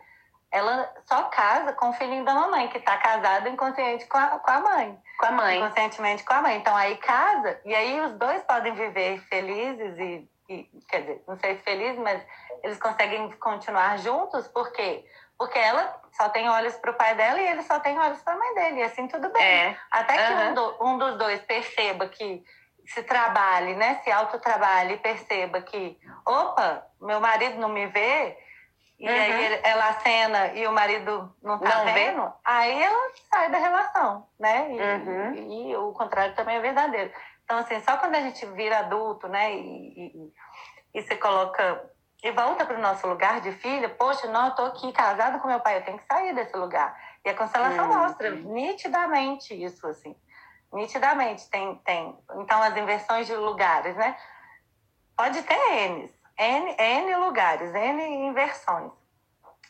ela 0.51 0.91
só 1.05 1.23
casa 1.23 1.73
com 1.73 1.89
o 1.89 1.93
filhinho 1.93 2.23
da 2.23 2.33
mamãe, 2.33 2.67
que 2.69 2.77
está 2.77 2.97
casado 2.97 3.49
inconsciente 3.49 4.05
com 4.07 4.17
a, 4.17 4.39
com 4.39 4.51
a 4.51 4.59
mãe. 4.61 4.97
Com 5.19 5.25
a 5.25 5.31
mãe. 5.31 5.57
Inconscientemente 5.57 6.23
com 6.23 6.33
a 6.33 6.41
mãe. 6.41 6.57
Então 6.57 6.75
aí 6.75 6.95
casa, 6.97 7.59
e 7.65 7.75
aí 7.75 7.99
os 8.01 8.13
dois 8.13 8.41
podem 8.43 8.73
viver 8.73 9.19
felizes 9.27 9.97
e, 9.99 10.29
e 10.49 10.69
quer 10.87 11.01
dizer, 11.01 11.23
não 11.27 11.37
sei 11.37 11.57
se 11.57 11.63
felizes, 11.63 11.99
mas 11.99 12.25
eles 12.63 12.79
conseguem 12.79 13.29
continuar 13.33 13.97
juntos, 13.99 14.47
por 14.47 14.71
quê? 14.71 15.05
Porque 15.37 15.59
ela 15.59 16.01
só 16.13 16.29
tem 16.29 16.49
olhos 16.49 16.75
para 16.77 16.91
o 16.91 16.95
pai 16.95 17.13
dela 17.15 17.41
e 17.41 17.47
ele 17.47 17.61
só 17.63 17.79
tem 17.79 17.97
olhos 17.99 18.21
para 18.21 18.33
a 18.33 18.37
mãe 18.37 18.53
dele, 18.55 18.79
e 18.79 18.83
assim 18.83 19.07
tudo 19.07 19.29
bem. 19.29 19.43
É. 19.43 19.77
Até 19.91 20.15
que 20.15 20.33
uhum. 20.33 20.49
um, 20.49 20.53
do, 20.53 20.83
um 20.85 20.97
dos 20.97 21.17
dois 21.17 21.41
perceba 21.41 22.07
que 22.07 22.43
se 22.85 23.03
trabalhe, 23.03 23.75
né? 23.75 23.99
Se 24.03 24.11
autotrabalhe 24.11 24.93
e 24.93 24.97
perceba 24.97 25.61
que, 25.61 25.99
opa, 26.25 26.85
meu 27.01 27.19
marido 27.19 27.59
não 27.59 27.69
me 27.69 27.87
vê, 27.87 28.37
e 28.97 29.07
uhum. 29.07 29.13
aí 29.13 29.59
ela 29.63 29.89
acena 29.89 30.53
e 30.53 30.65
o 30.65 30.71
marido 30.71 31.35
não 31.43 31.59
tá 31.59 31.83
não 31.83 31.93
vendo, 31.93 32.23
vê? 32.23 32.31
aí 32.45 32.81
ela 32.81 33.11
sai 33.29 33.51
da 33.51 33.57
relação, 33.57 34.27
né? 34.39 34.71
E, 34.71 34.81
uhum. 34.81 35.33
e, 35.33 35.71
e, 35.71 35.75
o 35.75 35.91
contrário 35.91 36.33
também 36.35 36.55
é 36.55 36.61
verdadeiro. 36.61 37.11
Então, 37.43 37.57
assim, 37.57 37.79
só 37.81 37.97
quando 37.97 38.15
a 38.15 38.21
gente 38.21 38.45
vira 38.47 38.79
adulto, 38.79 39.27
né, 39.27 39.53
e, 39.53 40.11
e, 40.15 40.33
e 40.95 41.01
se 41.03 41.15
coloca 41.17 41.83
e 42.25 42.31
volta 42.31 42.65
para 42.65 42.75
o 42.75 42.81
nosso 42.81 43.05
lugar 43.05 43.39
de 43.39 43.51
filha, 43.51 43.87
poxa, 43.87 44.27
não, 44.27 44.47
eu 44.47 44.55
tô 44.55 44.65
aqui 44.65 44.91
casada 44.91 45.37
com 45.37 45.47
meu 45.47 45.59
pai, 45.59 45.77
eu 45.77 45.85
tenho 45.85 45.99
que 45.99 46.07
sair 46.07 46.33
desse 46.33 46.57
lugar. 46.57 46.99
E 47.23 47.29
a 47.29 47.35
constelação 47.35 47.85
hum. 47.85 47.99
mostra 47.99 48.31
nitidamente 48.31 49.53
isso, 49.53 49.85
assim. 49.85 50.15
Nitidamente 50.73 51.47
tem, 51.51 51.75
tem. 51.85 52.17
Então, 52.37 52.63
as 52.63 52.75
inversões 52.75 53.27
de 53.27 53.35
lugares, 53.35 53.95
né? 53.95 54.17
Pode 55.15 55.39
ter 55.43 55.53
N, 55.53 56.11
N, 56.35 56.75
N 56.79 57.15
lugares, 57.17 57.71
N 57.75 58.03
inversões. 58.27 58.91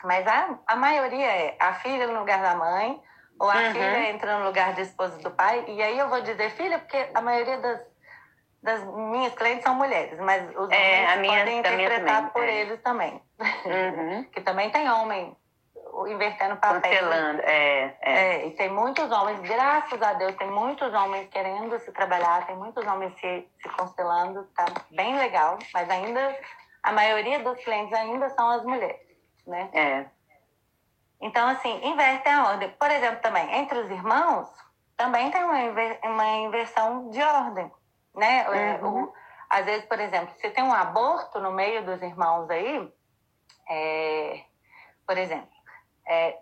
Mas 0.01 0.25
a, 0.25 0.57
a 0.65 0.77
maioria 0.77 1.27
é 1.27 1.57
a 1.59 1.73
filha 1.73 2.07
no 2.07 2.19
lugar 2.19 2.41
da 2.41 2.55
mãe, 2.55 3.03
ou 3.37 3.51
a 3.51 3.55
uhum. 3.55 3.71
filha 3.73 4.09
entra 4.11 4.39
no 4.39 4.45
lugar 4.45 4.73
de 4.73 4.81
esposa 4.81 5.17
do 5.17 5.29
pai. 5.29 5.65
E 5.67 5.83
aí 5.83 5.99
eu 5.99 6.07
vou 6.07 6.21
dizer 6.21 6.51
filha, 6.51 6.79
porque 6.79 7.09
a 7.13 7.19
maioria 7.19 7.57
das, 7.57 7.81
das 8.65 8.83
minhas 8.83 9.33
clientes 9.35 9.63
são 9.63 9.75
mulheres, 9.75 10.19
mas 10.19 10.43
os 10.57 10.69
é, 10.71 11.03
homens 11.03 11.19
minha, 11.19 11.37
podem 11.37 11.59
interpretar 11.59 12.33
por 12.33 12.43
é. 12.43 12.61
eles 12.61 12.81
também. 12.81 13.21
Uhum. 13.39 14.23
que 14.33 14.41
também 14.41 14.71
tem 14.71 14.89
homem 14.89 15.37
invertendo 16.07 16.57
papel. 16.57 16.81
Cancelando, 16.81 17.41
é, 17.43 17.95
é. 18.01 18.11
é. 18.11 18.47
E 18.47 18.51
tem 18.51 18.69
muitos 18.69 19.09
homens, 19.11 19.39
graças 19.41 20.01
a 20.01 20.13
Deus, 20.13 20.35
tem 20.35 20.49
muitos 20.49 20.91
homens 20.95 21.29
querendo 21.29 21.79
se 21.79 21.91
trabalhar, 21.91 22.47
tem 22.47 22.55
muitos 22.55 22.85
homens 22.87 23.13
se, 23.19 23.47
se 23.61 23.69
constelando, 23.69 24.43
tá 24.55 24.65
bem 24.89 25.15
legal, 25.15 25.59
mas 25.71 25.87
ainda, 25.87 26.35
a 26.81 26.91
maioria 26.91 27.39
dos 27.43 27.63
clientes 27.63 27.93
ainda 27.93 28.29
são 28.31 28.49
as 28.49 28.63
mulheres, 28.63 28.99
né? 29.45 29.69
É. 29.73 30.05
Então, 31.21 31.47
assim, 31.47 31.87
inverte 31.87 32.27
a 32.27 32.47
ordem. 32.47 32.69
Por 32.71 32.89
exemplo, 32.89 33.21
também, 33.21 33.59
entre 33.59 33.77
os 33.77 33.91
irmãos, 33.91 34.49
também 34.97 35.29
tem 35.29 35.43
uma, 35.43 35.61
inver 35.61 35.99
uma 36.03 36.27
inversão 36.37 37.09
de 37.11 37.21
ordem, 37.21 37.71
né? 38.15 38.45
É, 38.75 38.83
uhum. 38.83 39.03
O, 39.03 39.13
às 39.49 39.65
vezes, 39.65 39.85
por 39.85 39.99
exemplo, 39.99 40.33
se 40.39 40.49
tem 40.49 40.63
um 40.63 40.73
aborto 40.73 41.39
no 41.39 41.51
meio 41.51 41.85
dos 41.85 42.01
irmãos 42.01 42.49
aí, 42.49 42.93
é, 43.69 44.43
por 45.05 45.17
exemplo, 45.17 45.55
é, 46.07 46.39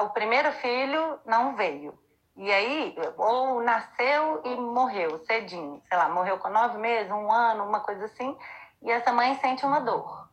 o 0.00 0.08
primeiro 0.10 0.50
filho 0.52 1.18
não 1.24 1.56
veio. 1.56 1.98
E 2.36 2.50
aí, 2.50 2.96
ou 3.18 3.62
nasceu 3.62 4.40
e 4.44 4.56
morreu 4.56 5.18
cedinho, 5.26 5.82
sei 5.86 5.98
lá, 5.98 6.08
morreu 6.08 6.38
com 6.38 6.48
nove 6.48 6.78
meses, 6.78 7.12
um 7.12 7.30
ano, 7.30 7.64
uma 7.64 7.80
coisa 7.80 8.06
assim, 8.06 8.36
e 8.82 8.90
essa 8.90 9.12
mãe 9.12 9.34
sente 9.36 9.64
uma 9.66 9.80
dor. 9.80 10.28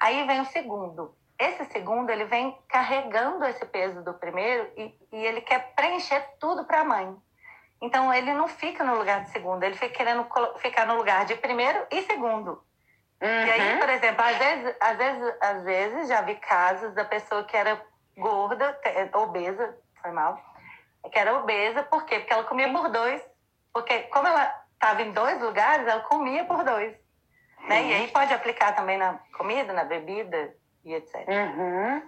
Aí 0.00 0.26
vem 0.26 0.40
o 0.40 0.46
segundo. 0.46 1.14
Esse 1.38 1.64
segundo, 1.66 2.10
ele 2.10 2.24
vem 2.24 2.58
carregando 2.68 3.44
esse 3.44 3.64
peso 3.66 4.02
do 4.02 4.14
primeiro 4.14 4.70
e, 4.76 4.94
e 5.12 5.24
ele 5.24 5.40
quer 5.40 5.72
preencher 5.74 6.20
tudo 6.40 6.64
para 6.64 6.80
a 6.80 6.84
mãe. 6.84 7.16
Então, 7.82 8.14
ele 8.14 8.32
não 8.32 8.46
fica 8.46 8.84
no 8.84 8.94
lugar 8.94 9.24
de 9.24 9.30
segundo, 9.30 9.64
ele 9.64 9.74
fica 9.74 9.92
querendo 9.92 10.24
ficar 10.58 10.86
no 10.86 10.94
lugar 10.94 11.24
de 11.24 11.34
primeiro 11.34 11.84
e 11.90 12.00
segundo. 12.02 12.62
Uhum. 13.20 13.46
E 13.46 13.50
aí, 13.50 13.72
uhum. 13.72 13.80
por 13.80 13.88
exemplo, 13.88 14.24
às 14.24 14.38
vezes, 14.38 14.76
às, 14.80 14.96
vezes, 14.96 15.34
às 15.40 15.64
vezes 15.64 16.08
já 16.08 16.22
vi 16.22 16.36
casos 16.36 16.94
da 16.94 17.04
pessoa 17.04 17.42
que 17.42 17.56
era 17.56 17.84
gorda, 18.16 18.78
obesa, 19.14 19.76
foi 20.00 20.12
mal, 20.12 20.40
que 21.10 21.18
era 21.18 21.36
obesa, 21.38 21.82
por 21.82 22.04
quê? 22.04 22.20
Porque 22.20 22.32
ela 22.32 22.44
comia 22.44 22.72
por 22.72 22.88
dois. 22.88 23.20
Porque 23.72 24.00
como 24.04 24.28
ela 24.28 24.64
estava 24.74 25.02
em 25.02 25.10
dois 25.12 25.40
lugares, 25.40 25.86
ela 25.86 26.02
comia 26.02 26.44
por 26.44 26.62
dois. 26.62 26.94
Né? 27.68 27.82
E 27.84 27.94
aí 27.94 28.08
pode 28.08 28.32
aplicar 28.32 28.74
também 28.74 28.98
na 28.98 29.18
comida, 29.36 29.72
na 29.72 29.84
bebida 29.84 30.54
e 30.84 30.94
etc. 30.94 31.26
Uhum. 31.28 32.02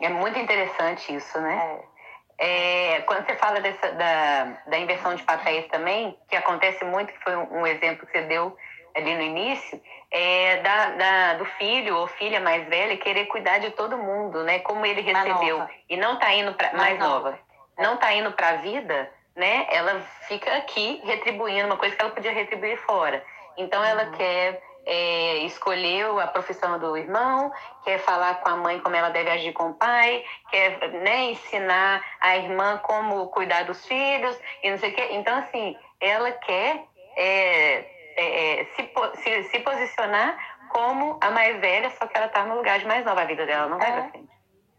É 0.00 0.08
muito 0.08 0.38
interessante 0.38 1.14
isso, 1.14 1.40
né? 1.40 1.54
É. 1.56 1.91
É, 2.38 3.02
quando 3.06 3.24
você 3.26 3.36
fala 3.36 3.60
dessa, 3.60 3.92
da, 3.92 4.44
da 4.66 4.78
inversão 4.78 5.14
de 5.14 5.22
papéis 5.22 5.66
também, 5.68 6.16
que 6.28 6.36
acontece 6.36 6.84
muito, 6.84 7.12
que 7.12 7.22
foi 7.22 7.36
um, 7.36 7.60
um 7.60 7.66
exemplo 7.66 8.06
que 8.06 8.12
você 8.12 8.22
deu 8.22 8.56
ali 8.94 9.14
no 9.14 9.22
início, 9.22 9.80
é 10.10 10.58
da, 10.58 10.90
da, 10.90 11.34
do 11.34 11.44
filho 11.44 11.96
ou 11.96 12.06
filha 12.06 12.40
mais 12.40 12.68
velha 12.68 12.96
querer 12.98 13.26
cuidar 13.26 13.58
de 13.58 13.70
todo 13.70 13.96
mundo, 13.96 14.42
né? 14.44 14.58
Como 14.58 14.84
ele 14.84 15.00
recebeu 15.00 15.66
e 15.88 15.96
não 15.96 16.14
está 16.14 16.32
indo 16.34 16.52
para 16.54 16.72
mais, 16.72 16.98
mais, 16.98 16.98
nova, 16.98 17.30
nova. 17.30 17.38
É. 17.78 17.82
não 17.82 17.94
está 17.94 18.12
indo 18.12 18.30
para 18.32 18.50
a 18.50 18.56
vida, 18.56 19.10
né? 19.34 19.66
Ela 19.70 20.00
fica 20.28 20.54
aqui 20.56 21.00
retribuindo 21.04 21.66
uma 21.66 21.78
coisa 21.78 21.96
que 21.96 22.02
ela 22.02 22.10
podia 22.10 22.32
retribuir 22.32 22.76
fora. 22.78 23.24
Então 23.56 23.80
uhum. 23.80 23.86
ela 23.86 24.06
quer 24.10 24.62
é, 24.84 25.38
escolheu 25.38 26.18
a 26.18 26.26
profissão 26.26 26.78
do 26.78 26.96
irmão, 26.96 27.52
quer 27.84 27.98
falar 27.98 28.36
com 28.40 28.48
a 28.48 28.56
mãe 28.56 28.80
como 28.80 28.96
ela 28.96 29.10
deve 29.10 29.30
agir 29.30 29.52
com 29.52 29.70
o 29.70 29.74
pai, 29.74 30.24
quer 30.50 30.88
né, 30.90 31.30
ensinar 31.30 32.04
a 32.20 32.36
irmã 32.36 32.78
como 32.78 33.28
cuidar 33.28 33.64
dos 33.64 33.84
filhos 33.86 34.38
e 34.62 34.70
não 34.70 34.78
sei 34.78 34.90
o 34.90 34.94
quê. 34.94 35.08
Então 35.12 35.36
assim, 35.38 35.76
ela 36.00 36.32
quer 36.32 36.84
é, 37.16 37.84
é, 38.16 38.60
é, 38.60 38.64
se, 38.76 38.90
se, 39.22 39.44
se, 39.44 39.58
posicionar 39.60 40.36
como 40.70 41.18
a 41.20 41.30
mais 41.30 41.60
velha, 41.60 41.90
só 41.90 42.06
que 42.06 42.16
ela 42.16 42.26
está 42.26 42.44
no 42.44 42.56
lugar 42.56 42.78
de 42.78 42.86
mais 42.86 43.04
nova. 43.04 43.22
A 43.22 43.26
vida 43.26 43.46
dela 43.46 43.68
não 43.68 43.78
vai 43.78 43.88
é, 43.88 43.92
pra 43.92 44.10
frente. 44.10 44.32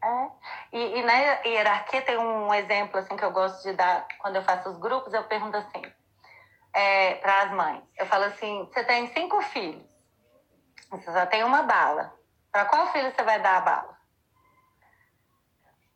É. 0.04 0.28
E, 0.74 1.00
e, 1.00 1.04
na 1.04 1.14
hierarquia 1.46 2.02
tem 2.02 2.18
um 2.18 2.54
exemplo 2.54 3.00
assim 3.00 3.16
que 3.16 3.24
eu 3.24 3.32
gosto 3.32 3.64
de 3.64 3.74
dar 3.74 4.06
quando 4.20 4.36
eu 4.36 4.44
faço 4.44 4.70
os 4.70 4.78
grupos, 4.78 5.14
eu 5.14 5.24
pergunto 5.24 5.56
assim 5.56 5.82
é, 6.74 7.16
para 7.16 7.44
as 7.44 7.52
mães. 7.52 7.84
Eu 7.98 8.06
falo 8.08 8.26
assim: 8.26 8.68
você 8.72 8.84
tem 8.84 9.08
cinco 9.14 9.42
filhos, 9.42 9.84
você 10.98 11.12
só 11.12 11.26
tem 11.26 11.44
uma 11.44 11.64
bala. 11.64 12.14
Para 12.52 12.66
qual 12.66 12.92
filho 12.92 13.12
você 13.12 13.24
vai 13.24 13.40
dar 13.40 13.58
a 13.58 13.62
bala? 13.62 13.98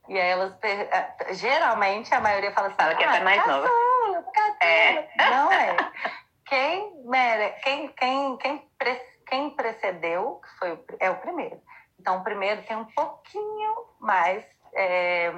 E 0.07 0.19
aí 0.19 0.29
elas 0.29 0.53
é, 0.63 1.33
geralmente 1.33 2.13
a 2.13 2.21
maioria 2.21 2.51
fala 2.51 2.67
assim: 2.67 2.77
fala 2.77 2.95
que 2.95 3.03
é 3.03 3.07
ah, 3.07 3.23
mais 3.23 3.45
nova. 3.45 3.69
É. 4.61 5.07
Não 5.29 5.51
é. 5.51 5.75
Quem, 6.45 7.03
mere... 7.05 7.51
quem, 7.61 7.89
quem, 7.89 8.37
quem, 8.37 8.71
pre... 8.77 9.01
quem 9.27 9.49
precedeu 9.51 10.41
foi 10.57 10.73
o... 10.73 10.85
é 10.99 11.11
o 11.11 11.17
primeiro. 11.17 11.61
Então, 11.99 12.19
o 12.19 12.23
primeiro 12.23 12.63
tem 12.63 12.77
um 12.77 12.85
pouquinho 12.85 13.85
mais. 13.99 14.45
É... 14.73 15.33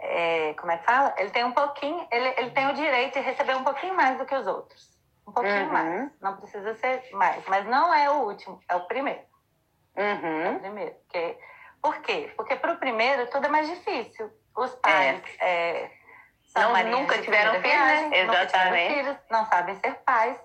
É... 0.00 0.54
como 0.54 0.72
é 0.72 0.78
que 0.78 0.84
fala? 0.84 1.14
Ele 1.16 1.30
tem 1.30 1.44
um 1.44 1.52
pouquinho, 1.52 2.06
ele, 2.10 2.28
ele 2.36 2.50
tem 2.50 2.68
o 2.68 2.74
direito 2.74 3.14
de 3.14 3.20
receber 3.20 3.56
um 3.56 3.64
pouquinho 3.64 3.94
mais 3.94 4.18
do 4.18 4.26
que 4.26 4.34
os 4.34 4.46
outros. 4.46 4.91
Um 5.32 5.34
pouquinho 5.34 5.64
uhum. 5.64 5.72
mais. 5.72 6.10
Não 6.20 6.36
precisa 6.36 6.74
ser 6.74 7.02
mais. 7.12 7.42
Mas 7.48 7.66
não 7.66 7.92
é 7.92 8.10
o 8.10 8.24
último, 8.24 8.60
é 8.68 8.76
o 8.76 8.86
primeiro. 8.86 9.22
Uhum. 9.96 10.42
É 10.42 10.50
o 10.50 10.60
primeiro. 10.60 10.94
Porque... 10.94 11.38
Por 11.80 12.00
quê? 12.00 12.32
Porque 12.36 12.54
para 12.54 12.74
o 12.74 12.76
primeiro 12.76 13.28
tudo 13.28 13.46
é 13.46 13.48
mais 13.48 13.68
difícil. 13.68 14.30
Os 14.54 14.72
pais. 14.76 15.20
É. 15.40 15.84
É 15.84 16.02
são 16.52 16.72
não, 16.72 17.00
nunca 17.00 17.18
tiveram 17.18 17.52
filhos, 17.52 17.66
viagem, 17.66 18.14
exatamente. 18.14 18.94
Filhos, 18.94 19.16
não 19.30 19.46
sabem 19.46 19.74
ser 19.76 19.94
pais, 20.04 20.36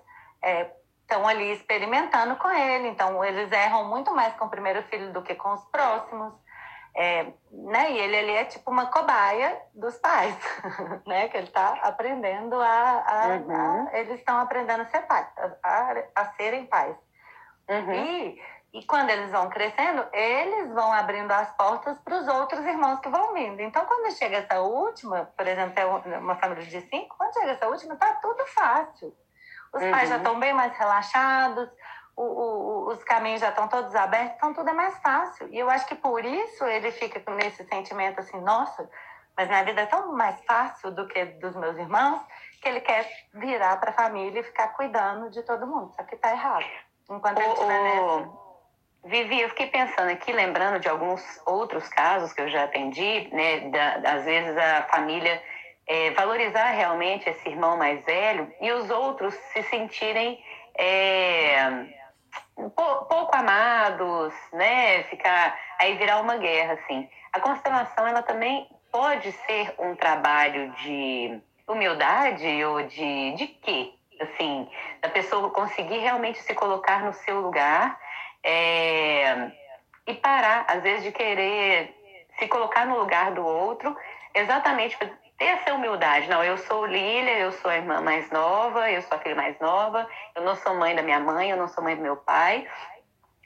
estão 1.02 1.28
é, 1.28 1.32
ali 1.32 1.52
experimentando 1.52 2.36
com 2.36 2.50
ele, 2.50 2.88
então 2.88 3.22
eles 3.22 3.52
erram 3.52 3.84
muito 3.84 4.14
mais 4.14 4.32
com 4.34 4.46
o 4.46 4.48
primeiro 4.48 4.82
filho 4.84 5.12
do 5.12 5.22
que 5.22 5.34
com 5.34 5.52
os 5.52 5.64
próximos. 5.66 6.32
É, 7.00 7.32
né? 7.52 7.92
E 7.92 7.98
ele, 7.98 8.16
ele 8.16 8.32
é 8.32 8.44
tipo 8.44 8.68
uma 8.72 8.86
cobaia 8.86 9.56
dos 9.72 9.96
pais, 9.98 10.34
né? 11.06 11.28
Que 11.28 11.36
ele 11.36 11.46
está 11.46 11.78
aprendendo 11.82 12.60
a, 12.60 13.04
a, 13.06 13.26
uhum. 13.36 13.88
a 13.88 13.98
eles 13.98 14.18
estão 14.18 14.36
aprendendo 14.38 14.82
a 14.82 14.86
ser 14.86 15.02
pais, 15.02 15.28
a, 15.62 15.94
a 16.16 16.24
serem 16.32 16.66
pais. 16.66 16.96
Uhum. 17.68 17.92
E 17.92 18.42
e 18.72 18.84
quando 18.84 19.08
eles 19.08 19.30
vão 19.30 19.48
crescendo, 19.48 20.06
eles 20.12 20.70
vão 20.74 20.92
abrindo 20.92 21.30
as 21.32 21.50
portas 21.56 21.98
para 22.00 22.18
os 22.18 22.28
outros 22.28 22.64
irmãos 22.66 23.00
que 23.00 23.08
vão 23.08 23.32
vindo. 23.32 23.60
Então, 23.60 23.84
quando 23.86 24.12
chega 24.12 24.38
essa 24.38 24.60
última, 24.60 25.24
por 25.36 25.46
exemplo, 25.46 25.78
é 25.78 26.18
uma 26.18 26.36
família 26.36 26.64
de 26.64 26.80
cinco, 26.82 27.16
quando 27.16 27.32
chega 27.32 27.52
essa 27.52 27.66
última, 27.66 27.96
tá 27.96 28.12
tudo 28.20 28.44
fácil. 28.46 29.16
Os 29.72 29.82
uhum. 29.82 29.90
pais 29.90 30.08
já 30.08 30.16
estão 30.18 30.38
bem 30.38 30.52
mais 30.52 30.76
relaxados, 30.76 31.68
o, 32.18 32.88
o, 32.88 32.88
os 32.88 33.02
caminhos 33.04 33.40
já 33.40 33.50
estão 33.50 33.68
todos 33.68 33.94
abertos, 33.94 34.34
então 34.36 34.52
tudo 34.52 34.68
é 34.68 34.72
mais 34.72 34.98
fácil. 34.98 35.48
E 35.52 35.58
eu 35.58 35.70
acho 35.70 35.86
que 35.86 35.94
por 35.94 36.24
isso 36.24 36.64
ele 36.64 36.90
fica 36.90 37.20
com 37.20 37.38
esse 37.38 37.64
sentimento 37.66 38.18
assim, 38.18 38.40
nossa, 38.40 38.90
mas 39.36 39.48
minha 39.48 39.62
vida 39.62 39.82
é 39.82 39.86
tão 39.86 40.12
mais 40.12 40.42
fácil 40.44 40.90
do 40.90 41.06
que 41.06 41.24
dos 41.24 41.54
meus 41.54 41.76
irmãos, 41.76 42.20
que 42.60 42.68
ele 42.68 42.80
quer 42.80 43.08
virar 43.34 43.76
para 43.76 43.90
a 43.90 43.94
família 43.94 44.40
e 44.40 44.42
ficar 44.42 44.68
cuidando 44.68 45.30
de 45.30 45.42
todo 45.44 45.66
mundo. 45.66 45.92
Só 45.94 46.02
que 46.02 46.16
está 46.16 46.32
errado. 46.32 46.66
Enquanto 47.08 47.38
ele 47.38 47.52
estiver 47.52 47.82
nessa 47.82 48.48
Vivi, 49.04 49.40
eu 49.40 49.48
fiquei 49.50 49.68
pensando 49.68 50.10
aqui, 50.10 50.32
lembrando 50.32 50.80
de 50.80 50.88
alguns 50.88 51.22
outros 51.46 51.88
casos 51.88 52.32
que 52.32 52.40
eu 52.40 52.48
já 52.48 52.64
atendi, 52.64 53.28
né? 53.32 53.70
Da, 53.70 54.14
às 54.14 54.24
vezes 54.24 54.56
a 54.58 54.82
família 54.90 55.40
é, 55.86 56.10
valorizar 56.10 56.70
realmente 56.70 57.30
esse 57.30 57.48
irmão 57.48 57.76
mais 57.76 58.04
velho 58.04 58.52
e 58.60 58.72
os 58.72 58.90
outros 58.90 59.32
se 59.52 59.62
sentirem 59.62 60.42
é, 60.76 61.97
pouco 62.70 63.36
amados, 63.36 64.34
né? 64.52 65.02
Ficar 65.04 65.58
aí 65.78 65.96
virar 65.96 66.20
uma 66.20 66.36
guerra, 66.36 66.74
assim. 66.74 67.08
A 67.32 67.40
constelação 67.40 68.06
ela 68.06 68.22
também 68.22 68.68
pode 68.90 69.30
ser 69.32 69.74
um 69.78 69.94
trabalho 69.94 70.70
de 70.72 71.40
humildade 71.66 72.64
ou 72.64 72.82
de 72.82 73.32
de 73.32 73.46
quê? 73.46 73.92
Assim, 74.20 74.68
da 75.00 75.08
pessoa 75.08 75.50
conseguir 75.50 75.98
realmente 75.98 76.40
se 76.40 76.52
colocar 76.54 77.04
no 77.04 77.12
seu 77.12 77.40
lugar 77.40 77.98
é, 78.42 79.52
e 80.06 80.14
parar, 80.14 80.64
às 80.68 80.82
vezes, 80.82 81.04
de 81.04 81.12
querer 81.12 81.94
se 82.38 82.48
colocar 82.48 82.86
no 82.86 82.98
lugar 82.98 83.32
do 83.32 83.44
outro, 83.44 83.96
exatamente 84.34 84.96
ter 85.38 85.44
essa 85.44 85.74
humildade. 85.74 86.28
Não, 86.28 86.42
eu 86.42 86.58
sou 86.58 86.84
Lília, 86.84 87.38
eu 87.38 87.52
sou 87.52 87.70
a 87.70 87.76
irmã 87.76 88.00
mais 88.00 88.30
nova, 88.30 88.90
eu 88.90 89.00
sou 89.02 89.16
a 89.16 89.20
filha 89.20 89.36
mais 89.36 89.58
nova, 89.60 90.06
eu 90.34 90.42
não 90.42 90.56
sou 90.56 90.74
mãe 90.74 90.94
da 90.94 91.02
minha 91.02 91.20
mãe, 91.20 91.50
eu 91.50 91.56
não 91.56 91.68
sou 91.68 91.82
mãe 91.82 91.96
do 91.96 92.02
meu 92.02 92.16
pai. 92.16 92.68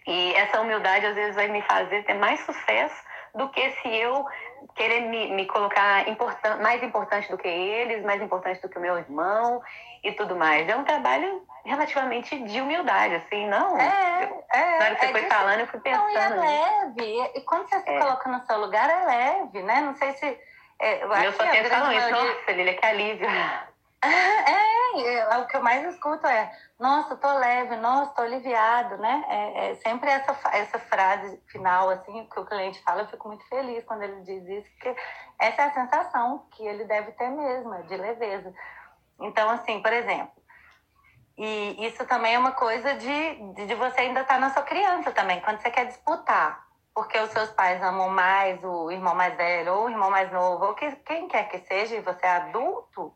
E 0.06 0.34
essa 0.34 0.60
humildade 0.60 1.06
às 1.06 1.14
vezes 1.14 1.34
vai 1.36 1.48
me 1.48 1.62
fazer 1.62 2.02
ter 2.04 2.14
mais 2.14 2.40
sucesso 2.40 3.12
do 3.34 3.48
que 3.50 3.70
se 3.70 3.88
eu 3.88 4.26
querer 4.74 5.00
me, 5.02 5.32
me 5.32 5.46
colocar 5.46 6.08
importan 6.08 6.56
mais 6.56 6.82
importante 6.82 7.30
do 7.30 7.38
que 7.38 7.48
eles, 7.48 8.04
mais 8.04 8.20
importante 8.20 8.60
do 8.60 8.68
que 8.68 8.78
o 8.78 8.80
meu 8.80 8.98
irmão 8.98 9.62
e 10.02 10.12
tudo 10.12 10.36
mais. 10.36 10.68
É 10.68 10.76
um 10.76 10.84
trabalho 10.84 11.46
relativamente 11.64 12.38
de 12.44 12.60
humildade, 12.60 13.14
assim, 13.14 13.46
não? 13.48 13.78
É, 13.78 14.32
é. 14.52 14.78
Na 14.78 14.84
hora 14.84 14.94
que 14.96 15.06
você 15.06 15.06
é 15.06 15.12
foi 15.12 15.22
falando, 15.28 15.60
eu 15.60 15.66
fui 15.66 15.80
pensando. 15.80 16.02
Não, 16.04 16.10
e 16.10 16.16
é 16.16 16.28
leve. 16.28 17.30
E 17.36 17.40
quando 17.42 17.68
você 17.68 17.80
se 17.80 17.90
é. 17.90 17.98
coloca 17.98 18.28
no 18.28 18.44
seu 18.46 18.58
lugar, 18.60 18.90
é 18.90 19.04
leve, 19.04 19.62
né? 19.62 19.80
Não 19.80 19.94
sei 19.94 20.12
se. 20.12 20.38
É, 20.82 21.04
eu, 21.04 21.12
eu 21.12 21.32
só 21.32 21.46
penso 21.48 21.70
falam 21.70 21.92
isso, 21.92 22.10
nossa, 22.10 22.50
Lília, 22.50 22.76
que 22.76 22.84
alívio. 22.84 23.28
É, 24.04 25.14
é, 25.14 25.38
o 25.38 25.46
que 25.46 25.56
eu 25.56 25.62
mais 25.62 25.94
escuto 25.94 26.26
é, 26.26 26.52
nossa, 26.76 27.14
tô 27.14 27.32
leve, 27.38 27.76
nossa, 27.76 28.12
tô 28.14 28.22
aliviado, 28.22 28.98
né? 28.98 29.24
É, 29.28 29.70
é, 29.70 29.74
sempre 29.76 30.10
essa, 30.10 30.36
essa 30.52 30.76
frase 30.80 31.40
final, 31.46 31.88
assim, 31.88 32.26
que 32.26 32.40
o 32.40 32.44
cliente 32.44 32.82
fala, 32.82 33.02
eu 33.02 33.06
fico 33.06 33.28
muito 33.28 33.46
feliz 33.48 33.84
quando 33.84 34.02
ele 34.02 34.20
diz 34.22 34.44
isso, 34.44 34.68
porque 34.72 34.96
essa 35.38 35.62
é 35.62 35.64
a 35.66 35.72
sensação 35.72 36.48
que 36.50 36.66
ele 36.66 36.84
deve 36.84 37.12
ter 37.12 37.28
mesmo, 37.28 37.80
de 37.84 37.96
leveza. 37.96 38.52
Então, 39.20 39.48
assim, 39.50 39.80
por 39.80 39.92
exemplo, 39.92 40.42
e 41.38 41.86
isso 41.86 42.04
também 42.04 42.34
é 42.34 42.38
uma 42.40 42.52
coisa 42.52 42.94
de, 42.96 43.34
de 43.66 43.74
você 43.76 44.00
ainda 44.00 44.22
estar 44.22 44.34
tá 44.34 44.40
na 44.40 44.50
sua 44.50 44.62
criança 44.62 45.12
também, 45.12 45.40
quando 45.42 45.60
você 45.60 45.70
quer 45.70 45.86
disputar, 45.86 46.66
porque 46.94 47.18
os 47.18 47.30
seus 47.30 47.50
pais 47.50 47.82
amam 47.82 48.08
mais 48.08 48.62
o 48.62 48.90
irmão 48.90 49.14
mais 49.14 49.34
velho, 49.36 49.74
ou 49.74 49.84
o 49.86 49.90
irmão 49.90 50.10
mais 50.10 50.30
novo, 50.30 50.66
ou 50.66 50.74
que, 50.74 50.90
quem 50.96 51.28
quer 51.28 51.48
que 51.48 51.58
seja, 51.60 51.96
e 51.96 52.00
você 52.00 52.26
é 52.26 52.30
adulto, 52.36 53.14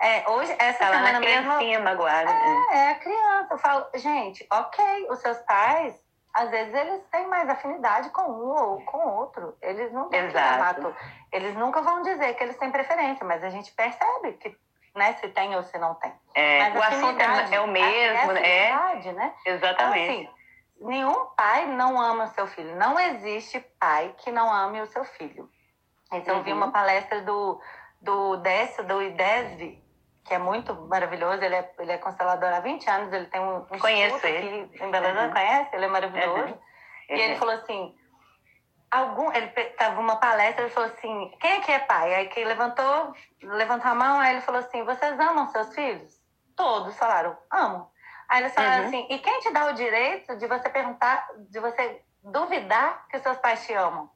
é, 0.00 0.26
hoje, 0.30 0.54
essa 0.58 0.84
Ela 0.84 0.96
semana 0.96 1.20
mesmo. 1.20 1.84
magoada. 1.84 2.30
É, 2.30 2.76
é 2.76 2.90
a 2.92 2.94
criança. 2.94 3.48
Eu 3.50 3.58
falo, 3.58 3.86
gente, 3.94 4.46
ok, 4.50 5.06
os 5.10 5.18
seus 5.18 5.36
pais, 5.40 5.94
às 6.32 6.50
vezes 6.50 6.74
eles 6.74 7.02
têm 7.10 7.26
mais 7.28 7.46
afinidade 7.50 8.08
com 8.08 8.22
um 8.22 8.48
ou 8.48 8.80
com 8.80 8.98
outro. 8.98 9.54
Eles 9.60 9.92
não 9.92 10.08
Exato. 10.10 10.94
Eles 11.30 11.54
nunca 11.54 11.82
vão 11.82 12.00
dizer 12.02 12.32
que 12.32 12.42
eles 12.42 12.56
têm 12.56 12.70
preferência, 12.70 13.26
mas 13.26 13.44
a 13.44 13.50
gente 13.50 13.70
percebe 13.72 14.32
que, 14.40 14.56
né, 14.94 15.12
se 15.20 15.28
tem 15.28 15.54
ou 15.54 15.62
se 15.64 15.78
não 15.78 15.94
tem. 15.96 16.12
É, 16.34 16.70
mas 16.70 16.76
o 16.76 16.82
assunto 16.82 17.20
é, 17.20 17.54
é 17.56 17.60
o 17.60 17.66
mesmo, 17.66 18.32
é, 18.32 18.70
é 18.70 19.12
né? 19.12 19.34
Exatamente. 19.44 20.22
Então, 20.22 20.32
assim, 20.32 20.39
nenhum 20.80 21.26
pai 21.36 21.66
não 21.66 22.00
ama 22.00 22.28
seu 22.28 22.46
filho. 22.46 22.74
Não 22.76 22.98
existe 22.98 23.60
pai 23.78 24.14
que 24.18 24.30
não 24.30 24.52
ame 24.52 24.80
o 24.80 24.86
seu 24.86 25.04
filho. 25.04 25.48
Então, 26.12 26.34
uhum. 26.34 26.40
eu 26.40 26.44
vi 26.44 26.52
uma 26.52 26.72
palestra 26.72 27.22
do, 27.22 27.60
do 28.00 28.36
Décio, 28.38 28.84
do 28.84 29.02
IDESV, 29.02 29.82
que 30.24 30.34
é 30.34 30.38
muito 30.38 30.74
maravilhoso. 30.88 31.42
Ele 31.42 31.54
é, 31.54 31.72
ele 31.78 31.92
é 31.92 31.98
constelador 31.98 32.48
há 32.48 32.60
20 32.60 32.88
anos, 32.88 33.12
ele 33.12 33.26
tem 33.26 33.40
um, 33.40 33.58
um 33.58 33.78
Conheço 33.78 34.26
ele. 34.26 34.62
aqui 34.62 34.84
em 34.84 34.90
Belo 34.90 35.06
Horizonte, 35.06 35.26
uhum. 35.26 35.32
conhece? 35.32 35.76
Ele 35.76 35.84
é 35.84 35.88
maravilhoso. 35.88 36.44
Uhum. 36.44 36.58
E 37.10 37.20
ele 37.20 37.36
falou 37.36 37.54
assim, 37.54 37.94
algum, 38.90 39.32
ele 39.32 39.52
estava 39.56 40.00
uma 40.00 40.16
palestra, 40.16 40.64
ele 40.64 40.72
falou 40.72 40.90
assim, 40.90 41.32
quem 41.40 41.58
aqui 41.58 41.72
é 41.72 41.78
pai? 41.80 42.14
Aí 42.14 42.28
que 42.28 42.44
levantou, 42.44 43.12
levantou 43.42 43.90
a 43.90 43.94
mão, 43.94 44.20
aí 44.20 44.34
ele 44.34 44.40
falou 44.42 44.60
assim, 44.60 44.84
vocês 44.84 45.18
amam 45.18 45.48
seus 45.48 45.74
filhos? 45.74 46.20
Todos 46.56 46.96
falaram, 46.96 47.36
amo. 47.50 47.90
Aí 48.30 48.42
eles 48.42 48.54
falaram 48.54 48.82
uhum. 48.82 48.88
assim, 48.88 49.06
e 49.10 49.18
quem 49.18 49.40
te 49.40 49.50
dá 49.50 49.66
o 49.66 49.72
direito 49.72 50.36
de 50.36 50.46
você 50.46 50.68
perguntar, 50.68 51.28
de 51.36 51.58
você 51.58 52.00
duvidar 52.22 53.08
que 53.08 53.18
seus 53.18 53.36
pais 53.38 53.66
te 53.66 53.74
amam? 53.74 54.08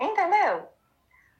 Entendeu? 0.00 0.72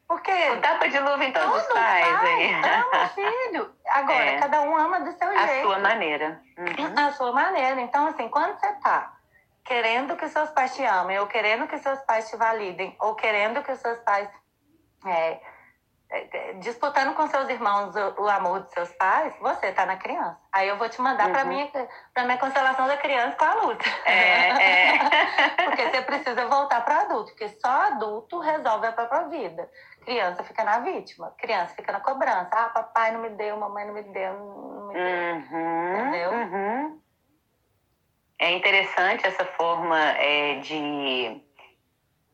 Porque. 0.07 0.31
O 0.31 0.61
tapa 0.61 0.91
de 0.91 0.99
luva 0.99 1.25
em 1.25 1.33
todos 1.33 1.57
os 1.57 1.73
pais. 1.73 2.07
Pai 2.07 2.55
ama 2.65 3.05
o 3.05 3.09
filho. 3.17 3.75
Agora, 3.89 4.25
é. 4.25 4.39
cada 4.41 4.61
um 4.61 4.77
ama 4.77 5.01
do 5.01 5.13
seu 5.13 5.27
a 5.27 5.47
jeito. 5.47 5.61
A 5.61 5.71
sua 5.71 5.79
maneira. 5.79 6.43
Uhum. 6.59 7.07
A 7.07 7.13
sua 7.13 7.33
maneira. 7.33 7.81
Então, 7.81 8.07
assim, 8.09 8.29
quando 8.29 8.59
você 8.61 8.73
tá 8.75 9.17
querendo 9.65 10.17
que 10.17 10.29
seus 10.29 10.51
pais 10.51 10.75
te 10.75 10.85
amem, 10.85 11.19
ou 11.19 11.27
querendo 11.29 11.67
que 11.67 11.79
seus 11.79 11.99
pais 12.01 12.29
te 12.29 12.37
validem, 12.37 12.95
ou 13.01 13.15
querendo 13.15 13.63
que 13.63 13.75
seus 13.75 13.99
pais 14.01 14.29
é, 15.07 15.41
é, 16.53 16.59
disputando 16.59 17.15
com 17.15 17.27
seus 17.27 17.49
irmãos 17.49 17.95
o, 17.95 18.23
o, 18.23 18.29
amor 18.29 18.61
dos 18.61 18.71
seus 18.73 18.91
pais, 18.93 19.35
você 19.41 19.69
está 19.69 19.87
na 19.87 19.97
criança. 19.97 20.39
Aí 20.53 20.69
eu 20.69 20.77
vou 20.77 20.89
te 20.89 21.01
mandar 21.01 21.27
uhum. 21.27 21.33
para 21.33 21.45
minha 21.45 21.71
para 22.13 22.25
minha 22.25 22.39
constelação 22.39 22.87
da 22.87 22.97
criança 22.97 23.37
com 23.37 23.45
a 23.45 23.55
luta. 23.55 23.85
É, 24.05 24.49
é. 24.49 24.99
porque 25.65 25.91
você 25.91 26.03
precisa 26.03 26.47
voltar 26.47 26.85
para 26.85 27.01
adulto, 27.01 27.31
porque 27.31 27.49
só 27.49 27.69
adulto 27.69 28.39
resolve 28.39 28.87
a 28.87 28.93
própria 28.93 29.29
vida. 29.29 29.69
Criança 30.05 30.43
fica 30.43 30.65
na 30.65 30.81
vítima, 30.81 31.35
criança 31.39 31.75
fica 31.75 31.93
na 31.93 32.01
cobrança. 32.01 32.51
Ah, 32.53 32.69
papai 32.69 33.13
não 33.13 33.21
me 33.21 33.31
deu, 33.31 33.57
mamãe 33.57 33.87
não 33.87 33.95
me 33.95 34.03
deu, 34.03 34.33
não 34.35 34.89
me 34.89 34.95
deu. 34.95 35.03
Uhum, 35.03 35.97
Entendeu? 35.97 36.31
Uhum. 36.33 37.03
É 38.39 38.51
interessante 38.51 39.25
essa 39.25 39.45
forma 39.45 39.99
é, 39.99 40.57
de 40.57 41.41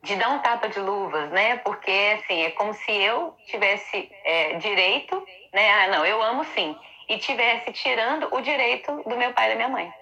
de 0.08 0.16
dar 0.16 0.30
um 0.30 0.38
tapa 0.38 0.70
de 0.70 0.80
luvas, 0.80 1.30
né? 1.30 1.58
Porque 1.58 2.18
assim 2.18 2.42
é 2.42 2.50
como 2.52 2.72
se 2.72 2.90
eu 2.90 3.36
tivesse 3.46 4.10
é, 4.24 4.54
direito, 4.54 5.22
né? 5.52 5.70
Ah, 5.70 5.88
não, 5.88 6.06
eu 6.06 6.22
amo 6.22 6.44
sim, 6.46 6.74
e 7.08 7.18
tivesse 7.18 7.70
tirando 7.72 8.26
o 8.34 8.40
direito 8.40 9.02
do 9.04 9.16
meu 9.16 9.34
pai 9.34 9.46
e 9.46 9.50
da 9.50 9.56
minha 9.56 9.68
mãe, 9.68 9.92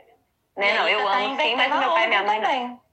né? 0.57 0.79
Não, 0.79 0.89
eu 0.89 1.05
tá 1.05 1.17
amo 1.17 1.41
sim, 1.41 1.57
mas 1.57 1.73
o 1.73 1.79
meu 1.79 1.91
pai 1.91 2.05
e 2.05 2.07
minha 2.07 2.23
mãe 2.23 2.41
também. 2.41 2.69
não. 2.69 2.87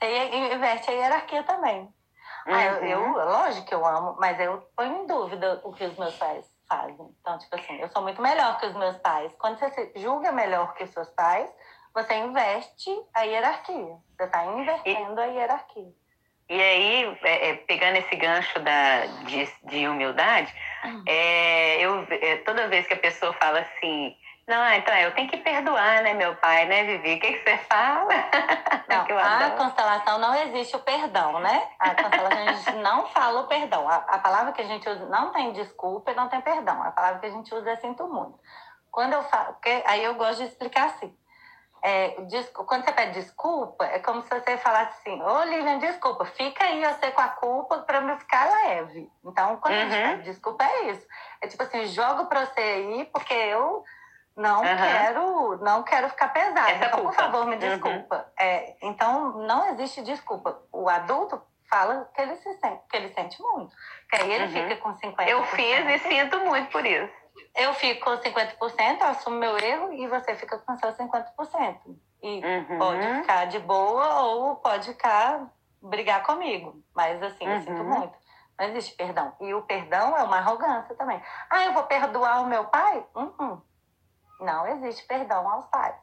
Você 0.00 0.36
inverte 0.54 0.90
a 0.90 0.94
hierarquia 0.94 1.42
também. 1.44 1.80
Uhum. 1.80 2.54
Ah, 2.54 2.64
eu, 2.64 2.84
eu, 2.84 3.00
uhum. 3.00 3.12
lógico 3.12 3.66
que 3.66 3.74
eu 3.74 3.86
amo, 3.86 4.16
mas 4.18 4.38
eu 4.40 4.60
ponho 4.76 5.02
em 5.02 5.06
dúvida 5.06 5.60
o 5.62 5.72
que 5.72 5.84
os 5.84 5.96
meus 5.96 6.16
pais 6.16 6.44
fazem. 6.68 7.14
Então, 7.20 7.38
tipo 7.38 7.54
assim, 7.54 7.80
eu 7.80 7.88
sou 7.88 8.02
muito 8.02 8.20
melhor 8.20 8.58
que 8.58 8.66
os 8.66 8.74
meus 8.74 8.96
pais. 8.98 9.32
Quando 9.38 9.58
você 9.58 9.70
se 9.70 9.92
julga 9.96 10.32
melhor 10.32 10.74
que 10.74 10.84
os 10.84 10.90
seus 10.90 11.08
pais, 11.10 11.48
você 11.94 12.14
investe 12.14 12.90
a 13.14 13.22
hierarquia. 13.22 13.96
Você 14.16 14.24
está 14.24 14.44
invertendo 14.44 15.20
e... 15.20 15.24
a 15.24 15.26
hierarquia. 15.26 15.92
E 16.48 16.60
aí, 16.60 17.18
é, 17.22 17.50
é, 17.50 17.54
pegando 17.54 17.96
esse 17.96 18.16
gancho 18.16 18.58
da, 18.60 19.06
de, 19.26 19.48
de 19.64 19.86
humildade, 19.86 20.52
hum. 20.84 21.04
é, 21.06 21.80
eu, 21.80 22.06
é, 22.10 22.36
toda 22.38 22.68
vez 22.68 22.86
que 22.86 22.94
a 22.94 22.98
pessoa 22.98 23.34
fala 23.34 23.60
assim, 23.60 24.16
não, 24.48 24.66
então 24.72 24.94
eu 24.94 25.14
tenho 25.14 25.28
que 25.28 25.36
perdoar, 25.36 26.02
né, 26.02 26.14
meu 26.14 26.34
pai, 26.36 26.64
né, 26.64 26.82
Vivi? 26.84 27.16
O 27.16 27.20
que, 27.20 27.32
que 27.34 27.44
você 27.44 27.58
fala? 27.58 28.08
Não, 28.88 29.18
a 29.18 29.50
constelação 29.50 30.18
não 30.18 30.34
existe 30.34 30.74
o 30.74 30.78
perdão, 30.78 31.38
né? 31.40 31.68
A 31.78 31.94
constelação 31.94 32.48
a 32.48 32.52
gente 32.52 32.72
não 32.80 33.06
fala 33.08 33.40
o 33.42 33.46
perdão. 33.46 33.86
A, 33.86 33.96
a, 33.96 34.18
palavra 34.18 34.52
que 34.52 34.62
a 34.62 34.64
gente 34.64 34.88
usa 34.88 35.04
não 35.06 35.30
tem 35.30 35.52
desculpa 35.52 36.10
e 36.10 36.14
não 36.14 36.26
tem 36.28 36.40
perdão. 36.40 36.82
A 36.82 36.90
palavra 36.90 37.18
que 37.20 37.26
a 37.26 37.30
gente 37.30 37.54
usa 37.54 37.70
é 37.70 37.76
sinto 37.76 38.08
muito. 38.08 38.40
Quando 38.90 39.12
eu 39.12 39.22
falo, 39.24 39.52
porque 39.52 39.82
aí 39.84 40.02
eu 40.02 40.14
gosto 40.14 40.38
de 40.38 40.48
explicar 40.48 40.86
assim. 40.86 41.14
É, 41.82 42.16
quando 42.66 42.84
você 42.84 42.92
pede 42.92 43.12
desculpa, 43.20 43.84
é 43.84 43.98
como 44.00 44.22
se 44.22 44.28
você 44.28 44.56
falasse 44.58 44.98
assim: 44.98 45.22
Ô 45.22 45.44
Lilian, 45.44 45.78
desculpa, 45.78 46.24
fica 46.24 46.64
aí 46.64 46.84
você 46.84 47.10
com 47.10 47.20
a 47.20 47.28
culpa 47.28 47.78
para 47.78 48.00
me 48.00 48.16
ficar 48.18 48.50
leve. 48.50 49.10
Então, 49.24 49.56
quando 49.56 49.74
uhum. 49.74 49.80
a 49.80 49.88
gente 49.88 50.02
uhum. 50.02 50.10
pede 50.10 50.22
desculpa, 50.22 50.64
é 50.64 50.90
isso. 50.90 51.06
É 51.40 51.46
tipo 51.46 51.62
assim: 51.62 51.86
jogo 51.86 52.26
para 52.26 52.46
você 52.46 52.60
aí, 52.60 53.04
porque 53.12 53.34
eu 53.34 53.84
não 54.36 54.58
uhum. 54.58 54.76
quero 54.76 55.58
não 55.58 55.82
quero 55.82 56.08
ficar 56.08 56.28
pesado. 56.28 56.70
então, 56.70 57.02
por 57.02 57.14
favor, 57.14 57.46
me 57.46 57.54
uhum. 57.54 57.58
desculpa. 57.58 58.16
Uhum. 58.16 58.44
É, 58.44 58.76
então, 58.82 59.32
não 59.38 59.68
existe 59.70 60.02
desculpa. 60.02 60.60
O 60.72 60.88
adulto 60.88 61.40
fala 61.70 62.10
que 62.14 62.22
ele 62.22 62.36
se 62.36 62.52
sente, 62.54 62.82
que 62.88 62.96
ele 62.96 63.12
sente 63.12 63.40
muito. 63.40 63.74
Que 64.10 64.16
aí 64.16 64.32
ele 64.32 64.48
fica 64.48 64.76
com 64.76 64.94
50%. 64.94 65.28
Eu 65.28 65.44
fiz 65.44 65.86
e 65.86 65.98
sinto 65.98 66.40
muito 66.40 66.70
por 66.70 66.84
isso 66.84 67.27
eu 67.54 67.74
fico 67.74 68.04
com 68.04 68.16
50%, 68.16 69.02
assumo 69.02 69.36
meu 69.36 69.56
erro 69.58 69.92
e 69.92 70.06
você 70.06 70.34
fica 70.36 70.58
com 70.58 70.76
seus 70.76 70.96
50%. 70.96 71.78
E 72.22 72.42
uhum. 72.44 72.78
pode 72.78 73.20
ficar 73.20 73.44
de 73.46 73.58
boa 73.60 74.22
ou 74.22 74.56
pode 74.56 74.88
ficar 74.88 75.48
brigar 75.80 76.22
comigo. 76.24 76.82
Mas 76.94 77.22
assim, 77.22 77.46
uhum. 77.46 77.54
eu 77.54 77.60
sinto 77.60 77.82
uhum. 77.82 77.98
muito. 77.98 78.18
Não 78.58 78.66
existe 78.66 78.96
perdão. 78.96 79.32
E 79.40 79.54
o 79.54 79.62
perdão 79.62 80.16
é 80.16 80.22
uma 80.22 80.38
arrogância 80.38 80.94
também. 80.96 81.22
Ah, 81.48 81.64
eu 81.64 81.72
vou 81.72 81.84
perdoar 81.84 82.42
o 82.42 82.46
meu 82.46 82.64
pai? 82.64 83.06
Uhum. 83.14 83.60
Não 84.40 84.66
existe 84.66 85.06
perdão 85.06 85.48
aos 85.48 85.66
pais. 85.66 85.94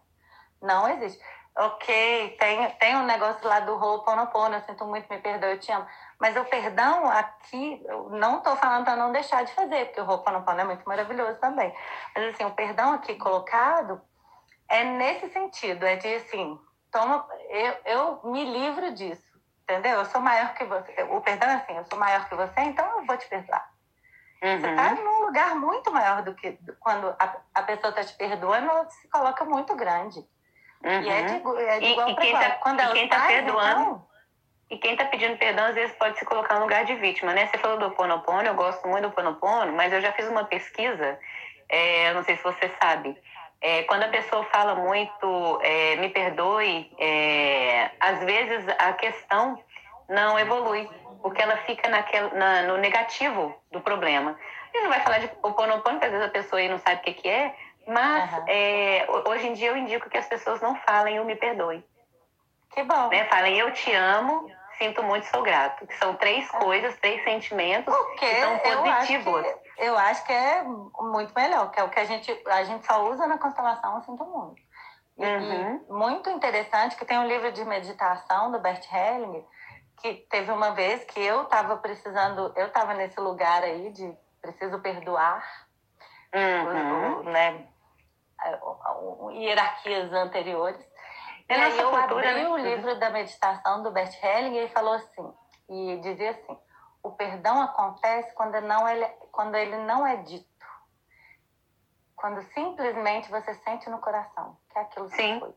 Não 0.61 0.88
existe. 0.88 1.21
Ok, 1.58 2.36
tem, 2.38 2.70
tem 2.72 2.97
um 2.97 3.06
negócio 3.06 3.47
lá 3.47 3.62
do 3.62 3.76
Ho'oponopono, 3.76 4.56
eu 4.56 4.62
sinto 4.64 4.86
muito, 4.86 5.08
me 5.10 5.22
perdoe, 5.22 5.51
eu 5.51 5.60
te 5.60 5.72
amo. 5.72 5.88
Mas 6.20 6.36
o 6.36 6.43
perdão 6.43 7.10
aqui, 7.10 7.82
eu 7.86 8.10
não 8.10 8.39
estou 8.39 8.58
falando 8.58 8.84
para 8.84 8.97
não 8.97 9.14
deixar 9.14 9.45
de 9.45 9.53
fazer, 9.53 9.86
porque 9.86 10.01
o 10.01 10.06
Ho'oponopono 10.06 10.60
é 10.60 10.64
muito 10.66 10.84
maravilhoso 10.84 11.39
também. 11.39 11.74
Mas 12.14 12.34
assim, 12.34 12.43
o 12.43 12.51
perdão 12.51 12.91
aqui 12.93 13.16
colocado 13.16 14.01
é 14.68 14.84
nesse 14.84 15.30
sentido, 15.30 15.86
é 15.86 15.95
de 15.95 16.16
assim, 16.16 16.60
toma, 16.91 17.26
eu, 17.49 17.76
eu 17.86 18.32
me 18.32 18.43
livro 18.43 18.93
disso, 18.93 19.39
entendeu? 19.64 19.99
Eu 19.99 20.06
sou 20.06 20.20
maior 20.20 20.53
que 20.56 20.66
você. 20.66 21.03
O 21.03 21.22
perdão 21.22 21.49
é 21.49 21.56
assim, 21.56 21.78
eu 21.78 21.86
sou 21.86 21.97
maior 21.97 22.28
que 22.28 22.36
você, 22.36 22.60
então 22.62 22.99
eu 22.99 23.06
vou 23.06 23.16
te 23.16 23.30
perdoar. 23.30 23.66
Uhum. 24.43 24.60
Você 24.60 24.68
está 24.68 24.95
num 24.95 25.22
lugar 25.22 25.56
muito 25.56 25.89
maior 25.89 26.22
do 26.22 26.36
que 26.36 26.60
quando 26.82 27.16
a, 27.18 27.38
a 27.53 27.64
pessoa 27.64 27.91
está 27.91 28.03
te 28.03 28.14
perdoando, 28.18 28.70
ela 28.70 28.89
se 28.89 29.08
coloca 29.08 29.45
muito 29.45 29.74
grande. 29.74 30.28
Uhum. 30.86 31.01
E 31.01 31.09
é 31.09 31.21
de, 31.23 31.33
é 31.67 31.79
de 31.79 31.86
igual 31.88 32.15
para 32.15 32.25
igual. 32.25 32.43
Tá, 32.43 32.51
quando 32.61 32.79
ela 32.79 32.97
está 32.97 33.27
perdoando. 33.27 33.81
Então, 33.81 34.07
e 34.69 34.77
quem 34.77 34.93
está 34.93 35.05
pedindo 35.05 35.38
perdão, 35.38 35.65
às 35.65 35.75
vezes, 35.75 35.95
pode 35.95 36.17
se 36.17 36.25
colocar 36.25 36.55
no 36.55 36.61
lugar 36.61 36.86
de 36.86 36.95
vítima, 36.95 37.33
né? 37.33 37.47
Você 37.47 37.57
falou 37.57 37.77
do 37.77 37.91
Ponopono, 37.91 38.47
eu 38.47 38.55
gosto 38.55 38.88
muito 38.88 39.09
do 39.09 39.13
Ponopono, 39.13 39.73
mas 39.73 39.91
eu 39.91 40.01
já 40.01 40.11
fiz 40.11 40.27
uma 40.27 40.43
pesquisa, 40.45 41.19
é, 41.69 42.09
eu 42.09 42.15
não 42.15 42.23
sei 42.23 42.38
se 42.38 42.43
você 42.43 42.71
sabe, 42.81 43.15
É, 43.61 43.83
quando 43.83 44.03
a 44.03 44.09
pessoa 44.09 44.43
fala 44.45 44.75
muito, 44.75 45.59
é, 45.63 45.95
me 45.95 46.09
perdoe, 46.09 46.91
é, 46.99 47.89
às 47.99 48.19
vezes 48.23 48.65
a 48.77 48.93
questão 48.93 49.57
não 50.07 50.38
evolui, 50.38 50.88
porque 51.21 51.41
ela 51.41 51.57
fica 51.57 51.89
naquele, 51.89 52.29
na, 52.36 52.63
no 52.63 52.77
negativo 52.77 53.55
do 53.71 53.81
problema. 53.81 54.38
Gente 54.73 54.83
não 54.83 54.91
vai 54.91 54.99
falar 54.99 55.19
de 55.19 55.29
oponopono, 55.41 55.93
porque 55.93 56.05
às 56.05 56.11
vezes 56.11 56.27
a 56.27 56.31
pessoa 56.31 56.59
aí 56.59 56.69
não 56.69 56.77
sabe 56.77 57.01
o 57.01 57.03
que, 57.03 57.13
que 57.13 57.29
é, 57.29 57.55
mas 57.88 58.31
uhum. 58.33 59.29
hoje 59.29 59.47
em 59.47 59.53
dia 59.53 59.69
eu 59.69 59.77
indico 59.77 60.09
que 60.09 60.17
as 60.17 60.27
pessoas 60.27 60.61
não 60.61 60.75
falem 60.75 61.19
o 61.19 61.25
me 61.25 61.36
perdoe. 61.36 61.83
Que 62.71 62.83
bom. 62.83 63.09
Né? 63.09 63.25
Falem 63.25 63.57
eu 63.57 63.71
te 63.71 63.93
amo, 63.93 64.49
sinto 64.77 65.01
muito, 65.03 65.25
sou 65.27 65.41
grato. 65.41 65.86
Que 65.88 65.95
são 65.95 66.15
três 66.15 66.51
é. 66.53 66.57
coisas, 66.57 66.95
três 66.99 67.23
sentimentos 67.23 67.93
Porque 67.93 68.25
que 68.25 68.41
são 68.41 68.57
positivos. 68.59 69.45
Eu 69.45 69.45
acho 69.45 69.55
que, 69.75 69.86
eu 69.86 69.97
acho 69.97 70.25
que 70.25 70.33
é 70.33 70.63
muito 70.63 71.33
melhor, 71.33 71.71
que 71.71 71.79
é 71.79 71.83
o 71.83 71.89
que 71.89 71.99
a 71.99 72.05
gente, 72.05 72.43
a 72.47 72.63
gente 72.63 72.86
só 72.86 73.09
usa 73.09 73.27
na 73.27 73.38
constelação, 73.38 73.95
eu 73.95 74.01
sinto 74.01 74.25
muito. 74.25 74.61
E, 75.17 75.25
uhum. 75.25 75.86
muito 75.89 76.29
interessante 76.29 76.97
que 76.97 77.05
tem 77.05 77.17
um 77.17 77.27
livro 77.27 77.51
de 77.51 77.63
meditação 77.63 78.51
do 78.51 78.59
Bert 78.59 78.86
Hellinger, 78.91 79.45
que 80.01 80.13
teve 80.29 80.51
uma 80.51 80.71
vez 80.71 81.05
que 81.05 81.19
eu 81.19 81.43
estava 81.43 81.77
precisando, 81.77 82.51
eu 82.57 82.67
estava 82.67 82.93
nesse 82.93 83.19
lugar 83.19 83.63
aí 83.63 83.91
de 83.91 84.13
preciso 84.41 84.79
perdoar, 84.79 85.43
uhum. 86.33 86.95
Hierarquias 89.43 90.11
anteriores. 90.13 90.83
E 91.47 91.53
aí 91.53 91.77
eu 91.77 91.91
cultura, 91.91 92.29
abri 92.31 92.43
né? 92.43 92.49
o 92.49 92.57
livro 92.57 92.99
da 92.99 93.09
meditação 93.09 93.83
do 93.83 93.91
Bert 93.91 94.11
Hellinger 94.23 94.63
e 94.63 94.73
falou 94.73 94.93
assim, 94.93 95.33
e 95.69 95.97
dizia 95.97 96.31
assim, 96.31 96.57
o 97.03 97.11
perdão 97.11 97.61
acontece 97.61 98.33
quando, 98.33 98.59
não 98.61 98.88
ele, 98.88 99.05
quando 99.31 99.55
ele 99.55 99.77
não 99.77 100.05
é 100.05 100.17
dito. 100.17 100.45
Quando 102.15 102.41
simplesmente 102.53 103.29
você 103.29 103.53
sente 103.55 103.89
no 103.89 103.99
coração 103.99 104.57
que 104.71 104.79
é 104.79 104.81
aquilo 104.81 105.09
Sim. 105.09 105.39
foi. 105.39 105.55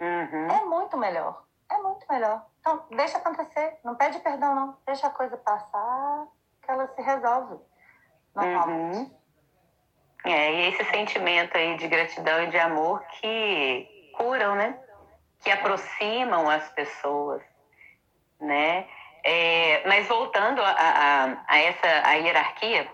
Uhum. 0.00 0.50
É 0.50 0.64
muito 0.64 0.96
melhor. 0.96 1.44
É 1.70 1.76
muito 1.78 2.06
melhor. 2.08 2.46
Então, 2.60 2.84
deixa 2.90 3.18
acontecer. 3.18 3.78
Não 3.84 3.94
pede 3.94 4.18
perdão, 4.20 4.54
não. 4.54 4.78
Deixa 4.86 5.06
a 5.06 5.10
coisa 5.10 5.36
passar, 5.36 6.26
que 6.62 6.70
ela 6.70 6.88
se 6.88 7.02
resolve. 7.02 7.60
Normalmente. 8.34 8.98
Uhum. 8.98 9.19
É, 10.24 10.52
e 10.52 10.68
esse 10.68 10.84
sentimento 10.90 11.56
aí 11.56 11.76
de 11.76 11.88
gratidão 11.88 12.44
e 12.44 12.48
de 12.48 12.58
amor 12.58 13.02
que 13.20 13.88
curam, 14.16 14.54
né? 14.54 14.78
Que 15.42 15.50
aproximam 15.50 16.48
as 16.48 16.68
pessoas, 16.70 17.42
né? 18.40 18.86
É, 19.24 19.82
mas 19.86 20.06
voltando 20.08 20.62
a, 20.62 20.70
a, 20.70 21.36
a, 21.46 21.58
essa 21.58 22.08
a 22.08 22.12
hierarquia, 22.14 22.90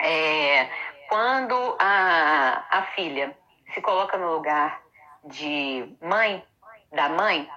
é, 0.00 0.68
quando 1.08 1.76
a, 1.78 2.66
a 2.70 2.82
filha 2.94 3.36
se 3.74 3.80
coloca 3.80 4.16
no 4.16 4.32
lugar 4.34 4.80
de 5.24 5.96
mãe, 6.00 6.44
da 6.92 7.08
mãe, 7.08 7.48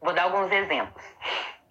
vou 0.00 0.12
dar 0.12 0.24
alguns 0.24 0.50
exemplos. 0.52 1.04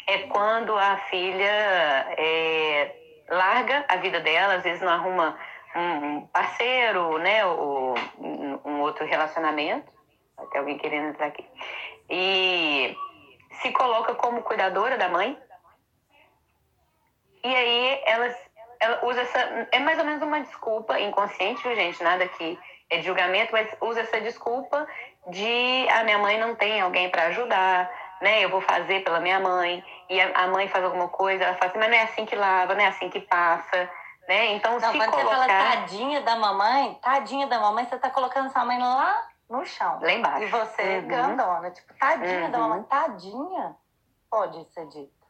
É 0.06 0.20
quando 0.20 0.78
a 0.78 0.98
filha 1.10 2.16
é, 2.18 2.96
larga 3.30 3.86
a 3.88 3.98
vida 3.98 4.20
dela, 4.20 4.56
às 4.56 4.64
vezes 4.64 4.82
não 4.82 4.92
arruma 4.92 5.38
um 5.78 6.28
parceiro, 6.28 7.18
né, 7.20 7.46
ou 7.46 7.96
um 8.66 8.82
outro 8.82 9.06
relacionamento, 9.06 9.92
até 10.38 10.60
alguém 10.60 10.78
querendo 10.78 11.10
entrar 11.10 11.28
aqui, 11.28 11.46
e 12.10 12.96
se 13.62 13.72
coloca 13.72 14.16
como 14.16 14.42
cuidadora 14.42 14.98
da 14.98 15.10
mãe, 15.10 15.38
e 17.44 17.56
aí 17.56 18.02
ela, 18.06 18.36
ela 18.80 19.06
usa 19.06 19.22
essa. 19.22 19.68
É 19.72 19.80
mais 19.80 19.98
ou 20.00 20.06
menos 20.06 20.22
uma 20.22 20.42
desculpa 20.42 21.00
inconsciente, 21.00 21.64
viu, 21.64 21.76
gente? 21.76 22.04
Nada 22.04 22.28
que 22.28 22.60
é 22.90 23.02
julgamento, 23.02 23.52
mas 23.52 23.70
usa 23.82 24.02
essa 24.02 24.20
desculpa 24.20 24.88
de 25.28 25.88
a 25.90 26.00
ah, 26.00 26.04
minha 26.04 26.18
mãe 26.18 26.40
não 26.40 26.56
tem 26.56 26.82
alguém 26.82 27.10
para 27.10 27.28
ajudar, 27.28 27.90
né? 28.22 28.44
Eu 28.44 28.50
vou 28.50 28.62
fazer 28.62 29.04
pela 29.04 29.20
minha 29.20 29.40
mãe, 29.40 29.84
e 30.10 30.20
a, 30.20 30.32
a, 30.44 30.48
mãe 30.48 30.68
faz 30.68 30.84
alguma 30.84 31.10
coisa, 31.10 31.44
ela 31.44 31.56
fala 31.56 31.72
assim, 31.72 31.80
mas 31.80 31.90
não 31.90 31.98
é 31.98 32.02
assim 32.04 32.26
que 32.26 32.36
lava, 32.36 32.76
não 32.76 32.82
é 32.82 32.88
assim 32.88 33.10
que 33.10 33.20
passa. 33.20 33.90
Né? 34.28 34.54
Então, 34.54 34.78
não, 34.80 34.92
se 34.92 34.98
quando 34.98 35.12
colocar... 35.12 35.38
você 35.38 35.48
fala 35.48 35.48
tadinha 35.48 36.22
da 36.22 36.36
mamãe, 36.36 37.00
tadinha 37.02 37.48
da 37.48 37.60
mamãe, 37.60 37.86
você 37.86 37.98
tá 37.98 38.10
colocando 38.10 38.52
sua 38.52 38.66
mãe 38.66 38.78
lá 38.78 39.26
no 39.50 39.66
chão. 39.66 40.00
Lá 40.02 40.12
embaixo. 40.12 40.44
E 40.44 40.48
você 40.48 41.00
uhum. 41.00 41.08
grandona. 41.08 41.72
Tipo, 41.72 41.94
tadinha 41.94 42.46
uhum. 42.46 42.52
da 42.52 42.58
mamãe. 42.58 42.84
Tadinha? 42.84 43.76
Pode 44.30 44.66
ser 44.74 44.88
dito. 44.88 45.28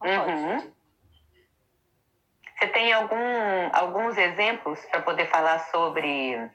Não 0.00 0.10
uhum. 0.10 0.24
pode 0.24 0.38
ser 0.38 0.46
uhum. 0.46 0.56
dito. 0.58 0.82
Você 2.58 2.68
tem 2.68 2.92
algum, 2.92 3.70
alguns 3.72 4.16
exemplos 4.16 4.80
para 4.86 5.02
poder 5.02 5.28
falar 5.28 5.58
sobre 5.70 6.50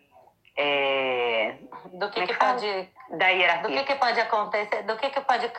é, 0.56 1.58
do 1.94 2.10
que, 2.10 2.22
é 2.22 2.26
que, 2.26 2.34
que 2.34 2.40
pode 2.40 2.90
da 3.12 3.28
hierarquia? 3.28 3.70
Do 3.70 3.74
que, 3.74 3.84
que 3.84 3.96
pode 4.00 4.20
acontecer? 4.20 4.84
Do 4.84 4.98
que, 4.98 5.10
que 5.10 5.22
pode 5.22 5.52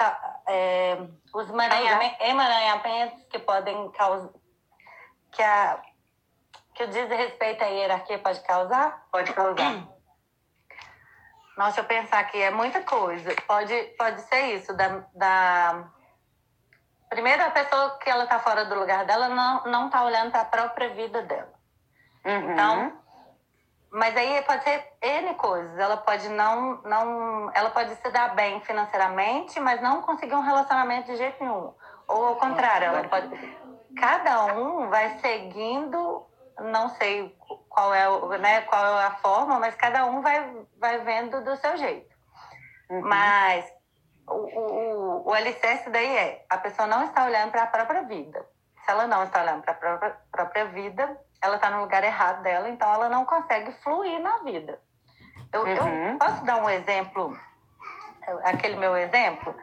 é, 0.48 0.98
os 1.32 1.50
emaranhamentos 1.50 3.22
que 3.24 3.38
podem 3.38 3.90
causar 3.92 4.30
que 5.32 5.42
a 5.42 5.80
que 6.78 6.84
o 6.84 6.88
desrespeito 6.88 7.64
à 7.64 7.66
hierarquia 7.66 8.18
pode 8.20 8.40
causar? 8.40 9.06
Pode 9.10 9.32
causar. 9.32 9.88
Nossa, 11.56 11.80
eu 11.80 11.84
pensar 11.84 12.22
que 12.24 12.40
é 12.40 12.50
muita 12.52 12.82
coisa. 12.82 13.34
Pode, 13.48 13.74
pode 13.98 14.20
ser 14.22 14.54
isso, 14.54 14.72
da, 14.74 15.04
da 15.12 15.90
Primeiro, 17.08 17.42
a 17.42 17.50
pessoa 17.50 17.98
que 17.98 18.08
ela 18.08 18.24
está 18.24 18.38
fora 18.38 18.64
do 18.66 18.74
lugar 18.76 19.04
dela 19.06 19.28
não, 19.28 19.64
não 19.64 19.86
está 19.86 20.04
olhando 20.04 20.30
para 20.30 20.42
a 20.42 20.44
própria 20.44 20.90
vida 20.90 21.22
dela. 21.22 21.52
Uhum. 22.24 22.52
Então, 22.52 22.92
mas 23.90 24.16
aí 24.16 24.40
pode 24.42 24.62
ser 24.62 24.92
N 25.00 25.34
coisas. 25.34 25.76
Ela 25.78 25.96
pode 25.96 26.28
não, 26.28 26.80
não. 26.82 27.50
Ela 27.54 27.70
pode 27.70 27.94
se 27.96 28.10
dar 28.10 28.36
bem 28.36 28.60
financeiramente, 28.60 29.58
mas 29.58 29.80
não 29.80 30.02
conseguir 30.02 30.34
um 30.34 30.42
relacionamento 30.42 31.10
de 31.10 31.16
jeito 31.16 31.42
nenhum. 31.42 31.74
Ou 32.06 32.26
ao 32.26 32.36
contrário, 32.36 32.86
ela 32.86 33.08
pode. 33.08 33.28
Cada 33.98 34.54
um 34.54 34.88
vai 34.90 35.18
seguindo, 35.18 36.26
não 36.60 36.88
sei 36.90 37.36
qual 37.68 37.94
é, 37.94 38.38
né, 38.38 38.60
qual 38.62 38.98
é 38.98 39.04
a 39.04 39.16
forma, 39.16 39.58
mas 39.58 39.74
cada 39.74 40.04
um 40.06 40.20
vai, 40.20 40.66
vai 40.78 40.98
vendo 40.98 41.42
do 41.42 41.56
seu 41.56 41.76
jeito. 41.76 42.14
Uhum. 42.90 43.02
Mas 43.02 43.70
o, 44.26 44.34
o, 44.34 45.28
o 45.28 45.32
alicerce 45.32 45.88
daí 45.90 46.16
é 46.16 46.46
a 46.48 46.58
pessoa 46.58 46.86
não 46.86 47.04
está 47.04 47.24
olhando 47.24 47.50
para 47.50 47.64
a 47.64 47.66
própria 47.66 48.02
vida. 48.02 48.44
Se 48.84 48.90
ela 48.90 49.06
não 49.06 49.24
está 49.24 49.42
olhando 49.42 49.62
para 49.62 49.72
a 49.72 49.76
própria, 49.76 50.16
própria 50.30 50.64
vida, 50.66 51.18
ela 51.40 51.56
está 51.56 51.70
no 51.70 51.80
lugar 51.80 52.02
errado 52.02 52.42
dela, 52.42 52.68
então 52.68 52.92
ela 52.92 53.08
não 53.08 53.24
consegue 53.24 53.72
fluir 53.82 54.20
na 54.20 54.38
vida. 54.38 54.80
Eu, 55.52 55.62
uhum. 55.62 56.12
eu 56.12 56.18
posso 56.18 56.44
dar 56.44 56.56
um 56.56 56.68
exemplo, 56.68 57.38
aquele 58.44 58.76
meu 58.76 58.96
exemplo 58.96 59.54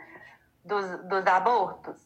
dos, 0.64 0.86
dos 1.08 1.26
abortos? 1.28 2.02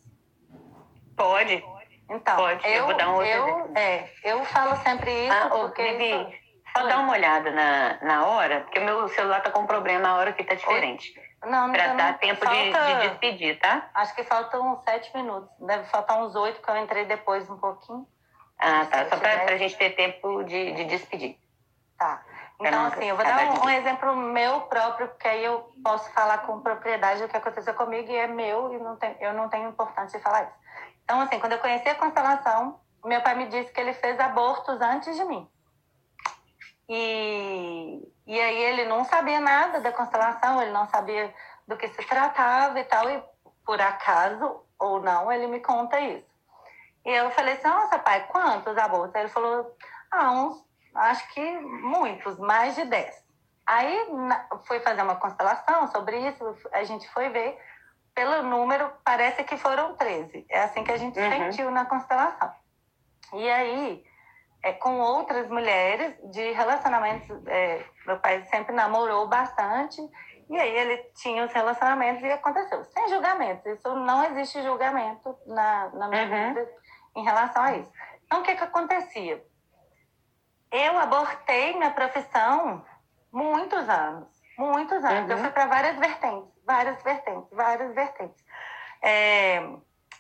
Pode. 1.15 1.63
Então, 2.09 2.35
Pode. 2.35 2.65
Eu, 2.67 2.73
eu 2.73 2.85
vou 2.85 2.97
dar 2.97 3.09
um 3.09 3.15
outro 3.15 3.29
eu. 3.29 3.71
É, 3.75 4.09
eu 4.23 4.43
falo 4.45 4.75
sempre 4.77 5.11
isso 5.27 5.33
ah, 5.33 5.49
porque... 5.49 5.83
Vivi, 5.83 6.11
isso... 6.11 6.71
só 6.75 6.87
dá 6.87 6.99
uma 6.99 7.13
olhada 7.13 7.51
na, 7.51 7.97
na 8.01 8.25
hora, 8.25 8.61
porque 8.61 8.79
o 8.79 8.83
meu 8.83 9.07
celular 9.09 9.41
tá 9.41 9.51
com 9.51 9.65
problema, 9.65 10.09
a 10.09 10.15
hora 10.15 10.33
que 10.33 10.43
tá 10.43 10.55
diferente. 10.55 11.13
Oi? 11.17 11.29
Não, 11.49 11.71
Para 11.71 11.93
dar 11.93 12.11
não, 12.11 12.17
tempo 12.17 12.45
falta, 12.45 12.57
de, 12.57 12.95
de, 12.95 13.09
despedir, 13.09 13.59
tá? 13.59 13.89
Acho 13.93 14.13
que 14.13 14.23
faltam 14.23 14.73
uns 14.73 14.83
sete 14.83 15.15
minutos. 15.15 15.49
Deve 15.59 15.85
faltar 15.85 16.21
uns 16.21 16.35
oito, 16.35 16.61
que 16.61 16.69
eu 16.69 16.77
entrei 16.77 17.05
depois 17.05 17.49
um 17.49 17.57
pouquinho. 17.57 18.05
Ah, 18.57 18.85
tá. 18.85 19.05
Só 19.07 19.15
para 19.15 19.53
a 19.53 19.57
gente 19.57 19.77
ter 19.77 19.91
tempo 19.91 20.43
de, 20.43 20.73
de 20.73 20.83
despedir. 20.83 21.37
Tá. 21.97 22.21
Então, 22.59 22.87
assim, 22.87 23.05
eu 23.05 23.15
vou 23.15 23.23
dar 23.23 23.39
um, 23.45 23.65
um, 23.65 23.69
exemplo 23.69 24.13
meu 24.17 24.61
próprio, 24.61 25.07
porque 25.07 25.29
aí 25.29 25.45
eu 25.45 25.71
posso 25.81 26.11
falar 26.11 26.39
com 26.39 26.59
propriedade 26.59 27.21
do 27.21 27.29
que 27.29 27.37
aconteceu 27.37 27.73
comigo 27.73 28.11
e 28.11 28.15
é 28.17 28.27
meu 28.27 28.73
e 28.73 28.77
não 28.77 28.97
tem, 28.97 29.15
eu 29.21 29.33
não 29.33 29.47
tenho 29.47 29.69
importância 29.69 30.19
de 30.19 30.23
falar 30.23 30.43
isso. 30.43 30.53
Então, 31.09 31.21
assim, 31.21 31.39
quando 31.39 31.53
eu 31.53 31.57
conheci 31.57 31.89
a 31.89 31.95
constelação, 31.95 32.79
meu 33.03 33.19
pai 33.23 33.33
me 33.33 33.47
disse 33.47 33.71
que 33.71 33.81
ele 33.81 33.93
fez 33.95 34.19
abortos 34.19 34.79
antes 34.79 35.15
de 35.15 35.23
mim. 35.23 35.49
E, 36.87 38.07
e 38.27 38.39
aí 38.39 38.57
ele 38.65 38.85
não 38.85 39.03
sabia 39.03 39.39
nada 39.39 39.81
da 39.81 39.91
constelação, 39.91 40.61
ele 40.61 40.69
não 40.69 40.87
sabia 40.87 41.33
do 41.67 41.75
que 41.75 41.87
se 41.87 42.03
tratava 42.05 42.79
e 42.79 42.83
tal, 42.83 43.09
e 43.09 43.23
por 43.65 43.81
acaso 43.81 44.63
ou 44.77 45.01
não, 45.01 45.31
ele 45.31 45.47
me 45.47 45.59
conta 45.59 45.99
isso. 45.99 46.29
E 47.03 47.09
eu 47.09 47.31
falei 47.31 47.55
assim, 47.55 47.67
nossa 47.67 47.97
pai, 47.97 48.27
quantos 48.27 48.77
abortos? 48.77 49.15
Aí 49.15 49.23
ele 49.23 49.29
falou, 49.29 49.75
ah, 50.11 50.29
uns, 50.29 50.63
acho 50.93 51.27
que 51.33 51.59
muitos, 51.59 52.37
mais 52.37 52.75
de 52.75 52.85
10. 52.85 53.23
Aí 53.65 54.07
fui 54.67 54.79
fazer 54.81 55.01
uma 55.01 55.15
constelação 55.15 55.87
sobre 55.87 56.19
isso, 56.19 56.55
a 56.71 56.83
gente 56.83 57.09
foi 57.09 57.29
ver, 57.29 57.59
pelo 58.13 58.43
número, 58.43 58.91
parece 59.03 59.43
que 59.43 59.57
foram 59.57 59.95
13. 59.95 60.45
É 60.49 60.63
assim 60.63 60.83
que 60.83 60.91
a 60.91 60.97
gente 60.97 61.19
uhum. 61.19 61.29
sentiu 61.29 61.71
na 61.71 61.85
constelação. 61.85 62.51
E 63.33 63.49
aí, 63.49 64.03
é, 64.63 64.73
com 64.73 64.99
outras 64.99 65.49
mulheres 65.49 66.15
de 66.31 66.51
relacionamentos. 66.51 67.29
É, 67.47 67.83
meu 68.05 68.19
pai 68.19 68.43
sempre 68.45 68.73
namorou 68.73 69.27
bastante, 69.27 70.01
e 70.49 70.57
aí 70.57 70.75
ele 70.75 70.97
tinha 71.15 71.45
os 71.45 71.53
relacionamentos 71.53 72.23
e 72.23 72.31
aconteceu. 72.31 72.83
Sem 72.85 73.07
julgamentos, 73.09 73.65
isso 73.65 73.93
não 73.95 74.23
existe 74.25 74.61
julgamento 74.63 75.37
na, 75.45 75.89
na 75.89 76.07
minha 76.07 76.23
uhum. 76.23 76.47
vida 76.49 76.69
em 77.15 77.23
relação 77.23 77.63
a 77.63 77.77
isso. 77.77 77.91
Então, 78.25 78.41
o 78.41 78.43
que, 78.43 78.55
que 78.55 78.63
acontecia? 78.63 79.43
Eu 80.71 80.97
abortei 80.97 81.75
minha 81.77 81.91
profissão 81.91 82.83
muitos 83.31 83.87
anos, 83.87 84.27
muitos 84.57 85.03
anos. 85.03 85.25
Uhum. 85.25 85.31
Eu 85.31 85.37
fui 85.37 85.51
para 85.51 85.65
várias 85.67 85.97
vertentes, 85.97 86.58
várias 86.69 87.01
vertentes, 87.01 87.49
várias 87.51 87.95
vertentes. 87.95 88.45
É, 89.01 89.57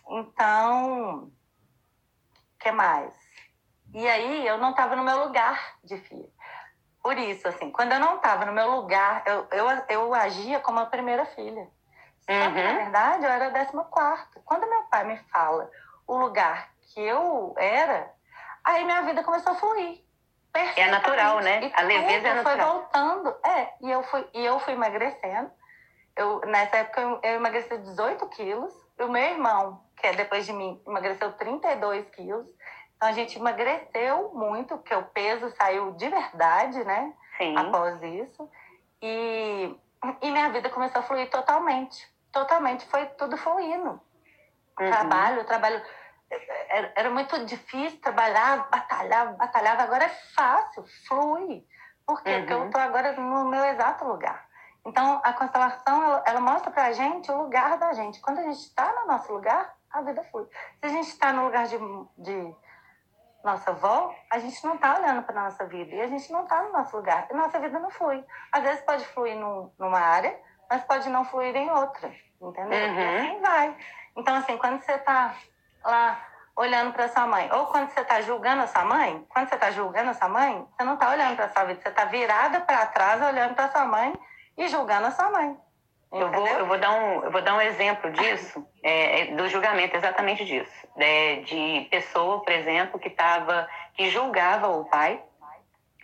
então, 0.09 1.25
o 1.25 2.59
que 2.59 2.71
mais? 2.71 3.13
E 3.93 4.07
aí 4.07 4.47
eu 4.47 4.57
não 4.57 4.71
estava 4.71 4.95
no 4.95 5.03
meu 5.03 5.25
lugar 5.25 5.75
de 5.83 5.97
filha. 5.97 6.27
Por 7.03 7.17
isso, 7.19 7.47
assim, 7.47 7.69
quando 7.71 7.91
eu 7.91 7.99
não 7.99 8.15
estava 8.15 8.45
no 8.45 8.51
meu 8.51 8.71
lugar, 8.71 9.23
eu, 9.27 9.47
eu, 9.51 9.67
eu 9.89 10.13
agia 10.15 10.59
como 10.59 10.79
a 10.79 10.87
primeira 10.87 11.23
filha. 11.27 11.67
Uhum. 12.27 12.53
Que, 12.53 12.63
na 12.63 12.73
verdade, 12.73 13.25
eu 13.25 13.29
era 13.29 13.45
a 13.45 13.49
décima 13.51 13.83
quarta. 13.83 14.41
Quando 14.43 14.67
meu 14.67 14.83
pai 14.83 15.03
me 15.03 15.17
fala 15.31 15.69
o 16.07 16.17
lugar 16.17 16.71
que 16.81 16.99
eu 16.99 17.53
era, 17.57 18.11
aí 18.63 18.83
minha 18.83 19.03
vida 19.03 19.23
começou 19.23 19.53
a 19.53 19.55
fluir. 19.55 20.03
É 20.75 20.89
natural, 20.89 21.41
né? 21.41 21.61
E 21.63 21.73
a 21.75 21.81
leveza 21.83 22.27
é 22.27 22.33
natural. 22.33 22.57
foi 22.57 22.65
voltando. 22.65 23.35
É, 23.45 23.73
e 23.81 23.91
eu 23.91 24.01
fui, 24.03 24.27
e 24.33 24.43
eu 24.43 24.59
fui 24.59 24.73
emagrecendo. 24.73 25.51
Eu, 26.19 26.41
nessa 26.41 26.75
época 26.75 26.99
eu, 26.99 27.19
eu 27.23 27.35
emagreci 27.35 27.77
18 27.77 28.27
quilos. 28.27 28.73
E 28.99 29.03
o 29.03 29.09
meu 29.09 29.23
irmão, 29.23 29.81
que 29.95 30.05
é 30.05 30.13
depois 30.13 30.45
de 30.45 30.51
mim, 30.51 30.81
emagreceu 30.85 31.31
32 31.31 32.09
quilos. 32.09 32.45
Então 32.97 33.07
a 33.07 33.13
gente 33.13 33.39
emagreceu 33.39 34.29
muito, 34.33 34.77
porque 34.77 34.93
o 34.93 35.03
peso 35.03 35.49
saiu 35.55 35.93
de 35.93 36.09
verdade, 36.09 36.83
né? 36.83 37.13
Sim. 37.37 37.55
Após 37.55 38.03
isso. 38.03 38.51
E, 39.01 39.73
e 40.21 40.29
minha 40.31 40.49
vida 40.49 40.69
começou 40.69 40.99
a 40.99 41.03
fluir 41.03 41.29
totalmente. 41.29 42.05
Totalmente. 42.33 42.85
Foi 42.87 43.05
tudo 43.05 43.37
fluindo. 43.37 43.91
Uhum. 44.77 44.91
Trabalho, 44.91 45.45
trabalho. 45.45 45.81
Era, 46.67 46.93
era 46.97 47.09
muito 47.09 47.45
difícil 47.45 48.01
trabalhar, 48.01 48.69
batalhar, 48.69 49.37
batalhava. 49.37 49.83
Agora 49.83 50.03
é 50.03 50.09
fácil, 50.35 50.83
flui. 51.07 51.65
Por 52.05 52.21
quê? 52.21 52.31
Uhum. 52.31 52.39
Porque 52.39 52.53
eu 52.53 52.65
estou 52.65 52.81
agora 52.81 53.13
no 53.13 53.45
meu 53.45 53.63
exato 53.63 54.03
lugar. 54.03 54.48
Então, 54.89 55.21
a 55.23 55.33
constelação, 55.33 56.03
ela, 56.03 56.23
ela 56.25 56.41
mostra 56.41 56.71
pra 56.71 56.91
gente 56.91 57.31
o 57.31 57.37
lugar 57.43 57.77
da 57.77 57.93
gente. 57.93 58.19
Quando 58.21 58.39
a 58.39 58.41
gente 58.41 58.57
está 58.57 58.91
no 58.99 59.05
nosso 59.05 59.31
lugar, 59.31 59.71
a 59.91 60.01
vida 60.01 60.23
flui. 60.23 60.47
Se 60.79 60.85
a 60.85 60.89
gente 60.89 61.09
está 61.09 61.31
no 61.31 61.45
lugar 61.45 61.67
de, 61.67 61.77
de 62.17 62.55
nossa 63.43 63.69
avó, 63.69 64.11
a 64.31 64.39
gente 64.39 64.65
não 64.65 64.73
está 64.73 64.97
olhando 64.97 65.21
para 65.21 65.43
nossa 65.43 65.63
vida 65.67 65.93
e 65.93 66.01
a 66.01 66.07
gente 66.07 66.31
não 66.31 66.41
está 66.41 66.63
no 66.63 66.71
nosso 66.71 66.97
lugar. 66.97 67.27
E 67.29 67.35
nossa 67.35 67.59
vida 67.59 67.77
não 67.77 67.91
flui. 67.91 68.25
Às 68.51 68.63
vezes 68.63 68.81
pode 68.81 69.05
fluir 69.05 69.35
num, 69.35 69.71
numa 69.77 69.99
área, 69.99 70.35
mas 70.67 70.83
pode 70.85 71.07
não 71.07 71.23
fluir 71.23 71.55
em 71.55 71.69
outra, 71.69 72.11
entendeu? 72.41 72.89
Uhum. 72.89 72.99
E 72.99 73.19
assim 73.19 73.41
vai. 73.41 73.77
Então, 74.15 74.35
assim, 74.37 74.57
quando 74.57 74.81
você 74.81 74.93
está 74.93 75.35
lá 75.85 76.19
olhando 76.55 76.93
para 76.93 77.09
sua 77.09 77.27
mãe, 77.27 77.47
ou 77.53 77.67
quando 77.67 77.91
você 77.91 77.99
está 77.99 78.21
julgando 78.21 78.63
a 78.63 78.67
sua 78.67 78.85
mãe, 78.85 79.23
quando 79.29 79.49
você 79.49 79.55
está 79.55 79.69
julgando 79.69 80.09
a 80.09 80.13
sua 80.15 80.29
mãe, 80.29 80.67
você 80.75 80.83
não 80.83 80.95
está 80.95 81.11
olhando 81.11 81.35
para 81.35 81.49
sua 81.49 81.65
vida, 81.65 81.79
você 81.79 81.89
está 81.89 82.05
virada 82.05 82.61
para 82.61 82.87
trás 82.87 83.21
olhando 83.21 83.53
para 83.53 83.69
sua 83.69 83.85
mãe 83.85 84.19
e 84.59 84.67
julgando 84.67 85.07
a 85.07 85.11
sua 85.11 85.31
mãe. 85.31 85.57
Eu 86.11 86.29
vou, 86.31 86.47
eu, 86.47 86.65
vou 86.65 86.77
dar 86.77 86.91
um, 86.91 87.23
eu 87.23 87.31
vou 87.31 87.41
dar 87.41 87.55
um 87.55 87.61
exemplo 87.61 88.11
disso, 88.11 88.67
é, 88.83 89.27
do 89.27 89.47
julgamento, 89.47 89.95
exatamente 89.95 90.43
disso. 90.43 90.87
É, 90.97 91.35
de 91.37 91.87
pessoa, 91.89 92.43
por 92.43 92.51
exemplo, 92.51 92.99
que, 92.99 93.09
tava, 93.09 93.67
que 93.93 94.09
julgava 94.09 94.67
o 94.67 94.85
pai, 94.85 95.21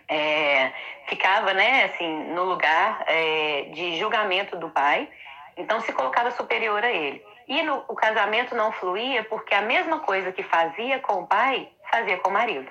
é, 0.08 0.72
ficava 1.06 1.52
né, 1.52 1.84
assim, 1.84 2.24
no 2.32 2.44
lugar 2.44 3.04
é, 3.06 3.62
de 3.72 3.98
julgamento 3.98 4.56
do 4.56 4.70
pai, 4.70 5.08
então 5.56 5.80
se 5.80 5.92
colocava 5.92 6.30
superior 6.30 6.82
a 6.82 6.90
ele. 6.90 7.22
E 7.48 7.62
no, 7.62 7.84
o 7.88 7.94
casamento 7.94 8.54
não 8.54 8.72
fluía 8.72 9.24
porque 9.24 9.54
a 9.54 9.62
mesma 9.62 10.00
coisa 10.00 10.32
que 10.32 10.42
fazia 10.44 11.00
com 11.00 11.22
o 11.22 11.26
pai, 11.26 11.68
fazia 11.90 12.16
com 12.18 12.30
o 12.30 12.32
marido. 12.32 12.70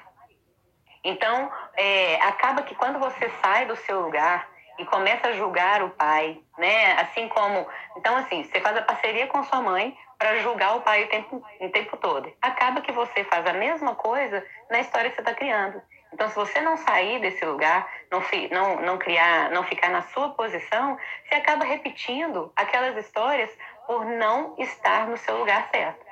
Então, 1.04 1.52
é, 1.76 2.16
acaba 2.22 2.64
que 2.64 2.74
quando 2.74 2.98
você 2.98 3.30
sai 3.42 3.66
do 3.66 3.76
seu 3.76 4.02
lugar, 4.02 4.55
e 4.78 4.86
começa 4.86 5.30
a 5.30 5.34
julgar 5.34 5.82
o 5.84 5.90
pai, 5.92 6.40
né? 6.58 6.94
Assim 6.94 7.28
como, 7.28 7.68
então 7.98 8.16
assim, 8.18 8.44
você 8.44 8.60
faz 8.60 8.78
a 8.78 8.82
parceria 8.82 9.28
com 9.28 9.44
sua 9.44 9.62
mãe 9.62 9.98
para 10.18 10.38
julgar 10.40 10.76
o 10.76 10.82
pai 10.82 11.04
o 11.04 11.10
tempo, 11.10 11.44
o 11.60 11.70
tempo 11.70 11.98
todo. 11.98 12.32
Acaba 12.42 12.82
que 12.82 12.92
você 12.92 13.24
faz 13.26 13.46
a 13.46 13.54
mesma 13.54 13.96
coisa 13.96 14.46
na 14.70 14.80
história 14.80 15.10
que 15.10 15.16
você 15.16 15.22
está 15.22 15.34
criando. 15.34 15.82
Então, 16.14 16.30
se 16.30 16.36
você 16.36 16.62
não 16.62 16.78
sair 16.78 17.20
desse 17.20 17.44
lugar, 17.44 17.90
não, 18.10 18.22
não, 18.52 18.82
não 18.82 18.98
criar, 18.98 19.52
não 19.52 19.64
ficar 19.64 19.90
na 19.90 20.02
sua 20.02 20.30
posição, 20.30 20.98
você 21.28 21.36
acaba 21.36 21.66
repetindo 21.66 22.54
aquelas 22.56 22.96
histórias 22.96 23.52
por 23.86 24.06
não 24.06 24.56
estar 24.58 25.08
no 25.08 25.18
seu 25.18 25.38
lugar 25.38 25.68
certo. 25.70 26.06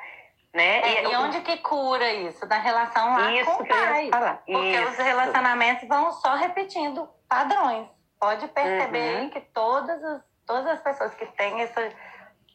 Né? 0.53 0.81
É, 0.81 1.03
e, 1.03 1.11
e, 1.11 1.15
onde 1.15 1.41
que 1.41 1.57
cura 1.57 2.11
isso? 2.13 2.45
Na 2.45 2.59
relação 2.59 3.13
lá 3.13 3.31
isso 3.31 3.49
com 3.49 3.63
o 3.63 3.65
pai. 3.65 4.09
Porque 4.45 4.59
isso. 4.59 4.91
os 4.91 4.97
relacionamentos 4.97 5.87
vão 5.87 6.11
só 6.11 6.35
repetindo 6.35 7.09
padrões 7.27 7.87
pode 8.23 8.47
perceber 8.47 9.23
uhum. 9.23 9.29
que 9.31 9.41
todas 9.41 10.01
as, 10.01 10.21
todas 10.47 10.67
as 10.67 10.79
pessoas 10.79 11.13
que 11.13 11.25
têm 11.25 11.61
essa, 11.61 11.89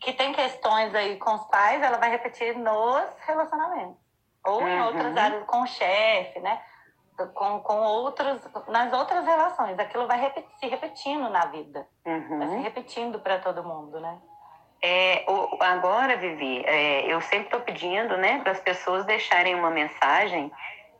que 0.00 0.14
têm 0.14 0.32
questões 0.32 0.94
aí 0.94 1.18
com 1.18 1.34
os 1.34 1.44
pais, 1.48 1.82
ela 1.82 1.98
vai 1.98 2.10
repetir 2.10 2.56
nos 2.56 3.04
relacionamentos. 3.26 3.98
Ou 4.46 4.62
uhum. 4.62 4.68
em 4.68 4.80
outras 4.80 5.12
uhum. 5.12 5.18
áreas, 5.18 5.44
com 5.44 5.60
o 5.60 5.66
chefe, 5.66 6.40
né? 6.40 6.58
Com, 7.34 7.60
com 7.60 7.76
outros, 7.80 8.40
nas 8.68 8.92
outras 8.94 9.26
relações. 9.26 9.78
Aquilo 9.78 10.06
vai 10.06 10.18
repetir, 10.18 10.50
se 10.58 10.66
repetindo 10.68 11.28
na 11.28 11.44
vida. 11.46 11.86
Uhum. 12.06 12.38
Vai 12.38 12.48
se 12.48 12.56
repetindo 12.56 13.20
para 13.20 13.38
todo 13.38 13.62
mundo, 13.62 14.00
né? 14.00 14.18
É, 14.80 15.26
agora, 15.60 16.16
Vivi, 16.16 16.64
é, 16.64 17.12
eu 17.12 17.20
sempre 17.20 17.46
estou 17.46 17.60
pedindo 17.60 18.16
né, 18.16 18.38
para 18.38 18.52
as 18.52 18.60
pessoas 18.60 19.04
deixarem 19.04 19.54
uma 19.54 19.70
mensagem 19.70 20.50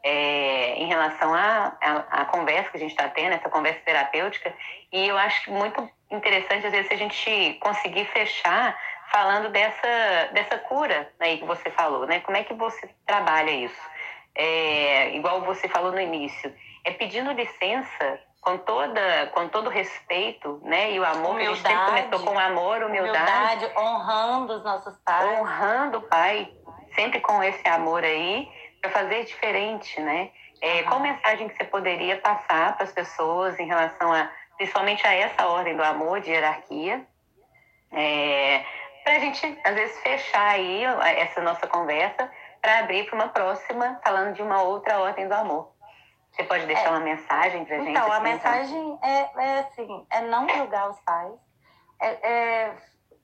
é, 0.03 0.75
em 0.77 0.87
relação 0.87 1.33
à, 1.35 2.25
conversa 2.31 2.71
que 2.71 2.77
a 2.77 2.81
gente 2.81 2.91
está 2.91 3.09
tendo, 3.09 3.35
essa 3.35 3.49
conversa 3.49 3.81
terapêutica, 3.85 4.55
e 4.93 5.09
eu 5.09 5.19
acho 5.19 5.51
muito 5.51 5.89
interessante, 6.11 6.67
às 6.67 6.73
vezes, 6.73 6.91
a 6.91 6.97
gente 6.97 7.55
conseguir 7.61 8.05
fechar 8.07 8.79
falando 9.11 9.49
dessa, 9.51 10.29
dessa 10.33 10.59
cura 10.59 11.11
aí 11.19 11.39
que 11.39 11.45
você 11.45 11.71
falou, 11.71 12.07
né? 12.07 12.21
Como 12.21 12.37
é 12.37 12.45
que 12.45 12.55
você 12.55 12.89
trabalha 13.07 13.51
isso? 13.51 13.81
É, 14.35 15.17
igual 15.17 15.41
você 15.41 15.69
falou 15.69 15.91
no 15.91 16.01
início, 16.01 16.55
é 16.85 16.93
pedindo 16.93 17.33
licença 17.33 18.21
com 18.41 18.57
toda 18.59 19.27
com 19.35 19.49
todo 19.49 19.69
respeito, 19.69 20.61
né? 20.63 20.93
E 20.93 21.01
o 21.01 21.05
amor 21.05 21.33
humildade, 21.33 21.63
que 21.63 21.67
a 21.67 21.75
gente 21.75 21.79
sempre 21.79 22.03
começou 22.03 22.33
com 22.33 22.39
amor, 22.39 22.83
humildade, 22.83 23.65
humildade, 23.65 23.73
honrando 23.77 24.53
os 24.55 24.65
nossos 24.65 24.97
pais, 24.99 25.39
honrando 25.39 25.99
o 25.99 26.03
pai, 26.03 26.53
sempre 26.95 27.21
com 27.21 27.43
esse 27.43 27.67
amor 27.69 28.05
aí 28.05 28.49
para 28.81 28.91
fazer 28.91 29.25
diferente, 29.25 30.01
né? 30.01 30.31
É, 30.61 30.83
qual 30.85 31.01
mensagem 31.01 31.49
que 31.49 31.57
você 31.57 31.65
poderia 31.65 32.17
passar 32.19 32.77
para 32.77 32.85
as 32.85 32.93
pessoas 32.93 33.59
em 33.59 33.67
relação 33.67 34.13
a, 34.13 34.31
principalmente 34.57 35.07
a 35.07 35.15
essa 35.15 35.47
ordem 35.47 35.77
do 35.77 35.83
amor, 35.83 36.21
de 36.21 36.31
hierarquia, 36.31 37.07
é, 37.93 38.65
para 39.05 39.15
a 39.15 39.19
gente, 39.21 39.59
às 39.65 39.75
vezes, 39.75 39.99
fechar 40.01 40.49
aí 40.51 40.85
essa 41.17 41.41
nossa 41.41 41.67
conversa 41.67 42.31
para 42.61 42.81
abrir 42.81 43.05
para 43.07 43.15
uma 43.15 43.29
próxima, 43.29 44.01
falando 44.05 44.35
de 44.35 44.43
uma 44.43 44.63
outra 44.63 44.99
ordem 44.99 45.29
do 45.29 45.35
amor. 45.35 45.73
Você 46.33 46.45
pode 46.45 46.67
deixar 46.67 46.87
é. 46.87 46.91
uma 46.91 47.01
mensagem 47.01 47.65
para 47.65 47.77
a 47.77 47.79
gente? 47.79 47.91
Então, 47.91 48.05
a 48.05 48.19
então? 48.19 48.23
mensagem 48.23 48.99
é, 49.03 49.19
é 49.43 49.59
assim, 49.61 50.07
é 50.11 50.21
não 50.23 50.49
julgar 50.49 50.91
os 50.91 51.01
pais, 51.01 51.35
é, 52.01 52.09
é 52.09 52.77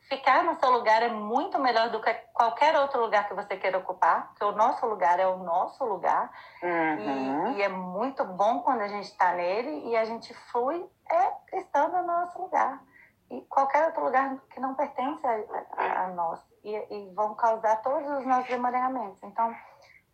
ficar 0.09 0.45
no 0.45 0.59
seu 0.59 0.71
lugar 0.71 1.03
é 1.03 1.09
muito 1.09 1.59
melhor 1.59 1.91
do 1.91 2.01
que 2.01 2.13
qualquer 2.33 2.77
outro 2.77 3.01
lugar 3.01 3.27
que 3.27 3.35
você 3.35 3.57
queira 3.57 3.79
ocupar, 3.79 4.29
porque 4.29 4.45
o 4.45 4.53
nosso 4.53 4.87
lugar 4.87 5.19
é 5.19 5.27
o 5.27 5.39
nosso 5.39 5.85
lugar. 5.85 6.31
Uhum. 6.63 7.53
E, 7.53 7.59
e, 7.59 7.63
é 7.63 7.69
muito 7.69 8.25
bom 8.25 8.61
quando 8.61 8.83
a 8.83 8.89
gente 8.89 9.05
está 9.05 9.33
nele 9.33 9.89
e 9.89 9.97
a 9.97 10.05
gente 10.05 10.35
flui 10.51 10.89
é 11.11 11.59
estando 11.59 11.97
no 11.99 12.07
nosso 12.07 12.41
lugar. 12.41 12.83
E 13.31 13.41
qualquer 13.43 13.87
outro 13.87 14.05
lugar 14.05 14.37
que 14.51 14.61
não 14.61 14.75
pertence 14.75 15.27
a, 15.27 15.45
a, 15.77 16.05
a 16.05 16.09
nós. 16.09 16.41
E, 16.63 16.71
e, 16.71 17.15
vão 17.15 17.35
causar 17.35 17.77
todos 17.83 18.11
os 18.19 18.27
nossos 18.27 18.51
emaranhamentos. 18.51 19.19
Então, 19.23 19.55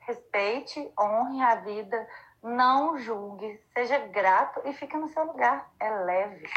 respeite, 0.01 0.93
honre 0.99 1.41
a 1.43 1.57
vida, 1.57 2.09
não 2.43 2.99
julgue, 2.99 3.61
seja 3.73 3.99
grato 3.99 4.61
e 4.65 4.73
fique 4.73 4.97
no 4.97 5.09
seu 5.09 5.25
lugar. 5.25 5.71
É 5.79 5.91
leve. 5.91 6.49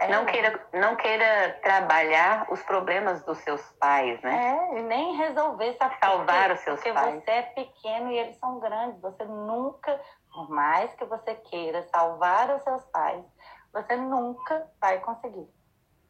É, 0.00 0.08
não, 0.08 0.24
queira, 0.24 0.66
não 0.72 0.96
queira 0.96 1.60
trabalhar 1.62 2.46
os 2.50 2.62
problemas 2.62 3.22
dos 3.22 3.36
seus 3.38 3.60
pais, 3.72 4.18
né? 4.22 4.58
É, 4.72 4.78
e 4.78 4.82
nem 4.84 5.14
resolver, 5.16 5.76
sabe? 5.76 5.94
Salvar 6.02 6.48
porque, 6.48 6.52
os 6.54 6.60
seus 6.60 6.76
porque 6.76 6.92
pais. 6.92 7.14
Porque 7.16 7.30
você 7.30 7.30
é 7.30 7.42
pequeno 7.42 8.10
e 8.10 8.18
eles 8.18 8.38
são 8.38 8.58
grandes. 8.58 8.98
Você 9.02 9.24
nunca, 9.26 10.00
por 10.32 10.48
mais 10.48 10.90
que 10.94 11.04
você 11.04 11.34
queira 11.34 11.82
salvar 11.82 12.48
os 12.50 12.62
seus 12.62 12.82
pais, 12.86 13.22
você 13.74 13.94
nunca 13.94 14.66
vai 14.80 14.98
conseguir. 15.00 15.46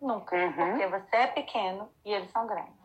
Nunca. 0.00 0.36
Uhum. 0.36 0.52
Porque 0.52 0.86
você 0.86 1.16
é 1.16 1.26
pequeno 1.26 1.90
e 2.04 2.12
eles 2.12 2.30
são 2.30 2.46
grandes. 2.46 2.78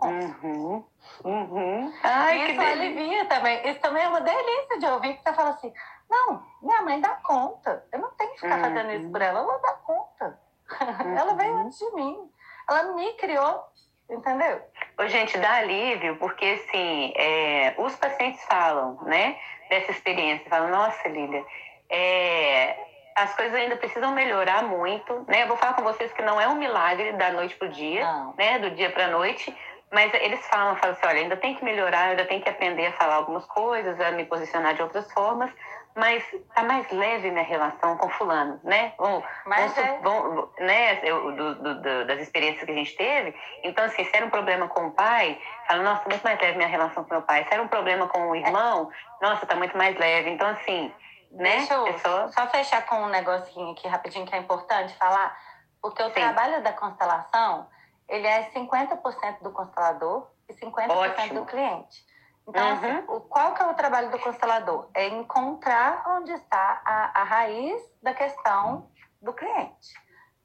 Uhum. 0.00 0.84
Uhum. 1.24 1.92
Ai, 2.02 2.52
isso 2.52 2.60
alivia 2.60 3.26
também. 3.26 3.68
Isso 3.68 3.80
também 3.80 4.02
é 4.02 4.08
uma 4.08 4.22
delícia 4.22 4.78
de 4.78 4.86
ouvir 4.86 5.14
que 5.14 5.22
você 5.22 5.32
fala 5.34 5.50
assim: 5.50 5.72
não, 6.12 6.42
minha 6.60 6.82
mãe 6.82 7.00
dá 7.00 7.08
conta. 7.22 7.84
Eu 7.90 7.98
não 8.00 8.10
tenho 8.12 8.30
que 8.32 8.40
ficar 8.40 8.56
uhum. 8.56 8.62
fazendo 8.62 8.92
isso 8.92 9.10
por 9.10 9.22
ela. 9.22 9.40
Ela 9.40 9.58
dá 9.58 9.72
conta. 9.72 10.40
Uhum. 10.80 11.16
ela 11.16 11.34
veio 11.34 11.56
antes 11.56 11.78
de 11.78 11.90
mim. 11.92 12.30
Ela 12.68 12.82
me 12.94 13.12
criou, 13.14 13.64
entendeu? 14.10 14.62
Ô, 14.98 15.06
gente, 15.08 15.38
dá 15.38 15.54
alívio, 15.56 16.16
porque 16.18 16.44
assim, 16.44 17.12
é, 17.16 17.74
os 17.78 17.96
pacientes 17.96 18.44
falam, 18.44 18.98
né, 19.02 19.38
dessa 19.68 19.90
experiência. 19.90 20.48
Falam, 20.48 20.70
nossa, 20.70 21.08
Lília, 21.08 21.44
é, 21.90 22.76
as 23.16 23.34
coisas 23.34 23.54
ainda 23.54 23.76
precisam 23.76 24.12
melhorar 24.12 24.62
muito, 24.62 25.24
né? 25.26 25.42
Eu 25.42 25.48
vou 25.48 25.56
falar 25.56 25.74
com 25.74 25.82
vocês 25.82 26.12
que 26.12 26.22
não 26.22 26.40
é 26.40 26.46
um 26.46 26.54
milagre 26.54 27.12
da 27.12 27.32
noite 27.32 27.56
pro 27.56 27.68
dia, 27.68 28.04
Não. 28.04 28.34
né? 28.36 28.58
Do 28.58 28.70
dia 28.70 28.90
para 28.90 29.08
noite, 29.08 29.54
mas 29.90 30.12
eles 30.14 30.40
falam, 30.46 30.76
falam 30.76 30.96
assim, 30.96 31.06
olha, 31.06 31.20
ainda 31.20 31.36
tem 31.36 31.54
que 31.54 31.64
melhorar, 31.64 32.10
ainda 32.10 32.24
tem 32.24 32.40
que 32.40 32.48
aprender 32.48 32.86
a 32.86 32.92
falar 32.92 33.16
algumas 33.16 33.44
coisas, 33.46 34.00
a 34.00 34.10
me 34.12 34.24
posicionar 34.24 34.74
de 34.74 34.82
outras 34.82 35.10
formas, 35.12 35.50
mas 35.94 36.24
tá 36.54 36.62
mais 36.62 36.90
leve 36.90 37.30
minha 37.30 37.44
relação 37.44 37.96
com 37.96 38.08
fulano, 38.10 38.58
né? 38.64 38.94
Vamos, 38.98 39.24
Mas 39.44 39.76
é- 39.76 39.98
vamos- 39.98 40.48
né? 40.58 41.00
Eu, 41.02 41.32
do- 41.36 41.54
do- 41.56 41.82
do- 41.82 42.06
das 42.06 42.20
experiências 42.20 42.64
que 42.64 42.70
a 42.70 42.74
gente 42.74 42.96
teve, 42.96 43.34
então 43.62 43.84
assim, 43.84 44.04
se 44.04 44.16
era 44.16 44.24
um 44.24 44.30
problema 44.30 44.68
com 44.68 44.86
o 44.86 44.90
pai, 44.92 45.40
fala, 45.68 45.82
nossa, 45.82 46.08
muito 46.08 46.22
mais 46.22 46.40
leve 46.40 46.56
minha 46.56 46.68
relação 46.68 47.04
com 47.04 47.10
meu 47.14 47.22
pai. 47.22 47.44
Se 47.46 47.52
era 47.54 47.62
um 47.62 47.68
problema 47.68 48.08
com 48.08 48.30
o 48.30 48.34
irmão, 48.36 48.90
nossa, 49.20 49.44
tá 49.46 49.54
muito 49.54 49.76
mais 49.76 49.96
leve. 49.98 50.30
Então 50.30 50.48
assim, 50.48 50.92
né? 51.30 51.56
Deixa 51.58 51.74
eu 51.74 51.86
É 51.86 51.98
só- 51.98 52.28
só 52.28 52.46
fechar 52.48 52.86
com 52.86 52.96
um 52.96 53.08
negocinho 53.08 53.72
aqui 53.72 53.86
rapidinho 53.88 54.26
que 54.26 54.34
é 54.34 54.38
importante 54.38 54.94
falar, 54.96 55.36
porque 55.80 56.02
o 56.02 56.06
Sim. 56.06 56.12
trabalho 56.12 56.62
da 56.62 56.72
constelação, 56.72 57.68
ele 58.08 58.26
é 58.26 58.44
50% 58.52 59.42
do 59.42 59.50
constelador 59.52 60.28
e 60.48 60.54
50% 60.54 60.90
Ótimo. 61.20 61.40
do 61.40 61.46
cliente. 61.46 62.11
Então, 62.48 62.66
Uhum. 62.66 62.72
assim, 62.72 63.04
o, 63.08 63.20
qual 63.20 63.54
que 63.54 63.62
é 63.62 63.66
o 63.66 63.74
trabalho 63.74 64.10
do 64.10 64.18
constelador? 64.18 64.88
É 64.94 65.08
encontrar 65.08 66.02
onde 66.08 66.32
está 66.32 66.82
a, 66.84 67.20
a 67.20 67.24
raiz 67.24 67.80
da 68.02 68.12
questão 68.12 68.88
do 69.20 69.32
cliente. 69.32 69.94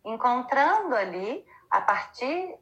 Encontrando 0.05 0.95
ali, 0.95 1.45
a 1.71 1.81
partir 1.81 2.55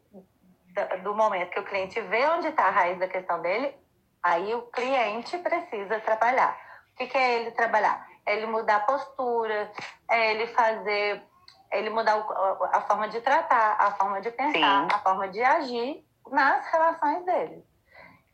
do 1.03 1.13
momento 1.13 1.51
que 1.51 1.59
o 1.59 1.65
cliente 1.65 1.99
vê 2.01 2.25
onde 2.29 2.47
está 2.47 2.65
a 2.67 2.71
raiz 2.71 2.97
da 2.97 3.07
questão 3.07 3.41
dele, 3.41 3.75
aí 4.23 4.53
o 4.55 4.63
cliente 4.63 5.37
precisa 5.37 5.99
trabalhar. 5.99 6.57
O 6.93 6.95
que, 6.95 7.07
que 7.07 7.17
é 7.17 7.41
ele 7.41 7.51
trabalhar? 7.51 8.07
É 8.25 8.35
ele 8.35 8.47
mudar 8.47 8.77
a 8.77 8.79
postura, 8.79 9.71
é 10.09 10.31
ele 10.31 10.47
fazer, 10.47 11.21
é 11.69 11.77
ele 11.79 11.89
mudar 11.89 12.25
a 12.71 12.81
forma 12.81 13.07
de 13.09 13.21
tratar, 13.21 13.75
a 13.79 13.91
forma 13.91 14.21
de 14.21 14.31
pensar, 14.31 14.53
Sim. 14.53 14.87
a 14.91 14.99
forma 14.99 15.27
de 15.27 15.43
agir 15.43 16.03
nas 16.31 16.65
relações 16.71 17.23
dele. 17.25 17.63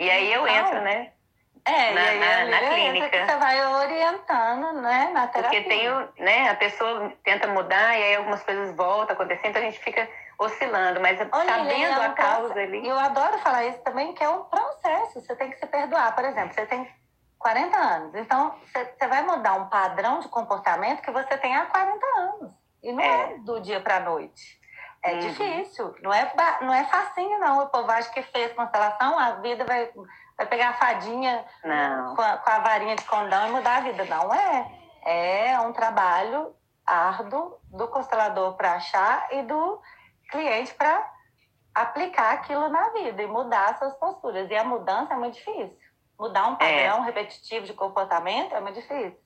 E 0.02 0.10
aí 0.10 0.34
eu 0.34 0.48
entro, 0.48 0.82
né? 0.82 1.12
É, 1.64 1.94
Na- 1.94 2.02
e 2.02 2.08
aí 2.08 2.20
na- 2.20 2.60
na 2.60 2.70
clínica. 2.70 3.26
você 3.26 3.38
vai 3.38 3.64
orientando, 3.86 4.82
né, 4.82 5.12
na 5.14 5.28
terapia. 5.28 5.62
Porque 5.62 5.70
tem 5.70 5.92
o, 5.92 6.10
né, 6.18 6.50
a 6.50 6.56
pessoa 6.56 7.14
tenta 7.24 7.48
mudar 7.48 7.96
e 8.00 8.04
aí 8.04 8.16
algumas 8.16 8.42
coisas 8.42 8.76
voltam 8.76 9.12
a 9.12 9.14
acontecer, 9.14 9.48
então 9.48 9.62
a 9.62 9.66
gente 9.66 9.78
fica 9.78 10.10
oscilando, 10.40 11.00
mas 11.00 11.20
Olha, 11.32 11.48
sabendo 11.56 12.02
é 12.02 12.06
a 12.06 12.10
causa 12.14 12.60
ali. 12.60 12.82
E 12.82 12.88
eu 12.88 12.98
adoro 12.98 13.38
falar 13.40 13.66
isso 13.66 13.78
também, 13.84 14.12
que 14.14 14.24
é 14.24 14.30
um 14.30 14.44
processo. 14.46 15.22
Você 15.22 15.36
tem 15.36 15.52
que 15.52 15.60
se 15.60 15.68
perdoar. 15.68 16.16
Por 16.16 16.26
exemplo, 16.26 16.52
você 16.56 16.66
tem 16.66 16.92
40 17.38 17.78
anos. 17.78 18.16
Então, 18.16 18.56
você, 18.74 19.08
vai 19.08 19.22
mudar 19.22 19.54
um 19.54 19.70
padrão 19.70 20.20
de 20.20 20.28
comportamento 20.30 21.02
que 21.04 21.12
você 21.12 21.38
tem 21.38 21.56
há 21.56 21.66
40 21.68 22.06
anos. 22.18 22.52
E 22.82 22.92
não 22.92 23.04
é, 23.04 23.34
É. 23.34 23.38
do 23.38 23.60
dia 23.62 23.80
para 23.80 24.00
noite. 24.00 24.60
É 25.04 25.14
Uhum. 25.14 25.20
difícil. 25.20 25.96
Não 26.02 26.14
é, 26.14 26.32
não 26.62 26.74
é 26.74 26.84
facinho, 26.86 27.40
não. 27.40 27.64
O 27.64 27.68
povo 27.70 27.90
acha 27.92 28.12
que 28.12 28.22
fez 28.22 28.54
constelação, 28.54 29.18
a 29.18 29.32
vida 29.36 29.66
vai, 29.66 29.90
vai 30.38 30.46
pegar 30.46 30.70
a 30.70 30.74
fadinha 30.74 31.44
com 32.16 32.22
a, 32.22 32.38
com 32.38 32.50
a 32.52 32.60
varinha 32.60 32.96
de 32.96 33.04
condão 33.06 33.48
e 33.48 33.52
mudar 33.52 33.78
a 33.78 33.82
vida. 33.82 34.06
Não 34.06 34.32
é. 34.34 34.72
É 35.04 35.60
um 35.62 35.74
trabalho 35.74 36.56
árduo 36.86 37.58
do 37.66 37.88
constelador 37.88 38.54
para 38.56 38.74
achar 38.74 39.28
e 39.32 39.42
do 39.44 39.82
cliente 40.30 40.74
para 40.76 41.10
aplicar 41.74 42.34
aquilo 42.34 42.70
na 42.70 42.90
vida 42.90 43.24
e 43.24 43.28
mudar 43.28 43.78
suas 43.80 43.96
posturas. 43.96 44.50
E 44.52 44.56
a 44.56 44.64
mudança 44.64 45.14
é 45.14 45.18
muito 45.18 45.34
difícil. 45.36 45.76
Mudar 46.20 46.48
um 46.48 46.56
padrão 46.56 47.02
repetitivo 47.02 47.66
de 47.66 47.74
comportamento 47.74 48.54
é 48.54 48.60
muito 48.62 48.76
difícil. 48.76 49.18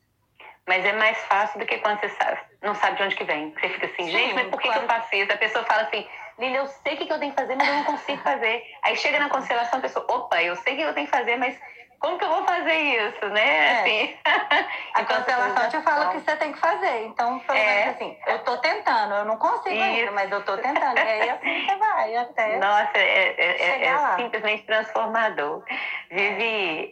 Mas 0.67 0.83
é 0.83 0.93
mais 0.93 1.17
fácil 1.25 1.59
do 1.59 1.65
que 1.65 1.77
quando 1.77 1.99
você 1.99 2.09
sabe, 2.09 2.39
não 2.61 2.73
sabe 2.73 2.97
de 2.97 3.03
onde 3.03 3.15
que 3.15 3.23
vem. 3.23 3.53
Você 3.53 3.69
fica 3.69 3.85
assim, 3.85 4.05
Sim, 4.05 4.11
gente, 4.11 4.33
mas 4.33 4.47
por 4.47 4.59
que, 4.59 4.71
que 4.71 4.77
eu 4.77 4.87
faço 4.87 5.15
isso? 5.15 5.31
A 5.31 5.37
pessoa 5.37 5.63
fala 5.65 5.83
assim, 5.83 6.07
Lília, 6.39 6.57
eu 6.57 6.67
sei 6.67 6.95
o 6.95 6.97
que, 6.97 7.05
que 7.05 7.13
eu 7.13 7.19
tenho 7.19 7.33
que 7.33 7.39
fazer, 7.39 7.55
mas 7.55 7.67
eu 7.67 7.73
não 7.75 7.83
consigo 7.83 8.21
fazer. 8.23 8.63
Aí 8.81 8.95
chega 8.95 9.19
na 9.19 9.29
constelação, 9.29 9.79
a 9.79 9.81
pessoa, 9.81 10.05
opa, 10.09 10.41
eu 10.41 10.55
sei 10.55 10.73
o 10.73 10.77
que 10.77 10.81
eu 10.81 10.93
tenho 10.93 11.07
que 11.07 11.15
fazer, 11.15 11.35
mas 11.37 11.57
como 12.05 12.19
que 12.19 12.23
eu 12.25 12.29
vou 12.29 12.45
fazer 12.45 12.75
isso, 12.75 13.25
né? 13.29 13.57
É. 13.57 13.79
Assim. 13.79 14.15
A 14.93 15.01
Então, 15.01 15.17
as 15.17 15.71
te 15.71 15.81
fala 15.81 16.07
o 16.07 16.11
que 16.11 16.19
você 16.19 16.35
tem 16.37 16.53
que 16.53 16.59
fazer. 16.59 17.05
Então, 17.05 17.39
pelo 17.39 17.57
É. 17.57 17.65
menos 17.65 17.95
assim, 17.95 18.17
eu 18.27 18.39
tô 18.43 18.57
tentando, 18.57 19.13
eu 19.15 19.25
não 19.25 19.37
consigo 19.37 19.81
ainda, 19.81 20.03
Isso. 20.03 20.13
mas 20.13 20.31
eu 20.31 20.43
tô 20.45 20.55
tentando. 20.57 20.97
E 20.97 21.01
aí 21.01 21.29
assim 21.29 21.65
você 21.65 21.75
vai 21.75 22.15
até. 22.15 22.57
Nossa, 22.57 22.91
é, 22.97 23.35
é- 23.37 23.61
é- 23.61 23.85
é 23.87 24.15
simplesmente 24.17 24.63
transformador. 24.65 25.63
Vivi, 26.11 26.91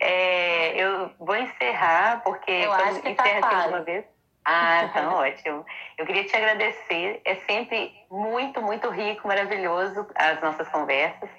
eu 0.75 1.11
vou 1.19 1.35
encerrar, 1.35 2.21
porque 2.23 2.51
Eu 2.51 2.73
acho 2.73 2.99
que 3.01 3.13
tá 3.13 3.23
encerra 3.23 3.39
aqui 3.39 3.55
quase. 3.55 3.67
uma 3.69 3.81
vez. 3.81 4.05
Ah, 4.45 4.89
tá 4.93 5.09
ótimo. 5.15 5.65
Eu 5.97 6.05
queria 6.05 6.25
te 6.25 6.35
agradecer. 6.35 7.21
É 7.23 7.35
sempre 7.35 7.93
muito, 8.11 8.61
muito 8.61 8.89
rico, 8.89 9.27
maravilhoso 9.27 10.05
as 10.15 10.41
nossas 10.41 10.67
conversas. 10.69 11.29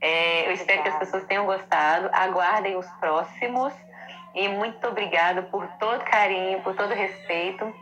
É, 0.00 0.48
eu 0.48 0.52
espero 0.52 0.82
que 0.82 0.88
as 0.88 0.98
pessoas 0.98 1.24
tenham 1.24 1.46
gostado. 1.46 2.08
Aguardem 2.12 2.76
os 2.76 2.86
próximos. 3.00 3.72
E 4.34 4.48
muito 4.48 4.86
obrigada 4.86 5.42
por 5.42 5.66
todo 5.78 6.04
carinho, 6.04 6.60
por 6.60 6.74
todo 6.74 6.92
respeito. 6.92 7.72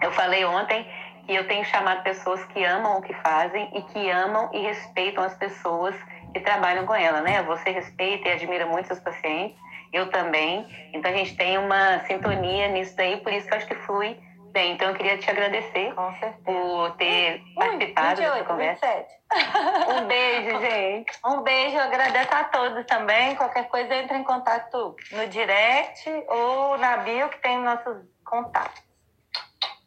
Eu 0.00 0.12
falei 0.12 0.44
ontem 0.44 0.86
que 1.26 1.34
eu 1.34 1.46
tenho 1.46 1.64
chamado 1.64 2.02
pessoas 2.02 2.42
que 2.46 2.64
amam 2.64 2.98
o 2.98 3.02
que 3.02 3.12
fazem 3.14 3.68
e 3.76 3.82
que 3.82 4.10
amam 4.10 4.48
e 4.52 4.60
respeitam 4.60 5.24
as 5.24 5.34
pessoas 5.34 5.94
que 6.32 6.40
trabalham 6.40 6.86
com 6.86 6.94
ela, 6.94 7.20
né? 7.20 7.42
Você 7.42 7.70
respeita 7.70 8.28
e 8.28 8.32
admira 8.32 8.64
muito 8.66 8.86
seus 8.86 9.00
pacientes, 9.00 9.58
eu 9.92 10.08
também. 10.10 10.66
Então 10.94 11.10
a 11.10 11.14
gente 11.14 11.36
tem 11.36 11.58
uma 11.58 11.98
sintonia 12.06 12.68
nisso 12.68 12.96
daí, 12.96 13.18
por 13.18 13.32
isso 13.32 13.46
que 13.46 13.52
eu 13.52 13.58
acho 13.58 13.66
que 13.66 13.74
flui 13.74 14.16
bem. 14.58 14.72
Então 14.72 14.88
eu 14.88 14.94
queria 14.96 15.16
te 15.18 15.30
agradecer 15.30 15.94
por 16.44 16.96
ter 16.96 17.40
Ui, 17.40 17.54
participado 17.54 18.16
dessa 18.16 18.32
28, 18.34 18.46
conversa. 18.46 18.86
27. 18.86 19.18
Um 19.88 20.06
beijo, 20.06 20.60
gente. 20.60 21.12
Um 21.24 21.42
beijo, 21.42 21.76
eu 21.76 21.82
agradeço 21.82 22.34
a 22.34 22.44
todos 22.44 22.84
também. 22.86 23.36
Qualquer 23.36 23.68
coisa, 23.68 23.94
entre 23.94 24.16
em 24.16 24.24
contato 24.24 24.96
no 25.12 25.26
direct 25.28 26.10
ou 26.28 26.76
na 26.78 26.96
bio, 26.98 27.28
que 27.28 27.38
tem 27.38 27.58
nossos 27.58 27.98
contatos. 28.24 28.82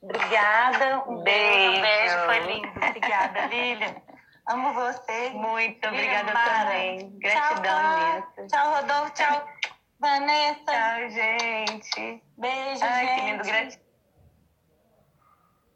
Obrigada. 0.02 1.04
Um 1.08 1.22
beijo. 1.22 1.78
Um 1.78 1.82
Beijo. 1.82 2.18
foi 2.26 2.40
lindo. 2.40 2.72
Obrigada, 2.88 3.46
Lilian. 3.52 3.96
Amo 4.48 4.74
você. 4.74 5.30
Muito 5.30 5.88
obrigada 5.88 6.34
Mara. 6.34 6.66
também. 6.66 7.10
Gratidão 7.20 8.24
tchau. 8.36 8.48
Tchau, 8.48 8.74
Rodolfo. 8.76 9.14
Tchau, 9.14 9.46
Vanessa. 10.00 10.72
Tchau, 10.72 11.10
gente. 11.10 12.24
Beijo, 12.38 12.84
Ai, 12.84 13.06
gente. 13.06 13.16
que 13.20 13.26
lindo. 13.32 13.44
Gratidão. 13.44 13.91